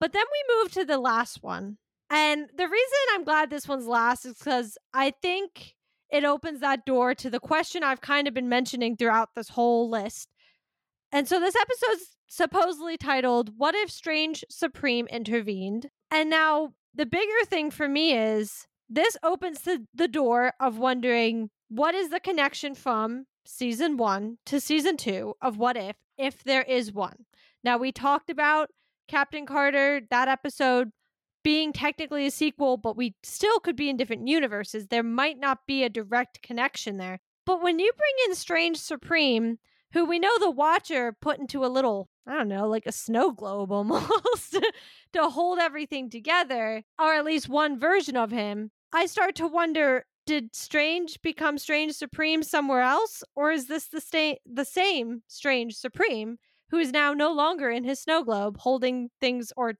But 0.00 0.12
then 0.12 0.24
we 0.24 0.56
move 0.56 0.72
to 0.72 0.84
the 0.84 0.98
last 0.98 1.42
one. 1.42 1.78
And 2.10 2.48
the 2.56 2.68
reason 2.68 2.98
I'm 3.12 3.24
glad 3.24 3.50
this 3.50 3.68
one's 3.68 3.86
last 3.86 4.24
is 4.24 4.38
because 4.38 4.78
I 4.94 5.12
think 5.22 5.74
it 6.10 6.24
opens 6.24 6.60
that 6.60 6.86
door 6.86 7.14
to 7.16 7.30
the 7.30 7.40
question 7.40 7.82
I've 7.82 8.00
kind 8.00 8.28
of 8.28 8.34
been 8.34 8.48
mentioning 8.48 8.96
throughout 8.96 9.30
this 9.34 9.50
whole 9.50 9.90
list. 9.90 10.28
And 11.10 11.26
so 11.26 11.40
this 11.40 11.56
episode's 11.56 12.16
supposedly 12.28 12.96
titled, 12.96 13.52
What 13.56 13.74
If 13.74 13.90
Strange 13.90 14.44
Supreme 14.50 15.06
Intervened? 15.08 15.90
And 16.10 16.30
now 16.30 16.74
the 16.94 17.06
bigger 17.06 17.44
thing 17.46 17.70
for 17.70 17.88
me 17.88 18.16
is 18.16 18.66
this 18.88 19.16
opens 19.22 19.62
the, 19.62 19.86
the 19.94 20.08
door 20.08 20.52
of 20.60 20.78
wondering 20.78 21.50
what 21.68 21.94
is 21.94 22.10
the 22.10 22.20
connection 22.20 22.74
from 22.74 23.26
season 23.44 23.96
one 23.96 24.38
to 24.46 24.60
season 24.60 24.96
two 24.96 25.34
of 25.40 25.58
What 25.58 25.76
If, 25.76 25.96
if 26.16 26.44
there 26.44 26.62
is 26.62 26.92
one. 26.92 27.24
Now, 27.64 27.78
we 27.78 27.92
talked 27.92 28.30
about 28.30 28.70
Captain 29.08 29.46
Carter, 29.46 30.00
that 30.10 30.28
episode 30.28 30.90
being 31.42 31.72
technically 31.72 32.26
a 32.26 32.30
sequel, 32.30 32.76
but 32.76 32.96
we 32.96 33.14
still 33.22 33.60
could 33.60 33.76
be 33.76 33.88
in 33.88 33.96
different 33.96 34.26
universes. 34.26 34.88
There 34.88 35.02
might 35.02 35.38
not 35.38 35.60
be 35.66 35.84
a 35.84 35.88
direct 35.88 36.42
connection 36.42 36.96
there. 36.96 37.20
But 37.44 37.62
when 37.62 37.78
you 37.78 37.90
bring 37.96 38.28
in 38.28 38.34
Strange 38.34 38.78
Supreme, 38.78 39.58
who 39.92 40.04
we 40.04 40.18
know 40.18 40.36
the 40.38 40.50
Watcher 40.50 41.16
put 41.20 41.38
into 41.38 41.64
a 41.64 41.68
little, 41.68 42.08
I 42.26 42.34
don't 42.34 42.48
know, 42.48 42.66
like 42.66 42.86
a 42.86 42.92
snow 42.92 43.30
globe 43.30 43.70
almost 43.72 44.58
to 45.12 45.30
hold 45.30 45.60
everything 45.60 46.10
together, 46.10 46.82
or 46.98 47.14
at 47.14 47.24
least 47.24 47.48
one 47.48 47.78
version 47.78 48.16
of 48.16 48.32
him, 48.32 48.72
I 48.92 49.06
start 49.06 49.34
to 49.36 49.46
wonder 49.46 50.06
did 50.26 50.56
Strange 50.56 51.22
become 51.22 51.56
Strange 51.56 51.92
Supreme 51.92 52.42
somewhere 52.42 52.82
else? 52.82 53.22
Or 53.36 53.52
is 53.52 53.68
this 53.68 53.86
the, 53.86 54.00
sta- 54.00 54.40
the 54.44 54.64
same 54.64 55.22
Strange 55.28 55.76
Supreme? 55.76 56.38
who 56.70 56.78
is 56.78 56.92
now 56.92 57.12
no 57.12 57.32
longer 57.32 57.70
in 57.70 57.84
his 57.84 58.00
snow 58.00 58.24
globe 58.24 58.58
holding 58.58 59.10
things 59.20 59.52
or 59.56 59.74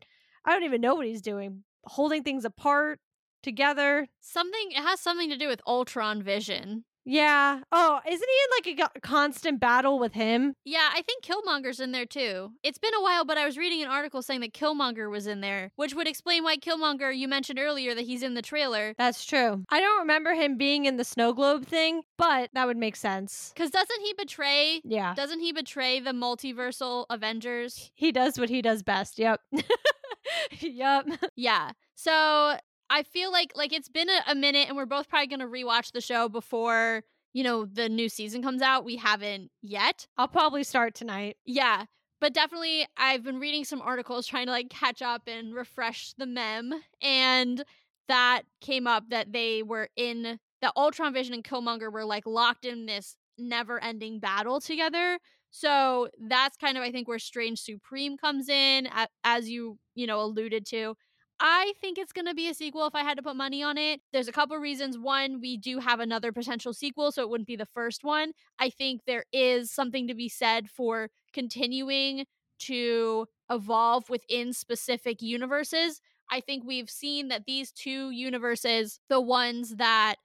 I 0.45 0.53
don't 0.53 0.65
even 0.65 0.81
know 0.81 0.95
what 0.95 1.07
he's 1.07 1.23
doing, 1.23 1.65
holding 1.85 2.23
things 2.23 2.45
apart 2.45 3.01
together. 3.43 4.07
Something 4.21 4.71
it 4.71 4.83
has 4.83 5.01
something 5.01 5.31
to 5.31 5.37
do 5.37 5.49
with 5.49 5.61
Ultron 5.67 6.23
vision. 6.23 6.85
Yeah. 7.07 7.61
Oh, 7.71 8.01
isn't 8.07 8.29
he 8.29 8.75
in 8.75 8.81
like 8.81 8.91
a 8.97 9.01
constant 9.01 9.61
battle 9.61 9.99
with 10.01 10.13
him? 10.13 10.55
Yeah, 10.65 10.91
I 10.93 11.03
think 11.03 11.25
Killmonger's 11.25 11.79
in 11.79 11.93
there 11.93 12.05
too. 12.05 12.51
It's 12.65 12.79
been 12.79 12.95
a 12.95 13.03
while, 13.03 13.25
but 13.25 13.39
I 13.39 13.47
was 13.47 13.57
reading 13.57 13.81
an 13.83 13.89
article 13.89 14.23
saying 14.23 14.41
that 14.41 14.53
Killmonger 14.53 15.09
was 15.09 15.29
in 15.29 15.41
there, 15.41 15.71
which 15.77 15.95
would 15.95 16.09
explain 16.09 16.43
why 16.43 16.57
Killmonger, 16.57 17.17
you 17.17 17.29
mentioned 17.29 17.61
earlier 17.61 17.95
that 17.95 18.05
he's 18.05 18.25
in 18.25 18.35
the 18.35 18.43
trailer. 18.43 18.95
That's 18.99 19.25
true. 19.25 19.65
I 19.71 19.81
don't 19.81 20.01
remember 20.01 20.35
him 20.35 20.59
being 20.59 20.85
in 20.85 20.97
the 20.97 21.05
snow 21.05 21.33
globe 21.33 21.65
thing, 21.65 22.03
but 22.19 22.51
that 22.55 22.67
would 22.67 22.77
make 22.77 22.97
sense. 22.97 23.53
Because 23.55 23.71
doesn't 23.71 24.01
he 24.01 24.13
betray? 24.19 24.81
Yeah. 24.85 25.15
Doesn't 25.15 25.41
he 25.41 25.53
betray 25.53 26.01
the 26.01 26.11
multiversal 26.11 27.07
Avengers? 27.09 27.93
He 27.95 28.11
does 28.11 28.37
what 28.37 28.49
he 28.49 28.61
does 28.61 28.83
best. 28.83 29.21
Yep. 29.21 29.41
yep. 30.61 31.07
Yeah. 31.37 31.71
So 31.95 32.57
I 32.91 33.03
feel 33.03 33.33
like 33.33 33.53
like 33.55 33.73
it's 33.73 33.89
been 33.89 34.09
a, 34.09 34.21
a 34.29 34.35
minute, 34.35 34.69
and 34.69 34.77
we're 34.77 34.87
both 34.87 35.09
probably 35.09 35.27
gonna 35.27 35.47
rewatch 35.47 35.93
the 35.93 36.01
show 36.01 36.29
before 36.29 37.03
you 37.33 37.43
know 37.43 37.65
the 37.67 37.89
new 37.89 38.09
season 38.09 38.43
comes 38.43 38.63
out. 38.63 38.85
We 38.85 38.97
haven't 38.97 39.51
yet. 39.63 40.07
I'll 40.17 40.29
probably 40.29 40.65
start 40.65 40.95
tonight. 40.95 41.37
Yeah, 41.45 41.85
but 42.21 42.33
definitely 42.33 42.87
I've 42.97 43.23
been 43.23 43.41
reading 43.41 43.65
some 43.65 43.83
articles 43.83 44.27
trying 44.27 44.47
to 44.47 44.53
like 44.53 44.71
catch 44.71 45.03
up 45.03 45.23
and 45.27 45.55
refresh 45.55 46.15
the 46.19 46.27
mem, 46.27 46.73
and 47.03 47.65
that 48.09 48.43
came 48.61 48.87
up 48.87 49.11
that 49.11 49.33
they 49.33 49.63
were 49.63 49.89
in 49.97 50.39
that 50.63 50.73
Ultron 50.77 51.13
Vision 51.13 51.35
and 51.35 51.45
Killmonger 51.45 51.93
were 51.93 52.05
like 52.05 52.27
locked 52.27 52.65
in 52.65 52.87
this 52.87 53.17
never-ending 53.39 54.21
battle 54.21 54.61
together. 54.61 55.19
So 55.51 56.09
that's 56.29 56.57
kind 56.57 56.77
of 56.77 56.83
I 56.83 56.91
think 56.91 57.09
where 57.09 57.19
Strange 57.19 57.61
Supreme 57.61 58.17
comes 58.17 58.49
in, 58.49 58.89
as 59.25 59.49
you 59.49 59.79
you 59.95 60.07
know 60.07 60.21
alluded 60.21 60.67
to. 60.67 60.97
I 61.39 61.75
think 61.81 61.99
it's 61.99 62.13
going 62.13 62.27
to 62.27 62.35
be 62.35 62.49
a 62.49 62.55
sequel 62.55 62.87
if 62.87 62.95
I 62.95 63.03
had 63.03 63.19
to 63.19 63.23
put 63.23 63.37
money 63.37 63.63
on 63.63 63.77
it. 63.77 64.01
There's 64.13 64.29
a 64.29 64.33
couple 64.33 64.57
reasons. 64.57 64.99
One, 64.99 65.41
we 65.41 65.57
do 65.57 65.81
have 65.81 66.01
another 66.01 66.33
potential 66.33 66.73
sequel, 66.73 67.13
so 67.13 67.23
it 67.23 67.29
wouldn't 67.29 67.47
be 67.47 67.57
the 67.57 67.67
first 67.67 68.05
one. 68.05 68.33
I 68.59 68.71
think 68.71 69.03
there 69.07 69.25
is 69.33 69.71
something 69.71 70.09
to 70.09 70.15
be 70.15 70.29
said 70.29 70.71
for 70.71 71.11
continuing 71.35 72.25
to 72.61 73.27
evolve 73.51 74.09
within 74.09 74.55
specific 74.55 75.21
universes. 75.21 76.01
I 76.31 76.41
think 76.41 76.65
we've 76.65 76.91
seen 76.91 77.29
that 77.29 77.45
these 77.47 77.71
two 77.71 78.11
universes, 78.11 78.99
the 79.11 79.21
ones 79.21 79.77
that 79.77 80.17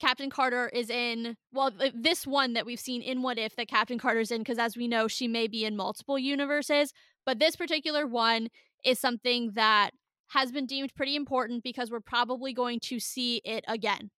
Captain 0.00 0.30
Carter 0.30 0.68
is 0.68 0.90
in, 0.90 1.36
well, 1.52 1.70
this 1.94 2.26
one 2.26 2.54
that 2.54 2.66
we've 2.66 2.80
seen 2.80 3.00
in 3.00 3.22
What 3.22 3.38
If 3.38 3.54
that 3.54 3.68
Captain 3.68 3.98
Carter's 3.98 4.32
in, 4.32 4.40
because 4.40 4.58
as 4.58 4.76
we 4.76 4.88
know, 4.88 5.06
she 5.06 5.28
may 5.28 5.46
be 5.46 5.64
in 5.64 5.76
multiple 5.76 6.18
universes, 6.18 6.92
but 7.24 7.38
this 7.38 7.54
particular 7.54 8.04
one 8.04 8.48
is 8.84 8.98
something 8.98 9.52
that 9.54 9.92
has 10.34 10.50
been 10.50 10.66
deemed 10.66 10.94
pretty 10.94 11.14
important 11.14 11.62
because 11.62 11.90
we're 11.90 12.00
probably 12.00 12.52
going 12.52 12.80
to 12.80 12.98
see 12.98 13.40
it 13.44 13.64
again. 13.68 14.10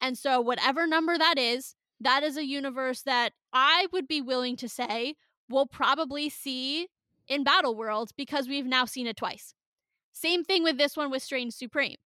And 0.00 0.16
so, 0.16 0.40
whatever 0.40 0.86
number 0.86 1.18
that 1.18 1.36
is, 1.36 1.74
that 2.00 2.22
is 2.22 2.36
a 2.36 2.46
universe 2.46 3.02
that 3.02 3.32
I 3.52 3.88
would 3.92 4.06
be 4.06 4.20
willing 4.20 4.56
to 4.56 4.68
say 4.68 5.16
we'll 5.50 5.66
probably 5.66 6.28
see 6.28 6.88
in 7.28 7.44
Battle 7.44 7.76
World 7.76 8.10
because 8.16 8.48
we've 8.48 8.66
now 8.66 8.84
seen 8.84 9.06
it 9.06 9.16
twice. 9.16 9.54
Same 10.12 10.44
thing 10.44 10.62
with 10.62 10.78
this 10.78 10.96
one 10.96 11.10
with 11.10 11.22
Strange 11.22 11.54
Supreme. 11.54 11.96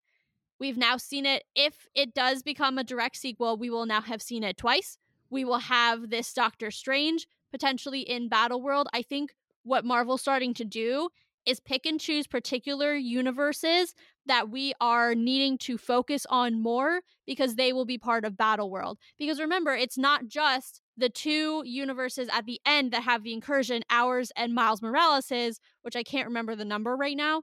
We've 0.59 0.79
now 0.79 0.97
seen 0.97 1.27
it. 1.27 1.45
If 1.55 1.87
it 1.95 2.15
does 2.15 2.43
become 2.43 2.79
a 2.79 2.85
direct 2.85 3.17
sequel, 3.17 3.57
we 3.57 3.71
will 3.71 3.87
now 3.87 4.01
have 4.01 4.23
seen 4.23 4.45
it 4.45 4.57
twice. 4.57 4.97
We 5.31 5.45
will 5.45 5.59
have 5.59 6.09
this 6.09 6.33
Doctor 6.33 6.71
Strange 6.71 7.27
potentially 7.53 8.01
in 8.01 8.29
Battle 8.29 8.63
World. 8.63 8.89
I 8.93 9.03
think 9.03 9.35
what 9.63 9.85
Marvel's 9.85 10.23
starting 10.23 10.55
to 10.55 10.65
do 10.65 11.11
is 11.49 11.61
pick 11.61 11.87
and 11.87 11.99
choose 11.99 12.27
particular 12.27 12.95
universes 12.95 13.95
that 14.27 14.51
we 14.51 14.75
are 14.81 15.15
needing 15.15 15.57
to 15.57 15.79
focus 15.79 16.27
on 16.29 16.61
more 16.61 17.01
because 17.27 17.55
they 17.55 17.73
will 17.73 17.87
be 17.87 17.97
part 17.97 18.27
of 18.27 18.37
Battle 18.37 18.71
World. 18.71 18.99
Because 19.19 19.41
remember, 19.41 19.75
it's 19.75 19.97
not 19.97 20.27
just 20.27 20.83
the 20.99 21.09
two 21.09 21.63
universes 21.65 22.29
at 22.31 22.45
the 22.45 22.61
end 22.67 22.93
that 22.93 23.05
have 23.05 23.23
the 23.23 23.33
incursion, 23.33 23.83
ours 23.89 24.31
and 24.37 24.55
Miles 24.55 24.83
Morales's, 24.83 25.59
which 25.81 25.97
I 25.97 26.03
can't 26.03 26.29
remember 26.29 26.55
the 26.55 26.67
number 26.67 26.95
right 26.95 27.17
now. 27.17 27.43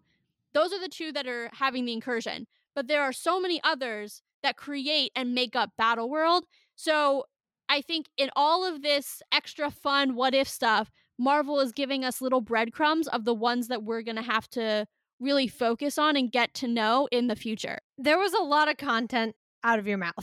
Those 0.53 0.71
are 0.71 0.79
the 0.79 0.87
two 0.87 1.11
that 1.13 1.25
are 1.25 1.49
having 1.53 1.85
the 1.85 1.93
incursion. 1.93 2.45
But 2.75 2.87
there 2.87 3.01
are 3.01 3.13
so 3.13 3.39
many 3.39 3.59
others 3.63 4.21
that 4.43 4.57
create 4.57 5.11
and 5.15 5.33
make 5.33 5.55
up 5.55 5.71
Battle 5.77 6.09
World. 6.09 6.45
So 6.75 7.25
I 7.67 7.81
think 7.81 8.07
in 8.17 8.29
all 8.35 8.63
of 8.63 8.83
this 8.83 9.23
extra 9.31 9.71
fun 9.71 10.13
what 10.13 10.35
if 10.35 10.47
stuff, 10.47 10.91
Marvel 11.17 11.59
is 11.59 11.71
giving 11.71 12.03
us 12.03 12.21
little 12.21 12.41
breadcrumbs 12.41 13.07
of 13.07 13.25
the 13.25 13.33
ones 13.33 13.67
that 13.67 13.83
we're 13.83 14.01
going 14.01 14.17
to 14.17 14.21
have 14.21 14.49
to 14.51 14.85
really 15.19 15.47
focus 15.47 15.97
on 15.97 16.15
and 16.15 16.31
get 16.31 16.53
to 16.55 16.67
know 16.67 17.07
in 17.11 17.27
the 17.27 17.35
future. 17.35 17.79
There 17.97 18.17
was 18.17 18.33
a 18.33 18.41
lot 18.41 18.69
of 18.69 18.77
content 18.77 19.35
out 19.63 19.79
of 19.79 19.87
your 19.87 19.97
mouth. 19.97 20.13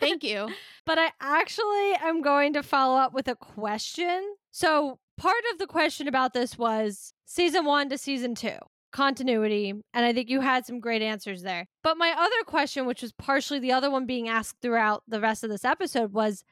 Thank 0.00 0.22
you. 0.22 0.48
But 0.86 0.98
I 0.98 1.10
actually 1.20 1.94
am 2.02 2.22
going 2.22 2.52
to 2.52 2.62
follow 2.62 2.96
up 2.96 3.14
with 3.14 3.28
a 3.28 3.34
question. 3.34 4.34
So, 4.50 4.98
part 5.16 5.42
of 5.52 5.58
the 5.58 5.66
question 5.66 6.08
about 6.08 6.32
this 6.34 6.58
was 6.58 7.12
season 7.24 7.64
one 7.64 7.88
to 7.88 7.98
season 7.98 8.34
two 8.34 8.58
continuity. 8.94 9.70
And 9.92 10.06
I 10.06 10.12
think 10.12 10.30
you 10.30 10.40
had 10.40 10.64
some 10.64 10.78
great 10.78 11.02
answers 11.02 11.42
there. 11.42 11.66
But 11.82 11.98
my 11.98 12.14
other 12.16 12.44
question, 12.46 12.86
which 12.86 13.02
was 13.02 13.12
partially 13.12 13.58
the 13.58 13.72
other 13.72 13.90
one 13.90 14.06
being 14.06 14.28
asked 14.28 14.58
throughout 14.62 15.02
the 15.08 15.20
rest 15.20 15.42
of 15.42 15.50
this 15.50 15.64
episode, 15.64 16.12
was 16.12 16.44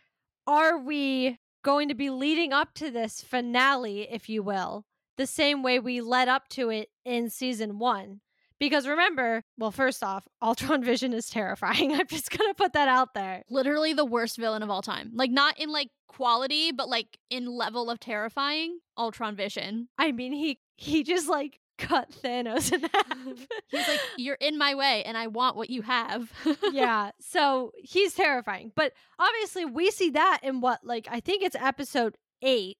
Are 0.46 0.76
we 0.76 1.38
going 1.62 1.88
to 1.88 1.94
be 1.94 2.10
leading 2.10 2.52
up 2.52 2.74
to 2.74 2.90
this 2.90 3.20
finale, 3.22 4.08
if 4.10 4.28
you 4.28 4.42
will, 4.42 4.84
the 5.16 5.26
same 5.26 5.62
way 5.62 5.78
we 5.78 6.00
led 6.00 6.28
up 6.28 6.48
to 6.48 6.70
it 6.70 6.88
in 7.04 7.30
season 7.30 7.78
one. 7.78 8.20
Because 8.58 8.86
remember, 8.86 9.42
well, 9.58 9.72
first 9.72 10.04
off, 10.04 10.28
Ultron 10.42 10.84
Vision 10.84 11.12
is 11.12 11.28
terrifying. 11.28 11.92
I'm 11.94 12.06
just 12.06 12.30
gonna 12.30 12.54
put 12.54 12.74
that 12.74 12.86
out 12.88 13.12
there. 13.12 13.42
Literally 13.50 13.92
the 13.92 14.04
worst 14.04 14.36
villain 14.36 14.62
of 14.62 14.70
all 14.70 14.82
time. 14.82 15.10
Like 15.14 15.32
not 15.32 15.58
in 15.58 15.72
like 15.72 15.88
quality, 16.06 16.70
but 16.70 16.88
like 16.88 17.18
in 17.28 17.46
level 17.46 17.90
of 17.90 17.98
terrifying. 17.98 18.78
Ultron 18.96 19.34
Vision. 19.34 19.88
I 19.98 20.12
mean, 20.12 20.32
he 20.32 20.60
he 20.76 21.02
just 21.02 21.28
like 21.28 21.58
cut 21.82 22.10
Thanos 22.10 22.72
in 22.72 22.80
half. 22.94 23.46
He's 23.68 23.88
like, 23.88 24.00
You're 24.16 24.38
in 24.40 24.56
my 24.56 24.74
way 24.74 25.02
and 25.04 25.16
I 25.16 25.26
want 25.26 25.56
what 25.56 25.70
you 25.70 25.82
have. 25.82 26.32
yeah. 26.72 27.10
So 27.20 27.72
he's 27.76 28.14
terrifying. 28.14 28.72
But 28.74 28.92
obviously, 29.18 29.64
we 29.64 29.90
see 29.90 30.10
that 30.10 30.40
in 30.42 30.60
what, 30.60 30.80
like, 30.84 31.08
I 31.10 31.20
think 31.20 31.42
it's 31.42 31.56
episode 31.56 32.16
eight. 32.42 32.78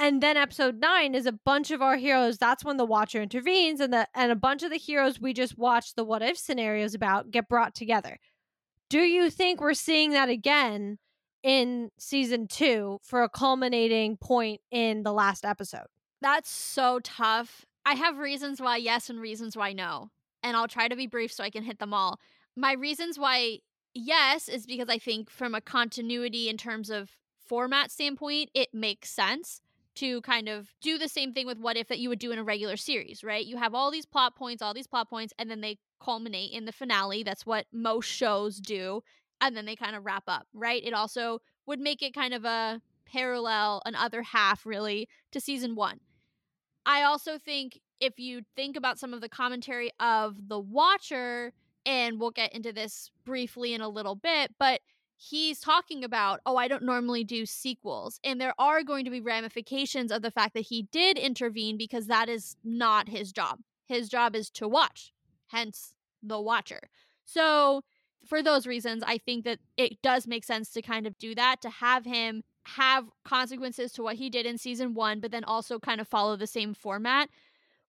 And 0.00 0.22
then 0.22 0.36
episode 0.36 0.78
nine 0.78 1.16
is 1.16 1.26
a 1.26 1.32
bunch 1.32 1.72
of 1.72 1.82
our 1.82 1.96
heroes. 1.96 2.38
That's 2.38 2.64
when 2.64 2.76
the 2.76 2.84
Watcher 2.84 3.20
intervenes, 3.20 3.80
and 3.80 3.92
the 3.92 4.06
and 4.14 4.30
a 4.30 4.36
bunch 4.36 4.62
of 4.62 4.70
the 4.70 4.76
heroes 4.76 5.20
we 5.20 5.32
just 5.32 5.58
watched 5.58 5.96
the 5.96 6.04
what 6.04 6.22
if 6.22 6.38
scenarios 6.38 6.94
about 6.94 7.32
get 7.32 7.48
brought 7.48 7.74
together. 7.74 8.20
Do 8.88 9.00
you 9.00 9.28
think 9.28 9.60
we're 9.60 9.74
seeing 9.74 10.12
that 10.12 10.28
again 10.28 10.98
in 11.42 11.90
season 11.98 12.46
two 12.46 13.00
for 13.02 13.24
a 13.24 13.28
culminating 13.28 14.16
point 14.16 14.60
in 14.70 15.02
the 15.02 15.12
last 15.12 15.44
episode? 15.44 15.86
That's 16.20 16.50
so 16.50 17.00
tough. 17.02 17.66
I 17.88 17.94
have 17.94 18.18
reasons 18.18 18.60
why 18.60 18.76
yes 18.76 19.08
and 19.08 19.18
reasons 19.18 19.56
why 19.56 19.72
no. 19.72 20.10
And 20.42 20.58
I'll 20.58 20.68
try 20.68 20.88
to 20.88 20.94
be 20.94 21.06
brief 21.06 21.32
so 21.32 21.42
I 21.42 21.48
can 21.48 21.62
hit 21.62 21.78
them 21.78 21.94
all. 21.94 22.20
My 22.54 22.74
reasons 22.74 23.18
why 23.18 23.60
yes 23.94 24.46
is 24.46 24.66
because 24.66 24.90
I 24.90 24.98
think 24.98 25.30
from 25.30 25.54
a 25.54 25.62
continuity 25.62 26.50
in 26.50 26.58
terms 26.58 26.90
of 26.90 27.16
format 27.46 27.90
standpoint, 27.90 28.50
it 28.52 28.74
makes 28.74 29.08
sense 29.08 29.62
to 29.94 30.20
kind 30.20 30.50
of 30.50 30.68
do 30.82 30.98
the 30.98 31.08
same 31.08 31.32
thing 31.32 31.46
with 31.46 31.58
what 31.58 31.78
if 31.78 31.88
that 31.88 31.98
you 31.98 32.10
would 32.10 32.18
do 32.18 32.30
in 32.30 32.38
a 32.38 32.44
regular 32.44 32.76
series, 32.76 33.24
right? 33.24 33.46
You 33.46 33.56
have 33.56 33.74
all 33.74 33.90
these 33.90 34.04
plot 34.04 34.36
points, 34.36 34.60
all 34.60 34.74
these 34.74 34.86
plot 34.86 35.08
points, 35.08 35.32
and 35.38 35.50
then 35.50 35.62
they 35.62 35.78
culminate 35.98 36.52
in 36.52 36.66
the 36.66 36.72
finale. 36.72 37.22
That's 37.22 37.46
what 37.46 37.64
most 37.72 38.04
shows 38.04 38.58
do. 38.58 39.02
And 39.40 39.56
then 39.56 39.64
they 39.64 39.76
kind 39.76 39.96
of 39.96 40.04
wrap 40.04 40.24
up, 40.28 40.46
right? 40.52 40.84
It 40.84 40.92
also 40.92 41.40
would 41.64 41.80
make 41.80 42.02
it 42.02 42.12
kind 42.12 42.34
of 42.34 42.44
a 42.44 42.82
parallel, 43.06 43.80
an 43.86 43.94
other 43.94 44.20
half 44.20 44.66
really, 44.66 45.08
to 45.32 45.40
season 45.40 45.74
one. 45.74 46.00
I 46.88 47.02
also 47.02 47.36
think 47.36 47.80
if 48.00 48.18
you 48.18 48.40
think 48.56 48.74
about 48.74 48.98
some 48.98 49.12
of 49.12 49.20
the 49.20 49.28
commentary 49.28 49.90
of 50.00 50.48
The 50.48 50.58
Watcher, 50.58 51.52
and 51.84 52.18
we'll 52.18 52.30
get 52.30 52.54
into 52.54 52.72
this 52.72 53.10
briefly 53.26 53.74
in 53.74 53.82
a 53.82 53.88
little 53.90 54.14
bit, 54.14 54.54
but 54.58 54.80
he's 55.18 55.60
talking 55.60 56.02
about, 56.02 56.40
oh, 56.46 56.56
I 56.56 56.66
don't 56.66 56.84
normally 56.84 57.24
do 57.24 57.44
sequels. 57.44 58.18
And 58.24 58.40
there 58.40 58.54
are 58.58 58.82
going 58.82 59.04
to 59.04 59.10
be 59.10 59.20
ramifications 59.20 60.10
of 60.10 60.22
the 60.22 60.30
fact 60.30 60.54
that 60.54 60.66
he 60.66 60.84
did 60.90 61.18
intervene 61.18 61.76
because 61.76 62.06
that 62.06 62.30
is 62.30 62.56
not 62.64 63.10
his 63.10 63.32
job. 63.32 63.58
His 63.86 64.08
job 64.08 64.34
is 64.34 64.48
to 64.50 64.66
watch, 64.66 65.12
hence 65.48 65.92
the 66.22 66.40
watcher. 66.40 66.80
So, 67.24 67.82
for 68.26 68.42
those 68.42 68.66
reasons, 68.66 69.02
I 69.06 69.18
think 69.18 69.44
that 69.44 69.58
it 69.76 70.00
does 70.02 70.26
make 70.26 70.44
sense 70.44 70.70
to 70.70 70.82
kind 70.82 71.06
of 71.06 71.18
do 71.18 71.34
that, 71.34 71.60
to 71.62 71.70
have 71.70 72.04
him 72.04 72.44
have 72.76 73.06
consequences 73.24 73.92
to 73.92 74.02
what 74.02 74.16
he 74.16 74.28
did 74.30 74.46
in 74.46 74.58
season 74.58 74.94
one, 74.94 75.20
but 75.20 75.30
then 75.30 75.44
also 75.44 75.78
kind 75.78 76.00
of 76.00 76.08
follow 76.08 76.36
the 76.36 76.46
same 76.46 76.74
format. 76.74 77.28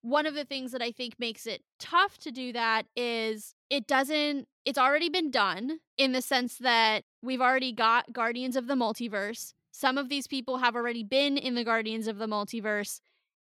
One 0.02 0.24
of 0.24 0.34
the 0.34 0.44
things 0.44 0.72
that 0.72 0.80
I 0.80 0.90
think 0.90 1.14
makes 1.18 1.46
it 1.46 1.62
tough 1.78 2.16
to 2.18 2.30
do 2.30 2.52
that 2.52 2.86
is 2.96 3.54
it 3.68 3.86
doesn't, 3.86 4.48
it's 4.64 4.78
already 4.78 5.10
been 5.10 5.30
done 5.30 5.80
in 5.98 6.12
the 6.12 6.22
sense 6.22 6.56
that 6.58 7.04
we've 7.22 7.40
already 7.40 7.72
got 7.72 8.12
Guardians 8.12 8.56
of 8.56 8.66
the 8.66 8.74
Multiverse. 8.74 9.52
Some 9.72 9.98
of 9.98 10.08
these 10.08 10.26
people 10.26 10.58
have 10.58 10.74
already 10.74 11.04
been 11.04 11.36
in 11.36 11.54
the 11.54 11.64
Guardians 11.64 12.08
of 12.08 12.18
the 12.18 12.26
Multiverse. 12.26 13.00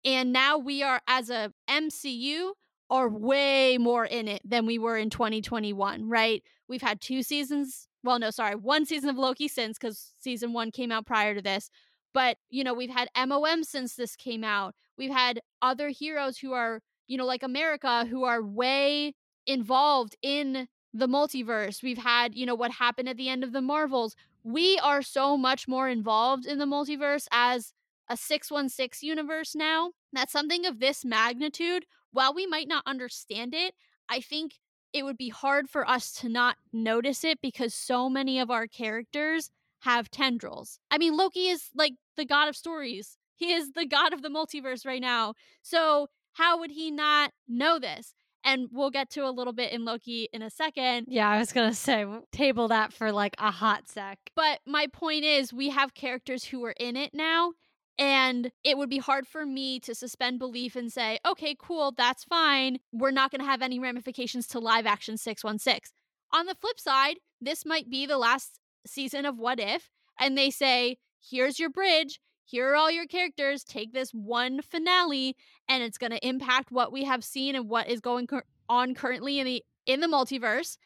And 0.05 0.33
now 0.33 0.59
we 0.59 0.83
are, 0.83 1.01
as 1.09 1.31
a 1.31 1.53
MCU, 1.69 2.51
are 2.91 3.09
way 3.09 3.79
more 3.79 4.05
in 4.05 4.29
it 4.29 4.43
than 4.45 4.67
we 4.67 4.79
were 4.79 4.97
in 4.97 5.11
2021, 5.11 6.09
right? 6.09 6.43
We've 6.69 6.83
had 6.83 7.01
two 7.01 7.23
seasons. 7.23 7.89
Well, 8.05 8.19
no, 8.19 8.31
sorry, 8.31 8.55
one 8.55 8.85
season 8.85 9.09
of 9.09 9.17
Loki 9.17 9.49
since 9.49 9.79
because 9.79 10.13
season 10.21 10.53
one 10.53 10.71
came 10.71 10.93
out 10.93 11.07
prior 11.07 11.35
to 11.35 11.41
this. 11.41 11.71
But, 12.13 12.37
you 12.51 12.63
know, 12.63 12.75
we've 12.75 12.91
had 12.91 13.09
MOM 13.17 13.65
since 13.65 13.97
this 13.97 14.15
came 14.15 14.45
out. 14.45 14.75
We've 14.99 15.11
had 15.11 15.41
other 15.63 15.89
heroes 15.89 16.39
who 16.39 16.53
are, 16.53 16.81
you 17.09 17.17
know, 17.17 17.25
like 17.25 17.43
America, 17.43 18.05
who 18.05 18.25
are 18.25 18.43
way 18.43 19.15
involved 19.47 20.17
in 20.23 20.69
the 20.93 21.09
multiverse. 21.09 21.83
We've 21.83 21.99
had, 21.99 22.35
you 22.35 22.45
know, 22.45 22.55
what 22.55 22.73
happened 22.73 23.09
at 23.09 23.17
the 23.17 23.31
end 23.31 23.43
of 23.43 23.53
the 23.53 23.63
Marvels. 23.63 24.15
We 24.45 24.79
are 24.79 25.03
so 25.03 25.39
much 25.39 25.67
more 25.67 25.89
involved 25.89 26.45
in 26.47 26.59
the 26.59 26.67
multiverse 26.67 27.27
as 27.33 27.73
a 28.09 28.19
616 28.19 29.09
universe 29.09 29.55
now. 29.55 29.93
That 30.13 30.31
something 30.31 30.67
of 30.67 30.79
this 30.79 31.07
magnitude, 31.07 31.87
while 32.13 32.35
we 32.35 32.47
might 32.47 32.69
not 32.69 32.85
understand 32.87 33.55
it, 33.55 33.75
I 34.11 34.21
think 34.21 34.61
it 34.95 35.05
would 35.05 35.19
be 35.19 35.29
hard 35.29 35.69
for 35.69 35.87
us 35.87 36.13
to 36.13 36.29
not 36.29 36.57
notice 36.73 37.25
it 37.25 37.41
because 37.43 37.75
so 37.75 38.09
many 38.09 38.39
of 38.39 38.51
our 38.51 38.69
characters 38.69 39.51
have 39.81 40.11
tendrils. 40.11 40.79
I 40.91 40.97
mean, 40.97 41.17
Loki 41.17 41.49
is 41.49 41.69
like 41.75 41.95
the 42.17 42.25
god 42.25 42.49
of 42.49 42.57
stories. 42.57 43.19
He 43.35 43.53
is 43.53 43.73
the 43.73 43.85
god 43.85 44.13
of 44.13 44.23
the 44.23 44.29
multiverse 44.29 44.87
right 44.87 45.03
now. 45.03 45.35
So, 45.61 46.07
how 46.35 46.59
would 46.61 46.71
he 46.71 46.91
not 46.91 47.33
know 47.49 47.79
this? 47.79 48.15
And 48.45 48.69
we'll 48.73 48.91
get 48.91 49.11
to 49.11 49.27
a 49.27 49.31
little 49.31 49.53
bit 49.53 49.73
in 49.73 49.85
Loki 49.85 50.29
in 50.33 50.43
a 50.43 50.51
second. 50.51 51.07
Yeah, 51.09 51.29
I 51.29 51.39
was 51.39 51.53
going 51.53 51.71
to 51.71 51.77
say, 51.77 52.07
table 52.33 52.69
that 52.69 52.93
for 52.93 53.11
like 53.11 53.35
a 53.39 53.51
hot 53.51 53.89
sec. 53.89 54.19
But 54.37 54.61
my 54.65 54.87
point 54.93 55.25
is, 55.25 55.53
we 55.53 55.71
have 55.71 55.95
characters 55.95 56.45
who 56.45 56.65
are 56.65 56.75
in 56.79 56.97
it 56.97 57.13
now. 57.15 57.53
And 57.99 58.51
it 58.65 58.77
would 58.77 58.91
be 58.91 58.99
hard 58.99 59.27
for 59.27 59.47
me 59.47 59.79
to 59.81 59.95
suspend 59.95 60.39
belief 60.39 60.75
and 60.75 60.93
say, 60.93 61.19
okay, 61.27 61.55
cool, 61.59 61.93
that's 61.97 62.25
fine. 62.25 62.79
We're 62.93 63.13
not 63.13 63.31
going 63.31 63.41
to 63.41 63.47
have 63.47 63.63
any 63.63 63.79
ramifications 63.79 64.49
to 64.49 64.59
live 64.59 64.87
action 64.87 65.17
616. 65.17 65.93
On 66.33 66.47
the 66.47 66.57
flip 66.61 66.81
side, 66.81 67.17
this 67.41 67.65
might 67.65 67.89
be 67.89 68.07
the 68.07 68.19
last 68.19 68.59
season 68.87 69.25
of 69.25 69.39
What 69.39 69.61
If. 69.61 69.91
And 70.19 70.37
they 70.37 70.51
say, 70.51 70.99
here's 71.21 71.61
your 71.61 71.71
bridge. 71.71 72.21
Here 72.45 72.71
are 72.71 72.77
all 72.77 72.91
your 72.91 73.07
characters. 73.07 73.65
Take 73.65 73.93
this 73.93 74.11
one 74.11 74.61
finale, 74.61 75.37
and 75.69 75.83
it's 75.83 75.99
going 75.99 76.13
to 76.13 76.27
impact 76.27 76.71
what 76.71 76.93
we 76.93 77.05
have 77.05 77.25
seen 77.25 77.55
and 77.55 77.69
what 77.69 77.89
is 77.89 78.01
going 78.01 78.29
on 78.69 78.95
currently 78.95 79.39
in 79.39 79.47
the 79.47 79.65
in 79.87 80.01
the 80.01 80.07
multiverse 80.07 80.77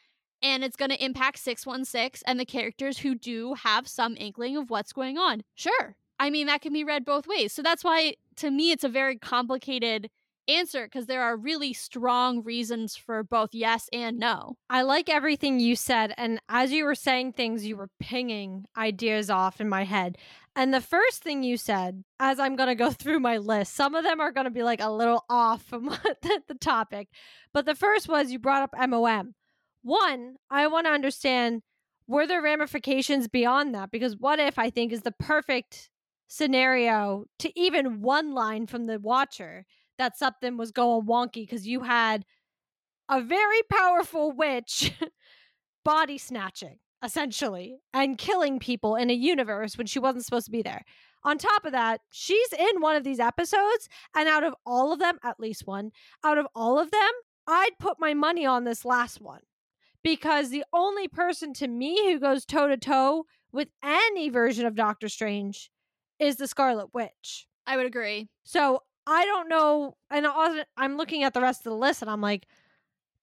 and 0.41 0.63
it's 0.63 0.75
going 0.75 0.91
to 0.91 1.03
impact 1.03 1.39
616 1.39 2.23
and 2.25 2.39
the 2.39 2.45
characters 2.45 2.99
who 2.99 3.15
do 3.15 3.53
have 3.55 3.87
some 3.87 4.15
inkling 4.17 4.57
of 4.57 4.69
what's 4.69 4.93
going 4.93 5.17
on. 5.17 5.43
Sure. 5.55 5.95
I 6.19 6.29
mean, 6.29 6.47
that 6.47 6.61
can 6.61 6.73
be 6.73 6.83
read 6.83 7.05
both 7.05 7.27
ways. 7.27 7.53
So 7.53 7.61
that's 7.61 7.83
why, 7.83 8.15
to 8.37 8.51
me, 8.51 8.71
it's 8.71 8.83
a 8.83 8.89
very 8.89 9.17
complicated 9.17 10.09
answer 10.49 10.85
because 10.85 11.05
there 11.05 11.21
are 11.21 11.37
really 11.37 11.73
strong 11.73 12.43
reasons 12.43 12.95
for 12.95 13.23
both 13.23 13.49
yes 13.53 13.87
and 13.93 14.17
no. 14.17 14.57
I 14.69 14.81
like 14.81 15.07
everything 15.07 15.59
you 15.59 15.75
said. 15.75 16.13
And 16.17 16.41
as 16.49 16.71
you 16.71 16.83
were 16.85 16.95
saying 16.95 17.33
things, 17.33 17.65
you 17.65 17.77
were 17.77 17.89
pinging 17.99 18.65
ideas 18.75 19.29
off 19.29 19.61
in 19.61 19.69
my 19.69 19.83
head. 19.83 20.17
And 20.55 20.73
the 20.73 20.81
first 20.81 21.23
thing 21.23 21.43
you 21.43 21.55
said, 21.55 22.03
as 22.19 22.39
I'm 22.39 22.55
going 22.55 22.67
to 22.67 22.75
go 22.75 22.91
through 22.91 23.19
my 23.19 23.37
list, 23.37 23.75
some 23.75 23.95
of 23.95 24.03
them 24.03 24.19
are 24.19 24.31
going 24.31 24.45
to 24.45 24.51
be 24.51 24.63
like 24.63 24.81
a 24.81 24.91
little 24.91 25.23
off 25.29 25.63
from 25.63 25.85
the, 26.21 26.55
topic. 26.59 27.07
But 27.53 27.65
the 27.65 27.75
first 27.75 28.09
was 28.09 28.31
you 28.31 28.39
brought 28.39 28.63
up 28.63 28.89
MOM. 28.89 29.35
One, 29.81 30.35
I 30.49 30.67
want 30.67 30.87
to 30.87 30.91
understand 30.91 31.61
were 32.07 32.25
there 32.25 32.41
ramifications 32.41 33.27
beyond 33.27 33.75
that? 33.75 33.91
Because 33.91 34.17
what 34.17 34.39
if 34.39 34.57
I 34.57 34.71
think 34.71 34.91
is 34.91 35.03
the 35.03 35.11
perfect 35.11 35.89
scenario 36.29 37.25
to 37.39 37.59
even 37.59 38.01
one 38.01 38.33
line 38.33 38.67
from 38.67 38.85
the 38.85 38.99
watcher 38.99 39.65
that 39.97 40.17
something 40.17 40.55
was 40.55 40.71
going 40.71 41.05
wonky 41.05 41.41
because 41.41 41.67
you 41.67 41.81
had 41.81 42.23
a 43.09 43.19
very 43.19 43.61
powerful 43.69 44.31
witch 44.31 44.93
body 45.83 46.17
snatching 46.17 46.77
essentially 47.03 47.79
and 47.93 48.17
killing 48.17 48.59
people 48.59 48.95
in 48.95 49.09
a 49.09 49.13
universe 49.13 49.77
when 49.77 49.87
she 49.87 49.99
wasn't 49.99 50.23
supposed 50.23 50.45
to 50.45 50.51
be 50.51 50.61
there. 50.61 50.83
On 51.23 51.37
top 51.37 51.65
of 51.65 51.71
that, 51.71 52.01
she's 52.11 52.53
in 52.53 52.79
one 52.79 52.95
of 52.95 53.03
these 53.03 53.19
episodes, 53.19 53.89
and 54.15 54.29
out 54.29 54.43
of 54.43 54.53
all 54.65 54.93
of 54.93 54.99
them, 54.99 55.17
at 55.23 55.39
least 55.39 55.65
one, 55.65 55.91
out 56.23 56.37
of 56.37 56.47
all 56.55 56.79
of 56.79 56.91
them, 56.91 57.09
I'd 57.47 57.71
put 57.79 57.99
my 57.99 58.13
money 58.13 58.45
on 58.45 58.63
this 58.63 58.85
last 58.85 59.19
one 59.19 59.41
because 60.03 60.49
the 60.49 60.63
only 60.71 61.07
person 61.07 61.53
to 61.55 61.67
me 61.67 62.11
who 62.11 62.19
goes 62.19 62.45
toe 62.45 62.67
to 62.67 62.77
toe 62.77 63.25
with 63.51 63.69
any 63.83 64.29
version 64.29 64.65
of 64.65 64.75
Doctor 64.75 65.09
Strange 65.09 65.71
is 66.19 66.35
the 66.35 66.47
Scarlet 66.47 66.93
Witch. 66.93 67.47
I 67.65 67.77
would 67.77 67.85
agree. 67.85 68.29
So 68.43 68.83
I 69.07 69.25
don't 69.25 69.49
know. 69.49 69.95
And 70.09 70.27
I'm 70.77 70.97
looking 70.97 71.23
at 71.23 71.33
the 71.33 71.41
rest 71.41 71.61
of 71.61 71.71
the 71.71 71.77
list 71.77 72.01
and 72.01 72.11
I'm 72.11 72.21
like, 72.21 72.47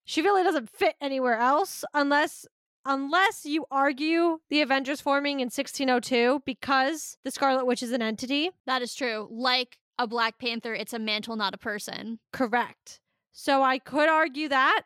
she 0.05 0.22
really 0.22 0.42
doesn't 0.42 0.70
fit 0.70 0.94
anywhere 1.01 1.36
else 1.38 1.84
unless 1.92 2.47
unless 2.86 3.44
you 3.44 3.66
argue 3.70 4.38
the 4.49 4.62
Avengers 4.62 5.01
forming 5.01 5.40
in 5.40 5.47
1602 5.47 6.42
because 6.47 7.18
the 7.24 7.32
Scarlet 7.32 7.66
Witch 7.66 7.82
is 7.82 7.90
an 7.90 8.01
entity. 8.01 8.51
That 8.64 8.80
is 8.80 8.94
true. 8.94 9.28
Like 9.30 9.78
a 9.99 10.07
Black 10.07 10.38
Panther, 10.38 10.72
it's 10.74 10.92
a 10.92 10.99
mantle, 10.99 11.36
not 11.36 11.55
a 11.55 11.59
person. 11.59 12.20
Correct. 12.32 13.01
So 13.32 13.62
I 13.62 13.78
could 13.78 14.09
argue 14.09 14.49
that. 14.49 14.82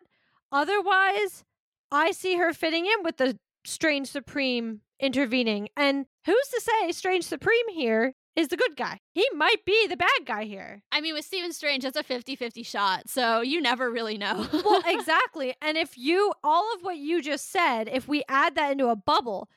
Otherwise, 0.50 1.44
I 1.92 2.10
see 2.12 2.36
her 2.36 2.52
fitting 2.52 2.86
in 2.86 3.02
with 3.04 3.18
the 3.18 3.38
Strange 3.64 4.08
Supreme 4.08 4.80
intervening. 4.98 5.68
And 5.76 6.06
who's 6.26 6.48
to 6.54 6.60
say 6.60 6.92
Strange 6.92 7.24
Supreme 7.24 7.68
here 7.70 8.14
is 8.36 8.48
the 8.48 8.56
good 8.56 8.76
guy? 8.76 9.00
He 9.12 9.26
might 9.34 9.64
be 9.64 9.86
the 9.86 9.96
bad 9.96 10.08
guy 10.24 10.44
here. 10.44 10.82
I 10.92 11.00
mean, 11.00 11.14
with 11.14 11.24
Stephen 11.24 11.52
Strange, 11.52 11.84
it's 11.84 11.96
a 11.96 12.02
50 12.02 12.36
50 12.36 12.62
shot. 12.62 13.08
So 13.08 13.40
you 13.40 13.60
never 13.60 13.90
really 13.90 14.18
know. 14.18 14.46
well, 14.52 14.82
exactly. 14.86 15.54
And 15.60 15.76
if 15.76 15.98
you, 15.98 16.32
all 16.44 16.72
of 16.74 16.82
what 16.82 16.96
you 16.96 17.22
just 17.22 17.50
said, 17.50 17.88
if 17.92 18.06
we 18.08 18.22
add 18.28 18.54
that 18.54 18.72
into 18.72 18.88
a 18.88 18.96
bubble, 18.96 19.48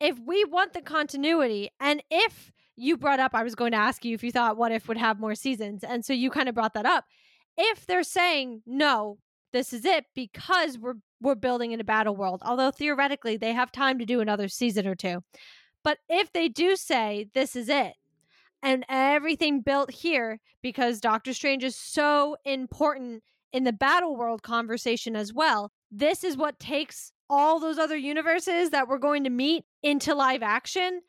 if 0.00 0.18
we 0.18 0.44
want 0.44 0.72
the 0.72 0.82
continuity, 0.82 1.70
and 1.80 2.02
if 2.10 2.52
you 2.76 2.96
brought 2.96 3.20
up, 3.20 3.32
I 3.34 3.42
was 3.42 3.54
going 3.54 3.72
to 3.72 3.78
ask 3.78 4.04
you 4.04 4.14
if 4.14 4.24
you 4.24 4.32
thought 4.32 4.56
What 4.56 4.72
If 4.72 4.88
would 4.88 4.96
have 4.96 5.20
more 5.20 5.34
seasons. 5.34 5.84
And 5.84 6.04
so 6.04 6.12
you 6.12 6.30
kind 6.30 6.48
of 6.48 6.54
brought 6.54 6.74
that 6.74 6.86
up. 6.86 7.04
if 7.56 7.86
they're 7.86 8.02
saying 8.02 8.62
no, 8.66 9.18
this 9.52 9.72
is 9.72 9.84
it 9.84 10.06
because 10.14 10.78
we're 10.78 10.94
we're 11.20 11.34
building 11.36 11.72
in 11.72 11.80
a 11.80 11.84
battle 11.84 12.16
world. 12.16 12.42
Although 12.44 12.70
theoretically 12.72 13.36
they 13.36 13.52
have 13.52 13.70
time 13.70 13.98
to 13.98 14.06
do 14.06 14.20
another 14.20 14.48
season 14.48 14.86
or 14.86 14.94
two. 14.96 15.22
But 15.84 15.98
if 16.08 16.32
they 16.32 16.48
do 16.48 16.76
say 16.76 17.28
this 17.34 17.56
is 17.56 17.68
it 17.68 17.94
and 18.62 18.84
everything 18.88 19.60
built 19.60 19.90
here 19.90 20.38
because 20.62 21.00
Doctor 21.00 21.34
Strange 21.34 21.64
is 21.64 21.76
so 21.76 22.36
important 22.44 23.22
in 23.52 23.64
the 23.64 23.72
battle 23.72 24.16
world 24.16 24.42
conversation 24.42 25.16
as 25.16 25.32
well. 25.32 25.70
This 25.90 26.24
is 26.24 26.36
what 26.36 26.58
takes 26.58 27.12
all 27.28 27.60
those 27.60 27.78
other 27.78 27.96
universes 27.96 28.70
that 28.70 28.88
we're 28.88 28.98
going 28.98 29.24
to 29.24 29.30
meet 29.30 29.64
into 29.82 30.14
live 30.14 30.42
action. 30.42 31.00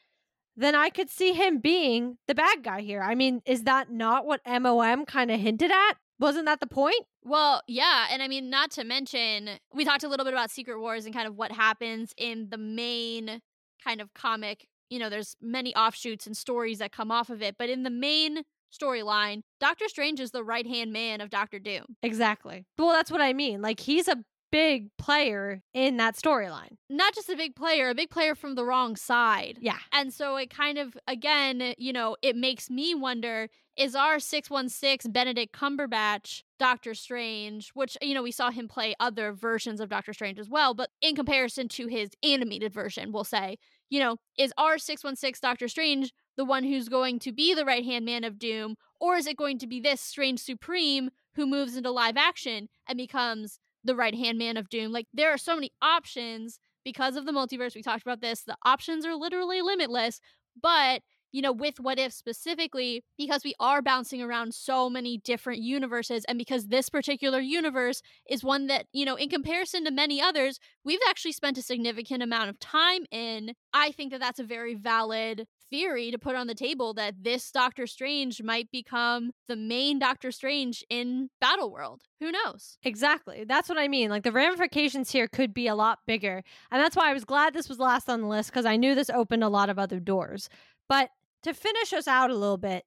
Then 0.56 0.76
I 0.76 0.90
could 0.90 1.10
see 1.10 1.34
him 1.34 1.60
being 1.60 2.18
the 2.28 2.36
bad 2.36 2.64
guy 2.64 2.82
here. 2.82 3.02
I 3.02 3.16
mean, 3.16 3.42
is 3.46 3.64
that 3.64 3.92
not 3.92 4.26
what 4.26 4.42
MOM 4.46 5.06
kind 5.06 5.32
of 5.32 5.40
hinted 5.40 5.72
at? 5.72 5.94
Wasn't 6.20 6.46
that 6.46 6.60
the 6.60 6.68
point? 6.68 7.02
Well, 7.24 7.62
yeah. 7.68 8.08
And 8.12 8.22
I 8.22 8.28
mean, 8.28 8.50
not 8.50 8.72
to 8.72 8.84
mention, 8.84 9.50
we 9.74 9.84
talked 9.84 10.04
a 10.04 10.08
little 10.08 10.26
bit 10.26 10.34
about 10.34 10.52
Secret 10.52 10.80
Wars 10.80 11.06
and 11.06 11.14
kind 11.14 11.28
of 11.28 11.36
what 11.36 11.52
happens 11.52 12.14
in 12.18 12.50
the 12.50 12.58
main 12.58 13.42
kind 13.84 14.02
of 14.02 14.14
comic. 14.14 14.68
You 14.90 15.00
know, 15.00 15.10
there's 15.10 15.36
many 15.42 15.76
offshoots 15.76 16.28
and 16.28 16.38
stories 16.38 16.80
that 16.80 16.92
come 16.92 17.12
off 17.12 17.30
of 17.30 17.42
it. 17.42 17.56
But 17.58 17.70
in 17.70 17.84
the 17.84 17.90
main 17.90 18.44
storyline, 18.72 19.42
Doctor 19.60 19.88
Strange 19.88 20.20
is 20.20 20.32
the 20.32 20.44
right 20.44 20.68
hand 20.68 20.94
man 20.94 21.22
of 21.22 21.30
Doctor 21.30 21.60
Doom. 21.60 21.86
Exactly. 22.02 22.66
Well, 22.78 22.92
that's 22.92 23.12
what 23.12 23.22
I 23.22 23.34
mean. 23.34 23.62
Like, 23.62 23.80
he's 23.80 24.08
a 24.08 24.18
big 24.52 24.90
player 25.00 25.64
in 25.74 25.98
that 25.98 26.16
storyline. 26.16 26.78
Not 26.88 27.16
just 27.16 27.28
a 27.28 27.36
big 27.36 27.56
player, 27.56 27.90
a 27.90 27.96
big 27.96 28.12
player 28.12 28.36
from 28.36 28.54
the 28.54 28.64
wrong 28.64 28.96
side. 28.96 29.58
Yeah. 29.60 29.80
And 29.92 30.14
so 30.14 30.36
it 30.38 30.52
kind 30.52 30.78
of, 30.78 30.96
again, 31.08 31.74
you 31.80 31.92
know, 31.92 32.16
it 32.22 32.36
makes 32.36 32.70
me 32.70 32.94
wonder 32.94 33.50
is 33.76 33.96
our 33.96 34.20
616 34.20 35.12
Benedict 35.12 35.58
Cumberbatch 35.58 36.44
Doctor 36.60 36.94
Strange, 36.94 37.72
which, 37.74 37.98
you 38.02 38.14
know, 38.14 38.22
we 38.22 38.32
saw 38.32 38.52
him 38.52 38.68
play 38.68 38.94
other 39.00 39.34
versions 39.34 39.80
of 39.80 39.90
Doctor 39.90 40.14
Strange 40.14 40.38
as 40.38 40.50
well, 40.50 40.76
but 40.76 40.92
in 41.02 41.16
comparison 41.16 41.68
to 41.70 41.88
his 41.88 42.12
animated 42.22 42.72
version, 42.72 43.12
we'll 43.12 43.24
say, 43.24 43.58
you 43.90 44.00
know, 44.00 44.18
is 44.38 44.54
our 44.58 44.78
616 44.78 45.40
Doctor 45.42 45.68
Strange 45.68 46.14
the 46.36 46.46
one 46.46 46.64
who's 46.64 46.90
going 46.90 47.20
to 47.20 47.32
be 47.32 47.54
the 47.54 47.66
right 47.66 47.86
hand 47.86 48.06
man 48.06 48.24
of 48.24 48.40
Doom, 48.40 48.76
or 49.00 49.18
is 49.18 49.28
it 49.28 49.38
going 49.38 49.60
to 49.60 49.68
be 49.68 49.80
this 49.80 50.02
Strange 50.02 50.40
Supreme 50.40 51.10
who 51.36 51.46
moves 51.46 51.76
into 51.76 51.92
live 51.92 52.18
action 52.18 52.70
and 52.88 52.98
becomes 52.98 53.60
the 53.84 53.96
right 53.96 54.16
hand 54.16 54.38
man 54.38 54.58
of 54.58 54.70
Doom? 54.70 54.92
Like, 54.92 55.08
there 55.14 55.30
are 55.30 55.38
so 55.38 55.56
many 55.56 55.72
options 55.82 56.60
because 56.84 57.16
of 57.16 57.26
the 57.26 57.32
multiverse. 57.32 57.76
We 57.76 57.84
talked 57.84 58.02
about 58.02 58.22
this. 58.22 58.44
The 58.44 58.58
options 58.66 59.06
are 59.06 59.16
literally 59.16 59.62
limitless, 59.62 60.20
but 60.60 61.02
you 61.34 61.42
know, 61.42 61.52
with 61.52 61.80
What 61.80 62.00
If 62.00 62.14
specifically, 62.14 63.04
because 63.18 63.44
we 63.44 63.56
are 63.60 63.82
bouncing 63.82 64.22
around 64.22 64.54
so 64.54 64.90
many 64.90 65.18
different 65.18 65.62
universes, 65.62 66.24
and 66.30 66.38
because 66.38 66.68
this 66.68 66.88
particular 66.88 67.42
universe 67.42 68.02
is 68.30 68.44
one 68.44 68.68
that, 68.68 68.86
you 68.94 69.04
know, 69.04 69.16
in 69.16 69.28
comparison 69.28 69.84
to 69.84 69.92
many 69.92 70.22
others, 70.22 70.60
we've 70.86 71.00
actually 71.10 71.34
spent 71.34 71.58
a 71.58 71.62
significant 71.62 72.24
amount 72.24 72.50
of 72.50 72.60
time 72.60 73.06
in, 73.12 73.56
I 73.74 73.92
think 73.92 74.12
that 74.12 74.22
that's 74.22 74.40
a 74.40 74.44
very 74.44 74.76
valid 74.76 75.48
theory 75.72 76.12
to 76.12 76.20
put 76.20 76.36
on 76.36 76.46
the 76.46 76.54
table 76.54 76.94
that 76.94 77.16
this 77.24 77.50
Doctor 77.50 77.88
Strange 77.88 78.44
might 78.44 78.70
become 78.70 79.32
the 79.48 79.56
main 79.56 79.98
Doctor 79.98 80.32
Strange 80.32 80.84
in 80.88 81.32
Battle 81.42 81.72
World. 81.72 82.04
Who 82.20 82.32
knows? 82.32 82.78
Exactly. 82.84 83.44
That's 83.44 83.70
what 83.70 83.80
I 83.80 83.88
mean. 83.88 84.12
Like 84.12 84.22
the 84.22 84.32
ramifications 84.32 85.10
here 85.10 85.28
could 85.28 85.52
be 85.52 85.66
a 85.66 85.74
lot 85.74 85.98
bigger. 86.06 86.44
And 86.72 86.80
that's 86.80 86.96
why 86.96 87.10
I 87.10 87.14
was 87.14 87.26
glad 87.26 87.56
this 87.56 87.70
was 87.70 87.80
last 87.80 88.08
on 88.08 88.22
the 88.22 88.28
list 88.28 88.52
because 88.52 88.68
I 88.68 88.76
knew 88.76 88.94
this 88.94 89.10
opened 89.10 89.44
a 89.44 89.50
lot 89.50 89.72
of 89.72 89.80
other 89.80 90.00
doors. 90.00 90.48
But 90.88 91.10
to 91.44 91.54
finish 91.54 91.94
us 91.94 92.08
out 92.08 92.30
a 92.30 92.36
little 92.36 92.58
bit, 92.58 92.86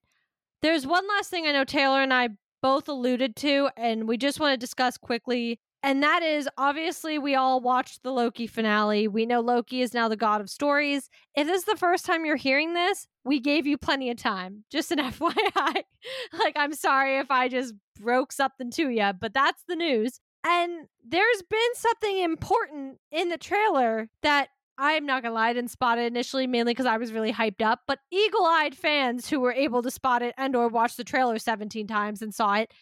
there's 0.62 0.86
one 0.86 1.06
last 1.08 1.30
thing 1.30 1.46
I 1.46 1.52
know 1.52 1.64
Taylor 1.64 2.02
and 2.02 2.12
I 2.12 2.30
both 2.62 2.88
alluded 2.88 3.36
to, 3.36 3.70
and 3.76 4.08
we 4.08 4.16
just 4.16 4.40
want 4.40 4.52
to 4.52 4.56
discuss 4.56 4.96
quickly. 4.96 5.60
And 5.82 6.02
that 6.02 6.22
is 6.22 6.48
obviously, 6.58 7.18
we 7.18 7.36
all 7.36 7.60
watched 7.60 8.02
the 8.02 8.10
Loki 8.10 8.48
finale. 8.48 9.06
We 9.06 9.24
know 9.24 9.40
Loki 9.40 9.82
is 9.82 9.94
now 9.94 10.08
the 10.08 10.16
god 10.16 10.40
of 10.40 10.50
stories. 10.50 11.08
If 11.36 11.46
this 11.46 11.58
is 11.58 11.64
the 11.64 11.76
first 11.76 12.04
time 12.04 12.24
you're 12.24 12.34
hearing 12.34 12.74
this, 12.74 13.06
we 13.24 13.38
gave 13.38 13.66
you 13.66 13.78
plenty 13.78 14.10
of 14.10 14.16
time. 14.16 14.64
Just 14.70 14.90
an 14.90 14.98
FYI. 15.12 15.84
like, 16.32 16.56
I'm 16.56 16.74
sorry 16.74 17.18
if 17.18 17.30
I 17.30 17.48
just 17.48 17.74
broke 18.00 18.32
something 18.32 18.70
to 18.72 18.88
you, 18.88 19.12
but 19.20 19.32
that's 19.32 19.62
the 19.68 19.76
news. 19.76 20.18
And 20.44 20.86
there's 21.04 21.42
been 21.48 21.74
something 21.74 22.18
important 22.18 22.98
in 23.12 23.28
the 23.28 23.38
trailer 23.38 24.08
that 24.22 24.48
I'm 24.78 25.06
not 25.06 25.22
gonna 25.22 25.34
lie, 25.34 25.48
I 25.48 25.52
didn't 25.52 25.70
spot 25.70 25.98
it 25.98 26.06
initially, 26.06 26.46
mainly 26.46 26.72
because 26.72 26.86
I 26.86 26.98
was 26.98 27.12
really 27.12 27.32
hyped 27.32 27.62
up. 27.62 27.80
But 27.86 28.00
eagle-eyed 28.10 28.74
fans 28.74 29.28
who 29.30 29.40
were 29.40 29.52
able 29.52 29.82
to 29.82 29.90
spot 29.90 30.22
it 30.22 30.34
and 30.36 30.54
or 30.54 30.68
watch 30.68 30.96
the 30.96 31.04
trailer 31.04 31.38
17 31.38 31.86
times 31.86 32.22
and 32.22 32.34
saw 32.34 32.54
it, 32.56 32.72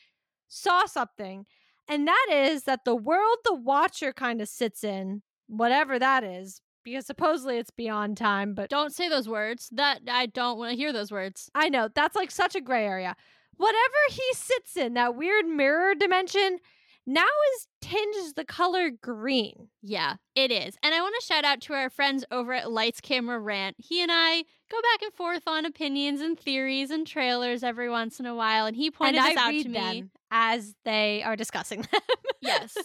saw 0.48 0.86
something. 0.86 1.46
And 1.88 2.08
that 2.08 2.26
is 2.30 2.64
that 2.64 2.84
the 2.84 2.96
world 2.96 3.38
the 3.44 3.54
watcher 3.54 4.12
kind 4.12 4.40
of 4.40 4.48
sits 4.48 4.82
in, 4.82 5.22
whatever 5.46 5.98
that 5.98 6.24
is, 6.24 6.60
because 6.82 7.06
supposedly 7.06 7.58
it's 7.58 7.70
beyond 7.70 8.16
time, 8.16 8.54
but 8.54 8.70
don't 8.70 8.92
say 8.92 9.08
those 9.08 9.28
words. 9.28 9.68
That 9.72 10.00
I 10.08 10.26
don't 10.26 10.58
want 10.58 10.70
to 10.70 10.76
hear 10.76 10.92
those 10.92 11.12
words. 11.12 11.50
I 11.54 11.68
know, 11.68 11.88
that's 11.94 12.16
like 12.16 12.30
such 12.30 12.54
a 12.54 12.60
gray 12.60 12.86
area. 12.86 13.16
Whatever 13.56 13.94
he 14.10 14.22
sits 14.34 14.76
in, 14.76 14.94
that 14.94 15.16
weird 15.16 15.46
mirror 15.46 15.94
dimension, 15.94 16.58
now 17.06 17.26
is 17.54 17.68
tinged 17.80 18.34
the 18.34 18.44
color 18.44 18.90
green. 18.90 19.68
Yeah, 19.82 20.14
it 20.34 20.50
is. 20.50 20.76
And 20.82 20.94
I 20.94 21.00
want 21.00 21.14
to 21.20 21.26
shout 21.26 21.44
out 21.44 21.60
to 21.62 21.74
our 21.74 21.90
friends 21.90 22.24
over 22.30 22.52
at 22.52 22.70
Lights 22.70 23.00
Camera 23.00 23.38
Rant. 23.38 23.76
He 23.78 24.02
and 24.02 24.10
I 24.12 24.44
go 24.70 24.80
back 24.80 25.02
and 25.02 25.12
forth 25.12 25.42
on 25.46 25.66
opinions 25.66 26.20
and 26.20 26.38
theories 26.38 26.90
and 26.90 27.06
trailers 27.06 27.62
every 27.62 27.90
once 27.90 28.20
in 28.20 28.26
a 28.26 28.34
while, 28.34 28.66
and 28.66 28.76
he 28.76 28.90
pointed 28.90 29.20
and 29.20 29.36
this 29.36 29.36
out 29.36 29.50
to 29.50 29.68
me 29.68 30.04
as 30.30 30.74
they 30.84 31.22
are 31.22 31.36
discussing 31.36 31.82
them. 31.82 32.00
yes. 32.40 32.76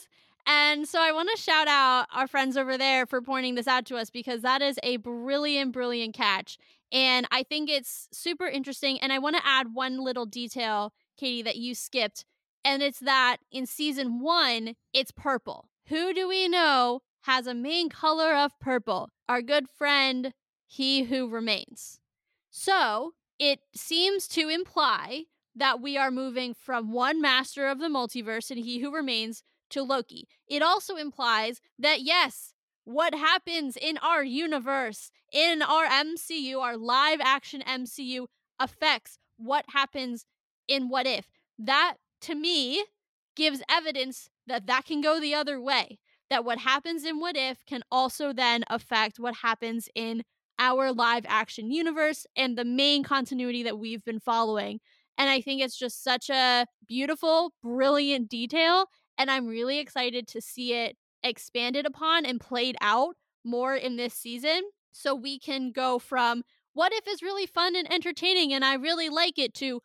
And 0.46 0.88
so 0.88 1.00
I 1.00 1.12
want 1.12 1.30
to 1.36 1.42
shout 1.42 1.68
out 1.68 2.08
our 2.14 2.28
friends 2.28 2.58
over 2.58 2.78
there 2.78 3.06
for 3.06 3.22
pointing 3.22 3.56
this 3.56 3.68
out 3.68 3.86
to 3.86 3.98
us 3.98 4.10
because 4.10 4.42
that 4.42 4.62
is 4.62 4.80
a 4.84 4.98
brilliant, 4.98 5.74
brilliant 5.74 6.16
catch. 6.16 6.58
And 6.92 7.28
I 7.32 7.44
think 7.44 7.70
it's 7.70 8.08
super 8.12 8.48
interesting. 8.48 9.00
And 9.00 9.14
I 9.14 9.20
want 9.20 9.36
to 9.36 9.46
add 9.46 9.76
one 9.76 10.04
little 10.04 10.26
detail, 10.26 10.92
Katie, 11.18 11.44
that 11.44 11.58
you 11.58 11.76
skipped 11.76 12.26
and 12.64 12.82
it's 12.82 13.00
that 13.00 13.38
in 13.52 13.66
season 13.66 14.20
one, 14.20 14.76
it's 14.94 15.12
purple. 15.12 15.70
Who 15.88 16.14
do 16.14 16.28
we 16.28 16.48
know 16.48 17.02
has 17.22 17.48
a 17.48 17.54
main 17.54 17.90
color 17.90 18.36
of 18.36 18.58
purple? 18.60 19.10
Our 19.28 19.42
good 19.42 19.68
friend, 19.70 20.34
He 20.68 21.04
Who 21.04 21.30
Remains. 21.30 22.00
So 22.50 23.14
it 23.40 23.60
seems 23.74 24.28
to 24.30 24.50
imply 24.50 25.26
that 25.56 25.82
we 25.82 25.98
are 25.98 26.12
moving 26.12 26.54
from 26.54 26.92
one 26.92 27.22
master 27.22 27.68
of 27.68 27.80
the 27.80 27.88
multiverse 27.88 28.52
and 28.52 28.60
He 28.60 28.80
Who 28.80 28.94
Remains 28.94 29.44
to 29.72 29.84
Loki. 29.84 30.28
It 30.48 30.62
also 30.62 30.96
implies 30.96 31.62
that, 31.78 32.02
yes, 32.02 32.54
what 32.86 33.14
happens 33.14 33.78
in 33.78 33.98
our 34.00 34.24
universe, 34.24 35.12
in 35.32 35.62
our 35.62 35.86
MCU, 35.86 36.60
our 36.60 36.78
live 36.78 37.20
action 37.22 37.62
MCU, 37.62 38.26
affects 38.60 39.20
what 39.38 39.66
happens 39.70 40.26
in 40.68 40.90
What 40.90 41.08
If. 41.08 41.28
That 41.58 41.96
to 42.22 42.36
me 42.36 42.86
gives 43.36 43.62
evidence 43.70 44.30
that 44.48 44.68
that 44.68 44.86
can 44.86 45.02
go 45.02 45.20
the 45.20 45.34
other 45.34 45.62
way. 45.62 46.00
That 46.30 46.46
what 46.46 46.60
happens 46.60 47.06
in 47.06 47.20
What 47.20 47.36
If 47.36 47.66
can 47.66 47.82
also 47.92 48.34
then 48.34 48.64
affect 48.70 49.20
what 49.20 49.36
happens 49.38 49.90
in 49.96 50.24
our 50.60 50.92
live 50.92 51.26
action 51.28 51.72
universe 51.72 52.28
and 52.36 52.58
the 52.58 52.66
main 52.66 53.04
continuity 53.04 53.64
that 53.64 53.80
we've 53.80 54.04
been 54.04 54.20
following. 54.20 54.80
And 55.18 55.30
I 55.30 55.42
think 55.42 55.62
it's 55.62 55.78
just 55.78 56.04
such 56.04 56.30
a 56.30 56.66
beautiful, 56.88 57.54
brilliant 57.64 58.30
detail. 58.30 58.86
And 59.18 59.32
I'm 59.32 59.48
really 59.48 59.80
excited 59.80 60.28
to 60.28 60.42
see 60.42 60.74
it 60.74 60.98
expanded 61.24 61.86
upon 61.86 62.26
and 62.26 62.40
played 62.40 62.76
out 62.82 63.16
more 63.44 63.76
in 63.76 63.96
this 63.96 64.14
season. 64.14 64.62
So 64.92 65.16
we 65.16 65.40
can 65.40 65.72
go 65.72 66.00
from 66.00 66.44
what 66.74 66.94
if 66.94 67.08
is 67.08 67.22
really 67.22 67.46
fun 67.46 67.76
and 67.76 67.92
entertaining 67.92 68.54
and 68.54 68.64
I 68.64 68.76
really 68.76 69.10
like 69.10 69.38
it 69.38 69.54
to, 69.56 69.82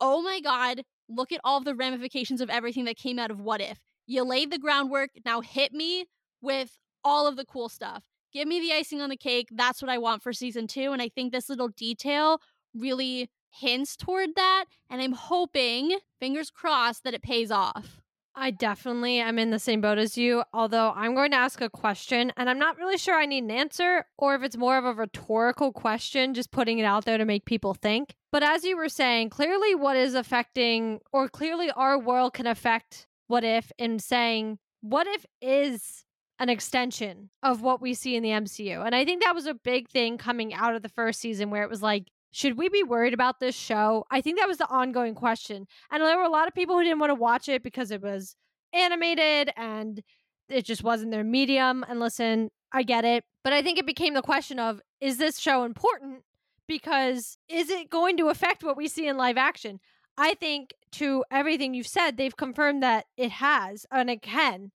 oh 0.00 0.22
my 0.22 0.40
God, 0.40 0.82
look 1.14 1.32
at 1.32 1.40
all 1.44 1.60
the 1.60 1.74
ramifications 1.74 2.40
of 2.40 2.50
everything 2.50 2.84
that 2.84 2.96
came 2.96 3.18
out 3.18 3.30
of 3.30 3.40
What 3.40 3.60
If. 3.60 3.78
You 4.06 4.24
laid 4.24 4.50
the 4.50 4.58
groundwork, 4.58 5.10
now 5.24 5.40
hit 5.40 5.72
me 5.72 6.06
with 6.40 6.78
all 7.04 7.26
of 7.26 7.36
the 7.36 7.44
cool 7.44 7.68
stuff. 7.68 8.04
Give 8.32 8.48
me 8.48 8.60
the 8.60 8.72
icing 8.72 9.00
on 9.00 9.10
the 9.10 9.16
cake. 9.16 9.48
That's 9.52 9.82
what 9.82 9.90
I 9.90 9.98
want 9.98 10.22
for 10.22 10.32
season 10.32 10.66
two. 10.66 10.92
And 10.92 11.02
I 11.02 11.08
think 11.08 11.32
this 11.32 11.48
little 11.48 11.68
detail 11.68 12.40
really 12.74 13.30
hints 13.50 13.96
toward 13.96 14.30
that. 14.36 14.64
And 14.90 15.00
I'm 15.00 15.12
hoping, 15.12 15.98
fingers 16.18 16.50
crossed, 16.50 17.04
that 17.04 17.14
it 17.14 17.22
pays 17.22 17.50
off. 17.50 18.01
I 18.34 18.50
definitely 18.50 19.18
am 19.18 19.38
in 19.38 19.50
the 19.50 19.58
same 19.58 19.80
boat 19.80 19.98
as 19.98 20.16
you, 20.16 20.42
although 20.54 20.92
I'm 20.96 21.14
going 21.14 21.32
to 21.32 21.36
ask 21.36 21.60
a 21.60 21.68
question 21.68 22.32
and 22.36 22.48
I'm 22.48 22.58
not 22.58 22.78
really 22.78 22.96
sure 22.96 23.14
I 23.14 23.26
need 23.26 23.44
an 23.44 23.50
answer 23.50 24.06
or 24.16 24.34
if 24.34 24.42
it's 24.42 24.56
more 24.56 24.78
of 24.78 24.84
a 24.84 24.94
rhetorical 24.94 25.72
question, 25.72 26.32
just 26.32 26.50
putting 26.50 26.78
it 26.78 26.84
out 26.84 27.04
there 27.04 27.18
to 27.18 27.24
make 27.24 27.44
people 27.44 27.74
think. 27.74 28.14
But 28.30 28.42
as 28.42 28.64
you 28.64 28.76
were 28.76 28.88
saying, 28.88 29.30
clearly 29.30 29.74
what 29.74 29.96
is 29.96 30.14
affecting, 30.14 31.00
or 31.12 31.28
clearly 31.28 31.70
our 31.72 31.98
world 31.98 32.32
can 32.32 32.46
affect 32.46 33.06
what 33.26 33.44
if 33.44 33.70
in 33.78 33.98
saying, 33.98 34.58
what 34.80 35.06
if 35.06 35.26
is 35.42 36.04
an 36.38 36.48
extension 36.48 37.30
of 37.42 37.62
what 37.62 37.80
we 37.80 37.94
see 37.94 38.16
in 38.16 38.22
the 38.22 38.30
MCU. 38.30 38.84
And 38.84 38.94
I 38.94 39.04
think 39.04 39.22
that 39.22 39.34
was 39.34 39.46
a 39.46 39.54
big 39.54 39.88
thing 39.88 40.18
coming 40.18 40.52
out 40.52 40.74
of 40.74 40.82
the 40.82 40.88
first 40.88 41.20
season 41.20 41.50
where 41.50 41.62
it 41.62 41.70
was 41.70 41.82
like, 41.82 42.08
should 42.32 42.56
we 42.56 42.70
be 42.70 42.82
worried 42.82 43.14
about 43.14 43.40
this 43.40 43.54
show? 43.54 44.06
I 44.10 44.22
think 44.22 44.38
that 44.38 44.48
was 44.48 44.56
the 44.56 44.68
ongoing 44.68 45.14
question. 45.14 45.66
And 45.90 46.02
there 46.02 46.16
were 46.16 46.24
a 46.24 46.30
lot 46.30 46.48
of 46.48 46.54
people 46.54 46.76
who 46.76 46.82
didn't 46.82 46.98
want 46.98 47.10
to 47.10 47.14
watch 47.14 47.48
it 47.48 47.62
because 47.62 47.90
it 47.90 48.02
was 48.02 48.34
animated 48.72 49.50
and 49.54 50.02
it 50.48 50.64
just 50.64 50.82
wasn't 50.82 51.10
their 51.10 51.24
medium. 51.24 51.84
And 51.86 52.00
listen, 52.00 52.50
I 52.72 52.84
get 52.84 53.04
it. 53.04 53.24
But 53.44 53.52
I 53.52 53.60
think 53.60 53.78
it 53.78 53.86
became 53.86 54.14
the 54.14 54.22
question 54.22 54.58
of 54.58 54.80
is 55.00 55.18
this 55.18 55.38
show 55.38 55.64
important? 55.64 56.22
Because 56.66 57.36
is 57.50 57.68
it 57.68 57.90
going 57.90 58.16
to 58.16 58.30
affect 58.30 58.64
what 58.64 58.78
we 58.78 58.88
see 58.88 59.06
in 59.06 59.18
live 59.18 59.36
action? 59.36 59.78
I 60.16 60.32
think 60.34 60.72
to 60.92 61.24
everything 61.30 61.74
you've 61.74 61.86
said, 61.86 62.16
they've 62.16 62.36
confirmed 62.36 62.82
that 62.82 63.06
it 63.16 63.32
has 63.32 63.84
and 63.90 64.08
it 64.08 64.22
can. 64.22 64.72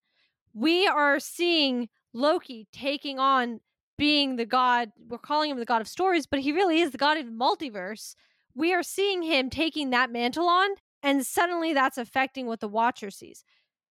We 0.54 0.88
are 0.88 1.20
seeing 1.20 1.90
Loki 2.14 2.68
taking 2.72 3.20
on 3.20 3.62
being 3.98 4.36
the 4.36 4.46
god, 4.46 4.92
we're 5.08 5.18
calling 5.18 5.52
him 5.52 5.60
the 5.60 5.66
god 5.66 5.82
of 5.82 5.88
stories, 5.88 6.26
but 6.28 6.40
he 6.40 6.52
really 6.52 6.82
is 6.82 6.92
the 6.92 6.98
god 6.98 7.18
of 7.18 7.26
the 7.26 7.32
multiverse. 7.32 8.16
We 8.56 8.74
are 8.74 8.84
seeing 8.84 9.22
him 9.22 9.50
taking 9.50 9.90
that 9.90 10.12
mantle 10.12 10.48
on, 10.48 10.70
and 11.04 11.26
suddenly 11.26 11.74
that's 11.74 11.98
affecting 11.98 12.48
what 12.48 12.60
the 12.60 12.68
watcher 12.68 13.12
sees. 13.12 13.44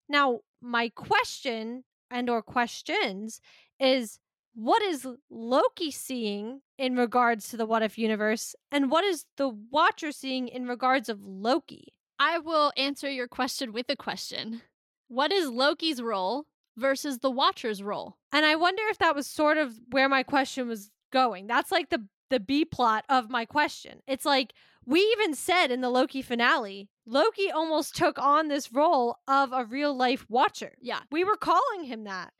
Now, 0.09 0.39
my 0.61 0.89
question 0.89 1.83
and 2.09 2.29
or 2.29 2.41
questions 2.41 3.41
is 3.79 4.19
what 4.55 4.81
is 4.81 5.07
Loki 5.29 5.91
seeing 5.91 6.61
in 6.77 6.95
regards 6.95 7.49
to 7.49 7.57
the 7.57 7.65
what 7.65 7.83
if 7.83 7.97
universe 7.97 8.55
and 8.71 8.89
what 8.89 9.03
is 9.03 9.25
the 9.37 9.49
watcher 9.49 10.11
seeing 10.11 10.47
in 10.47 10.67
regards 10.67 11.09
of 11.09 11.23
Loki? 11.23 11.93
I 12.19 12.39
will 12.39 12.71
answer 12.75 13.09
your 13.09 13.27
question 13.27 13.71
with 13.71 13.87
a 13.89 13.95
question. 13.95 14.63
What 15.07 15.31
is 15.31 15.49
Loki's 15.49 16.01
role 16.01 16.45
versus 16.77 17.19
the 17.19 17.31
watcher's 17.31 17.83
role? 17.83 18.17
And 18.31 18.45
I 18.45 18.55
wonder 18.55 18.83
if 18.89 18.99
that 18.99 19.15
was 19.15 19.27
sort 19.27 19.57
of 19.57 19.73
where 19.91 20.07
my 20.07 20.23
question 20.23 20.67
was 20.67 20.91
going. 21.11 21.47
That's 21.47 21.71
like 21.71 21.89
the 21.89 22.05
the 22.29 22.39
B 22.39 22.65
plot 22.65 23.05
of 23.09 23.29
my 23.29 23.45
question. 23.45 24.01
It's 24.07 24.25
like 24.25 24.53
we 24.85 24.99
even 24.99 25.33
said 25.33 25.71
in 25.71 25.81
the 25.81 25.89
Loki 25.89 26.21
finale, 26.21 26.89
Loki 27.05 27.51
almost 27.51 27.95
took 27.95 28.19
on 28.19 28.47
this 28.47 28.71
role 28.71 29.17
of 29.27 29.51
a 29.53 29.65
real 29.65 29.95
life 29.95 30.25
watcher. 30.29 30.73
Yeah. 30.81 30.99
We 31.11 31.23
were 31.23 31.37
calling 31.37 31.83
him 31.83 32.03
that. 32.05 32.33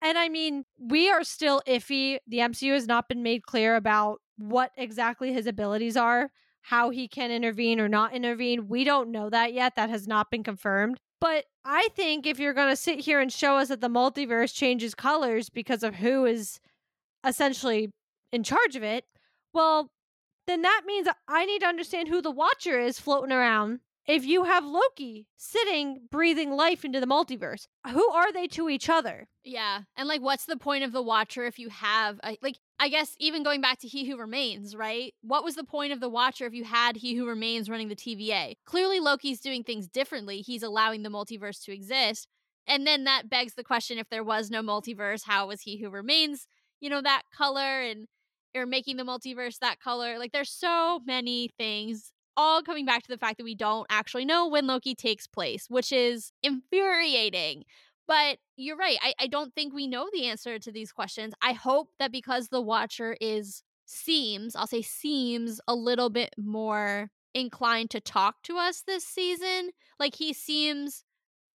And 0.00 0.18
I 0.18 0.28
mean, 0.28 0.64
we 0.78 1.10
are 1.10 1.22
still 1.22 1.62
iffy. 1.66 2.18
The 2.26 2.38
MCU 2.38 2.72
has 2.72 2.86
not 2.88 3.08
been 3.08 3.22
made 3.22 3.46
clear 3.46 3.76
about 3.76 4.20
what 4.36 4.72
exactly 4.76 5.32
his 5.32 5.46
abilities 5.46 5.96
are, 5.96 6.30
how 6.62 6.90
he 6.90 7.08
can 7.08 7.30
intervene 7.30 7.80
or 7.80 7.88
not 7.88 8.14
intervene. 8.14 8.68
We 8.68 8.84
don't 8.84 9.10
know 9.10 9.28
that 9.30 9.52
yet. 9.52 9.76
That 9.76 9.90
has 9.90 10.06
not 10.06 10.30
been 10.30 10.42
confirmed. 10.42 10.98
But 11.20 11.44
I 11.64 11.88
think 11.94 12.26
if 12.26 12.38
you're 12.40 12.54
going 12.54 12.70
to 12.70 12.76
sit 12.76 13.00
here 13.00 13.20
and 13.20 13.32
show 13.32 13.56
us 13.56 13.68
that 13.68 13.80
the 13.80 13.88
multiverse 13.88 14.54
changes 14.54 14.94
colors 14.94 15.50
because 15.50 15.82
of 15.82 15.96
who 15.96 16.24
is 16.24 16.58
essentially 17.24 17.90
in 18.32 18.42
charge 18.42 18.74
of 18.74 18.82
it, 18.82 19.04
well, 19.52 19.90
then 20.46 20.62
that 20.62 20.82
means 20.86 21.06
I 21.28 21.46
need 21.46 21.60
to 21.60 21.66
understand 21.66 22.08
who 22.08 22.20
the 22.20 22.30
Watcher 22.30 22.80
is 22.80 22.98
floating 22.98 23.30
around. 23.30 23.80
If 24.08 24.24
you 24.24 24.42
have 24.42 24.64
Loki 24.64 25.28
sitting, 25.36 26.08
breathing 26.10 26.50
life 26.50 26.84
into 26.84 26.98
the 26.98 27.06
multiverse, 27.06 27.66
who 27.88 28.10
are 28.10 28.32
they 28.32 28.48
to 28.48 28.68
each 28.68 28.88
other? 28.88 29.28
Yeah. 29.44 29.82
And 29.96 30.08
like, 30.08 30.20
what's 30.20 30.46
the 30.46 30.56
point 30.56 30.82
of 30.82 30.90
the 30.90 31.02
Watcher 31.02 31.44
if 31.44 31.60
you 31.60 31.68
have, 31.68 32.18
a, 32.24 32.36
like, 32.42 32.56
I 32.82 32.88
guess 32.88 33.14
even 33.20 33.44
going 33.44 33.60
back 33.60 33.78
to 33.78 33.86
He 33.86 34.10
Who 34.10 34.16
Remains, 34.16 34.74
right? 34.74 35.14
What 35.22 35.44
was 35.44 35.54
the 35.54 35.62
point 35.62 35.92
of 35.92 36.00
the 36.00 36.08
Watcher 36.08 36.46
if 36.46 36.52
you 36.52 36.64
had 36.64 36.96
He 36.96 37.14
Who 37.14 37.28
Remains 37.28 37.70
running 37.70 37.86
the 37.86 37.94
TVA? 37.94 38.54
Clearly, 38.64 38.98
Loki's 38.98 39.38
doing 39.38 39.62
things 39.62 39.86
differently. 39.86 40.38
He's 40.38 40.64
allowing 40.64 41.04
the 41.04 41.08
multiverse 41.08 41.62
to 41.62 41.72
exist. 41.72 42.26
And 42.66 42.84
then 42.84 43.04
that 43.04 43.30
begs 43.30 43.54
the 43.54 43.62
question 43.62 43.98
if 43.98 44.08
there 44.10 44.24
was 44.24 44.50
no 44.50 44.62
multiverse, 44.62 45.22
how 45.26 45.46
was 45.46 45.60
He 45.60 45.80
Who 45.80 45.90
Remains, 45.90 46.48
you 46.80 46.90
know, 46.90 47.00
that 47.00 47.22
color 47.32 47.82
and 47.82 48.08
or 48.52 48.66
making 48.66 48.96
the 48.96 49.04
multiverse 49.04 49.60
that 49.60 49.78
color? 49.78 50.18
Like, 50.18 50.32
there's 50.32 50.50
so 50.50 50.98
many 51.06 51.50
things 51.56 52.10
all 52.36 52.62
coming 52.62 52.84
back 52.84 53.02
to 53.02 53.08
the 53.08 53.18
fact 53.18 53.38
that 53.38 53.44
we 53.44 53.54
don't 53.54 53.86
actually 53.90 54.24
know 54.24 54.48
when 54.48 54.66
Loki 54.66 54.96
takes 54.96 55.28
place, 55.28 55.66
which 55.68 55.92
is 55.92 56.32
infuriating. 56.42 57.62
But 58.06 58.38
you're 58.56 58.76
right. 58.76 58.98
I, 59.02 59.14
I 59.20 59.26
don't 59.26 59.54
think 59.54 59.72
we 59.72 59.86
know 59.86 60.08
the 60.12 60.26
answer 60.26 60.58
to 60.58 60.72
these 60.72 60.92
questions. 60.92 61.34
I 61.42 61.52
hope 61.52 61.88
that 61.98 62.12
because 62.12 62.48
the 62.48 62.60
Watcher 62.60 63.16
is 63.20 63.62
seems, 63.84 64.56
I'll 64.56 64.66
say 64.66 64.82
seems 64.82 65.60
a 65.68 65.74
little 65.74 66.10
bit 66.10 66.34
more 66.36 67.10
inclined 67.34 67.90
to 67.90 68.00
talk 68.00 68.42
to 68.42 68.58
us 68.58 68.82
this 68.86 69.04
season. 69.04 69.70
Like 69.98 70.14
he 70.16 70.32
seems 70.32 71.04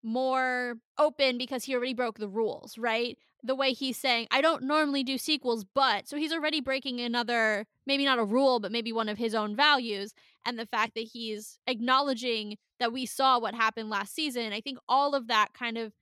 more 0.04 0.76
open 0.98 1.38
because 1.38 1.64
he 1.64 1.76
already 1.76 1.94
broke 1.94 2.20
the 2.20 2.30
rules, 2.30 2.78
right? 2.78 3.18
The 3.44 3.56
way 3.56 3.74
he's 3.74 3.98
saying, 3.98 4.28
I 4.32 4.42
don't 4.42 4.64
normally 4.64 5.04
do 5.04 5.18
sequels, 5.18 5.64
but 5.64 6.08
so 6.08 6.18
he's 6.18 6.32
already 6.32 6.62
breaking 6.62 7.00
another, 7.00 7.66
maybe 7.86 8.06
not 8.06 8.20
a 8.20 8.24
rule, 8.24 8.60
but 8.60 8.72
maybe 8.72 8.92
one 8.92 9.10
of 9.10 9.18
his 9.18 9.36
own 9.36 9.56
values. 9.56 10.14
And 10.46 10.58
the 10.58 10.66
fact 10.66 10.96
that 10.96 11.02
he's 11.02 11.60
acknowledging 11.68 12.58
that 12.80 12.94
we 12.94 13.06
saw 13.06 13.40
what 13.40 13.56
happened 13.56 13.90
last 13.90 14.14
season, 14.16 14.54
I 14.54 14.62
think 14.62 14.78
all 14.88 15.16
of 15.16 15.28
that 15.28 15.54
kind 15.54 15.78
of 15.78 15.94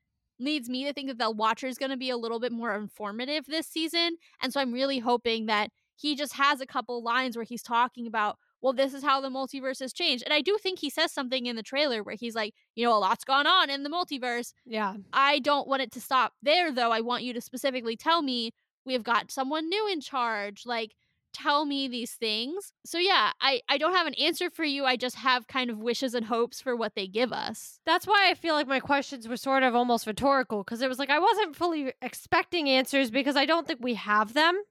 leads 0.43 0.69
me 0.69 0.85
to 0.85 0.93
think 0.93 1.07
that 1.07 1.17
the 1.17 1.31
Watcher 1.31 1.67
is 1.67 1.77
going 1.77 1.91
to 1.91 1.97
be 1.97 2.09
a 2.09 2.17
little 2.17 2.39
bit 2.39 2.51
more 2.51 2.75
informative 2.75 3.45
this 3.45 3.67
season. 3.67 4.17
And 4.41 4.53
so 4.53 4.59
I'm 4.59 4.73
really 4.73 4.99
hoping 4.99 5.45
that 5.47 5.69
he 5.95 6.15
just 6.15 6.33
has 6.33 6.61
a 6.61 6.65
couple 6.65 7.03
lines 7.03 7.35
where 7.35 7.45
he's 7.45 7.63
talking 7.63 8.07
about, 8.07 8.37
well, 8.61 8.73
this 8.73 8.93
is 8.93 9.03
how 9.03 9.19
the 9.21 9.29
multiverse 9.29 9.79
has 9.79 9.93
changed. 9.93 10.23
And 10.23 10.33
I 10.33 10.41
do 10.41 10.57
think 10.61 10.79
he 10.79 10.89
says 10.89 11.11
something 11.11 11.45
in 11.45 11.55
the 11.55 11.63
trailer 11.63 12.01
where 12.01 12.15
he's 12.15 12.35
like, 12.35 12.53
you 12.75 12.85
know, 12.85 12.95
a 12.95 12.99
lot's 12.99 13.25
gone 13.25 13.45
on 13.45 13.69
in 13.69 13.83
the 13.83 13.89
multiverse. 13.89 14.53
Yeah. 14.65 14.95
I 15.11 15.39
don't 15.39 15.67
want 15.67 15.81
it 15.81 15.91
to 15.93 16.01
stop 16.01 16.33
there, 16.41 16.71
though. 16.71 16.91
I 16.91 17.01
want 17.01 17.23
you 17.23 17.33
to 17.33 17.41
specifically 17.41 17.97
tell 17.97 18.21
me 18.21 18.51
we've 18.85 19.03
got 19.03 19.31
someone 19.31 19.69
new 19.69 19.87
in 19.91 20.01
charge. 20.01 20.63
Like, 20.65 20.91
tell 21.33 21.65
me 21.65 21.87
these 21.87 22.11
things. 22.11 22.71
So 22.85 22.97
yeah, 22.97 23.31
I 23.41 23.61
I 23.67 23.77
don't 23.77 23.95
have 23.95 24.07
an 24.07 24.13
answer 24.15 24.49
for 24.49 24.63
you. 24.63 24.85
I 24.85 24.95
just 24.95 25.15
have 25.17 25.47
kind 25.47 25.69
of 25.69 25.79
wishes 25.79 26.13
and 26.13 26.25
hopes 26.25 26.61
for 26.61 26.75
what 26.75 26.95
they 26.95 27.07
give 27.07 27.33
us. 27.33 27.79
That's 27.85 28.07
why 28.07 28.29
I 28.29 28.33
feel 28.35 28.53
like 28.53 28.67
my 28.67 28.79
questions 28.79 29.27
were 29.27 29.37
sort 29.37 29.63
of 29.63 29.75
almost 29.75 30.07
rhetorical 30.07 30.63
because 30.63 30.81
it 30.81 30.89
was 30.89 30.99
like 30.99 31.09
I 31.09 31.19
wasn't 31.19 31.55
fully 31.55 31.93
expecting 32.01 32.69
answers 32.69 33.11
because 33.11 33.35
I 33.35 33.45
don't 33.45 33.67
think 33.67 33.79
we 33.81 33.95
have 33.95 34.33
them. 34.33 34.61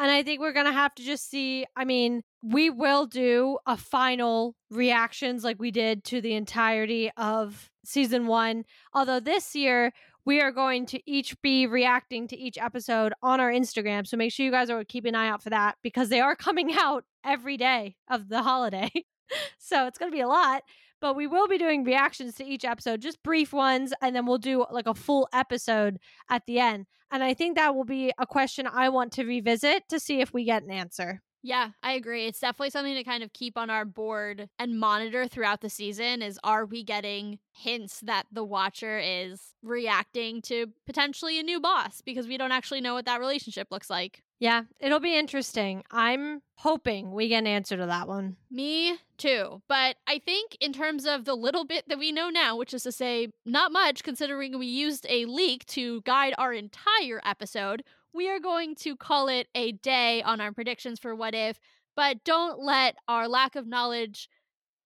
And 0.00 0.12
I 0.12 0.22
think 0.22 0.40
we're 0.40 0.52
going 0.52 0.66
to 0.66 0.72
have 0.72 0.94
to 0.94 1.02
just 1.02 1.28
see. 1.28 1.66
I 1.74 1.84
mean, 1.84 2.22
we 2.40 2.70
will 2.70 3.06
do 3.06 3.58
a 3.66 3.76
final 3.76 4.54
reactions 4.70 5.42
like 5.42 5.58
we 5.58 5.72
did 5.72 6.04
to 6.04 6.20
the 6.20 6.34
entirety 6.34 7.10
of 7.16 7.68
season 7.84 8.28
one. 8.28 8.64
Although 8.94 9.18
this 9.18 9.56
year 9.56 9.92
we 10.28 10.42
are 10.42 10.52
going 10.52 10.84
to 10.84 11.00
each 11.10 11.40
be 11.40 11.66
reacting 11.66 12.28
to 12.28 12.36
each 12.36 12.58
episode 12.58 13.14
on 13.22 13.40
our 13.40 13.50
Instagram. 13.50 14.06
So 14.06 14.18
make 14.18 14.30
sure 14.30 14.44
you 14.44 14.52
guys 14.52 14.68
are 14.68 14.84
keeping 14.84 15.14
an 15.14 15.14
eye 15.14 15.28
out 15.30 15.42
for 15.42 15.48
that 15.48 15.76
because 15.82 16.10
they 16.10 16.20
are 16.20 16.36
coming 16.48 16.76
out 16.78 17.04
every 17.24 17.56
day 17.56 17.96
of 18.10 18.28
the 18.28 18.42
holiday. 18.42 18.90
so 19.58 19.86
it's 19.86 19.96
going 19.96 20.12
to 20.12 20.14
be 20.14 20.20
a 20.20 20.28
lot, 20.28 20.64
but 21.00 21.16
we 21.16 21.26
will 21.26 21.48
be 21.48 21.56
doing 21.56 21.82
reactions 21.82 22.34
to 22.34 22.44
each 22.44 22.66
episode, 22.66 23.00
just 23.00 23.22
brief 23.22 23.54
ones, 23.54 23.94
and 24.02 24.14
then 24.14 24.26
we'll 24.26 24.36
do 24.36 24.66
like 24.70 24.86
a 24.86 24.92
full 24.92 25.30
episode 25.32 25.96
at 26.28 26.42
the 26.46 26.60
end. 26.60 26.84
And 27.10 27.24
I 27.24 27.32
think 27.32 27.56
that 27.56 27.74
will 27.74 27.86
be 27.86 28.12
a 28.18 28.26
question 28.26 28.66
I 28.66 28.90
want 28.90 29.14
to 29.14 29.24
revisit 29.24 29.84
to 29.88 29.98
see 29.98 30.20
if 30.20 30.34
we 30.34 30.44
get 30.44 30.62
an 30.62 30.70
answer. 30.70 31.22
Yeah, 31.42 31.70
I 31.82 31.92
agree. 31.92 32.26
It's 32.26 32.40
definitely 32.40 32.70
something 32.70 32.94
to 32.94 33.04
kind 33.04 33.22
of 33.22 33.32
keep 33.32 33.56
on 33.56 33.70
our 33.70 33.84
board 33.84 34.48
and 34.58 34.78
monitor 34.78 35.26
throughout 35.26 35.60
the 35.60 35.70
season 35.70 36.20
is 36.22 36.38
are 36.42 36.64
we 36.66 36.82
getting 36.82 37.38
hints 37.52 38.00
that 38.00 38.24
the 38.32 38.44
watcher 38.44 38.98
is 38.98 39.54
reacting 39.62 40.42
to 40.42 40.68
potentially 40.86 41.38
a 41.38 41.42
new 41.42 41.60
boss 41.60 42.00
because 42.00 42.26
we 42.26 42.36
don't 42.36 42.52
actually 42.52 42.80
know 42.80 42.94
what 42.94 43.06
that 43.06 43.20
relationship 43.20 43.68
looks 43.70 43.90
like. 43.90 44.22
Yeah, 44.40 44.62
it'll 44.78 45.00
be 45.00 45.18
interesting. 45.18 45.82
I'm 45.90 46.42
hoping 46.54 47.12
we 47.12 47.28
get 47.28 47.38
an 47.38 47.48
answer 47.48 47.76
to 47.76 47.86
that 47.86 48.06
one. 48.06 48.36
Me 48.50 48.96
too. 49.16 49.62
But 49.68 49.96
I 50.06 50.20
think, 50.20 50.56
in 50.60 50.72
terms 50.72 51.06
of 51.06 51.24
the 51.24 51.34
little 51.34 51.64
bit 51.64 51.88
that 51.88 51.98
we 51.98 52.12
know 52.12 52.28
now, 52.30 52.56
which 52.56 52.72
is 52.72 52.84
to 52.84 52.92
say, 52.92 53.28
not 53.44 53.72
much 53.72 54.04
considering 54.04 54.56
we 54.56 54.66
used 54.66 55.06
a 55.08 55.24
leak 55.24 55.66
to 55.66 56.02
guide 56.02 56.34
our 56.38 56.52
entire 56.52 57.20
episode, 57.24 57.82
we 58.12 58.28
are 58.30 58.40
going 58.40 58.74
to 58.76 58.96
call 58.96 59.28
it 59.28 59.48
a 59.54 59.72
day 59.72 60.22
on 60.22 60.40
our 60.40 60.52
predictions 60.52 60.98
for 60.98 61.14
what 61.14 61.34
if, 61.34 61.58
but 61.96 62.24
don't 62.24 62.60
let 62.60 62.96
our 63.06 63.28
lack 63.28 63.56
of 63.56 63.66
knowledge, 63.66 64.28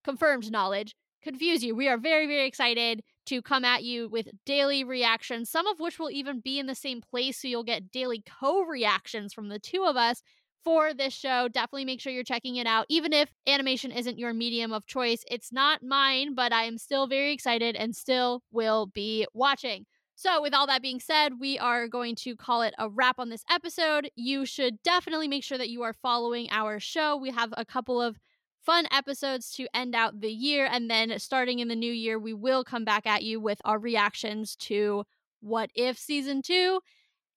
confirmed 0.05 0.51
knowledge, 0.51 0.95
confuse 1.23 1.63
you. 1.63 1.75
We 1.75 1.89
are 1.89 1.99
very, 1.99 2.27
very 2.27 2.47
excited 2.47 3.03
to 3.27 3.41
come 3.41 3.65
at 3.65 3.85
you 3.85 4.09
with 4.09 4.29
daily 4.45 4.85
reactions, 4.85 5.51
some 5.51 5.67
of 5.67 5.79
which 5.79 5.99
will 5.99 6.11
even 6.11 6.41
be 6.41 6.59
in 6.59 6.67
the 6.67 6.75
same 6.75 7.01
place. 7.01 7.41
So 7.41 7.49
you'll 7.49 7.63
get 7.63 7.93
daily 7.93 8.23
co 8.41 8.63
reactions 8.63 9.33
from 9.33 9.49
the 9.49 9.59
two 9.59 9.85
of 9.85 9.97
us 9.97 10.23
for 10.65 10.93
this 10.95 11.15
show. 11.15 11.49
Definitely 11.49 11.85
make 11.85 12.01
sure 12.01 12.13
you're 12.13 12.25
checking 12.25 12.57
it 12.57 12.67
out. 12.67 12.87
Even 12.89 13.13
if 13.13 13.33
animation 13.47 13.93
isn't 13.93 14.19
your 14.19 14.33
medium 14.33 14.73
of 14.73 14.87
choice, 14.87 15.25
it's 15.31 15.53
not 15.53 15.83
mine, 15.83 16.35
but 16.35 16.53
I 16.53 16.65
am 16.65 16.79
still 16.79 17.07
very 17.07 17.33
excited 17.33 17.77
and 17.77 17.95
still 17.95 18.43
will 18.51 18.87
be 18.87 19.27
watching. 19.33 19.87
So, 20.23 20.41
with 20.41 20.55
all 20.55 20.69
that 20.69 20.83
being 20.83 21.01
said, 21.01 21.41
we 21.41 21.59
are 21.59 21.89
going 21.89 22.15
to 22.15 22.37
call 22.37 22.63
it 22.63 22.75
a 22.79 22.89
wrap 22.89 23.19
on 23.19 23.29
this 23.29 23.45
episode. 23.51 24.09
You 24.15 24.47
should 24.47 24.81
definitely 24.85 25.27
make 25.27 25.43
sure 25.43 25.59
that 25.59 25.69
you 25.69 25.83
are 25.83 25.93
following 25.93 26.47
our 26.53 26.79
show. 26.79 27.17
We 27.17 27.33
have 27.33 27.53
a 27.57 27.65
couple 27.65 28.01
of 28.01 28.21
fun 28.65 28.87
episodes 28.93 29.51
to 29.55 29.67
end 29.75 29.97
out 29.97 30.21
the 30.21 30.31
year. 30.31 30.69
And 30.71 30.89
then 30.89 31.19
starting 31.19 31.59
in 31.59 31.67
the 31.67 31.75
new 31.75 31.93
year, 31.93 32.21
we 32.21 32.35
will 32.35 32.63
come 32.63 32.85
back 32.85 33.05
at 33.05 33.25
you 33.25 33.41
with 33.41 33.61
our 33.65 33.81
reactions 33.81 34.55
to 34.61 35.03
What 35.41 35.71
If 35.75 35.99
Season 35.99 36.41
2. 36.41 36.79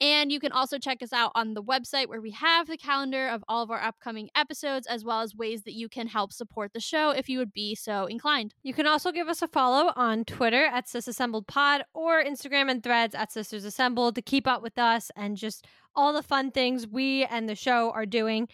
And 0.02 0.30
you 0.30 0.42
can 0.42 0.52
also 0.52 0.78
check 0.78 1.02
us 1.02 1.14
out 1.14 1.32
on 1.36 1.54
the 1.54 1.64
website 1.64 2.10
where 2.10 2.20
we 2.20 2.32
have 2.32 2.68
the 2.68 2.78
calendar 2.78 3.30
of 3.30 3.44
all 3.48 3.64
of 3.64 3.72
our 3.72 3.82
upcoming 3.82 4.30
episodes, 4.36 4.88
as 4.88 5.06
well 5.06 5.22
as 5.22 5.36
ways 5.36 5.64
that 5.64 5.74
you 5.74 5.88
can 5.88 6.08
help 6.08 6.34
support 6.34 6.74
the 6.74 6.82
show 6.82 7.12
if 7.12 7.30
you 7.30 7.40
would 7.40 7.54
be 7.54 7.76
so 7.76 8.06
inclined. 8.06 8.54
You 8.62 8.74
can 8.74 8.88
also 8.88 9.14
give 9.14 9.30
us 9.30 9.42
a 9.42 9.48
follow 9.48 9.94
on 9.96 10.26
Twitter 10.26 10.66
at 10.66 10.88
SisAssembledPod 10.88 11.84
or 11.94 12.22
Instagram 12.22 12.70
and 12.70 12.84
threads 12.84 13.16
at 13.16 13.32
Sisters 13.32 13.64
Assembled 13.64 14.16
to 14.16 14.22
keep 14.22 14.48
up 14.48 14.62
with 14.62 14.78
us 14.78 15.12
and 15.16 15.38
just 15.38 15.66
all 15.96 16.12
the 16.12 16.24
fun 16.24 16.52
things 16.52 16.86
we 16.86 17.24
and 17.24 17.48
the 17.48 17.56
show 17.56 17.92
are 17.92 18.06
doing. 18.06 18.50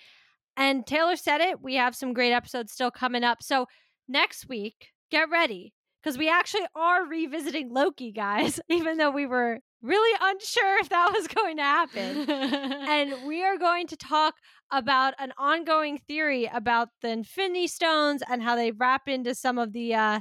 And 0.55 0.85
Taylor 0.85 1.15
said 1.15 1.41
it, 1.41 1.61
we 1.61 1.75
have 1.75 1.95
some 1.95 2.13
great 2.13 2.33
episodes 2.33 2.71
still 2.71 2.91
coming 2.91 3.23
up. 3.23 3.41
So 3.41 3.65
next 4.07 4.47
week, 4.47 4.89
get 5.09 5.29
ready 5.31 5.73
because 6.01 6.17
we 6.17 6.29
actually 6.29 6.65
are 6.75 7.07
revisiting 7.07 7.73
Loki, 7.73 8.11
guys, 8.11 8.59
even 8.69 8.97
though 8.97 9.11
we 9.11 9.25
were 9.25 9.59
really 9.81 10.17
unsure 10.21 10.79
if 10.79 10.89
that 10.89 11.11
was 11.13 11.27
going 11.27 11.57
to 11.57 11.63
happen. 11.63 12.29
and 12.29 13.13
we 13.27 13.43
are 13.43 13.57
going 13.57 13.87
to 13.87 13.97
talk 13.97 14.35
about 14.71 15.13
an 15.19 15.33
ongoing 15.37 15.97
theory 15.97 16.49
about 16.53 16.89
the 17.01 17.09
Infinity 17.09 17.67
Stones 17.67 18.21
and 18.29 18.41
how 18.41 18.55
they 18.55 18.71
wrap 18.71 19.07
into 19.07 19.35
some 19.35 19.57
of 19.57 19.73
the 19.73 19.93
uh, 19.93 20.19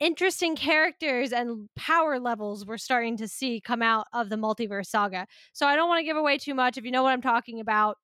interesting 0.00 0.56
characters 0.56 1.32
and 1.32 1.68
power 1.76 2.20
levels 2.20 2.64
we're 2.64 2.78
starting 2.78 3.16
to 3.16 3.28
see 3.28 3.60
come 3.60 3.82
out 3.82 4.06
of 4.12 4.28
the 4.28 4.36
multiverse 4.36 4.86
saga. 4.86 5.26
So 5.52 5.66
I 5.66 5.76
don't 5.76 5.88
want 5.88 6.00
to 6.00 6.04
give 6.04 6.16
away 6.16 6.38
too 6.38 6.54
much. 6.54 6.78
If 6.78 6.84
you 6.84 6.90
know 6.90 7.02
what 7.02 7.12
I'm 7.12 7.22
talking 7.22 7.60
about, 7.60 7.96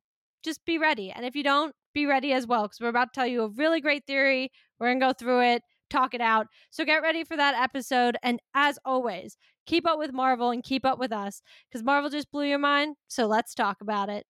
just 0.43 0.65
be 0.67 0.79
ready. 0.79 1.11
And 1.11 1.25
if 1.25 1.35
you 1.35 1.43
don't, 1.43 1.75
be 1.95 2.07
ready 2.07 2.33
as 2.33 2.47
well 2.47 2.63
because 2.65 2.81
we're 2.81 2.89
about 2.89 3.13
to 3.13 3.21
tell 3.21 3.27
you 3.27 3.43
a 3.43 3.49
really 3.49 3.81
great 3.81 4.05
theory. 4.07 4.51
We're 4.79 4.89
going 4.89 5.01
to 5.01 5.07
go 5.07 5.13
through 5.13 5.43
it 5.43 5.63
talk 5.91 6.15
it 6.15 6.21
out. 6.21 6.47
So 6.71 6.85
get 6.85 7.03
ready 7.03 7.25
for 7.25 7.37
that 7.37 7.55
episode. 7.55 8.17
And 8.23 8.41
as 8.55 8.79
always, 8.85 9.37
keep 9.67 9.87
up 9.87 9.99
with 9.99 10.13
Marvel 10.13 10.51
and 10.51 10.63
keep 10.63 10.85
up 10.85 10.99
with 10.99 11.13
us 11.13 11.43
because 11.71 11.85
Marvel 11.85 12.11
just 12.11 12.31
blew 12.31 12.45
your 12.45 12.59
mind. 12.59 12.97
So 13.09 13.27
let's 13.27 13.55
talk 13.55 13.81
about 13.81 14.09
it. 14.09 14.27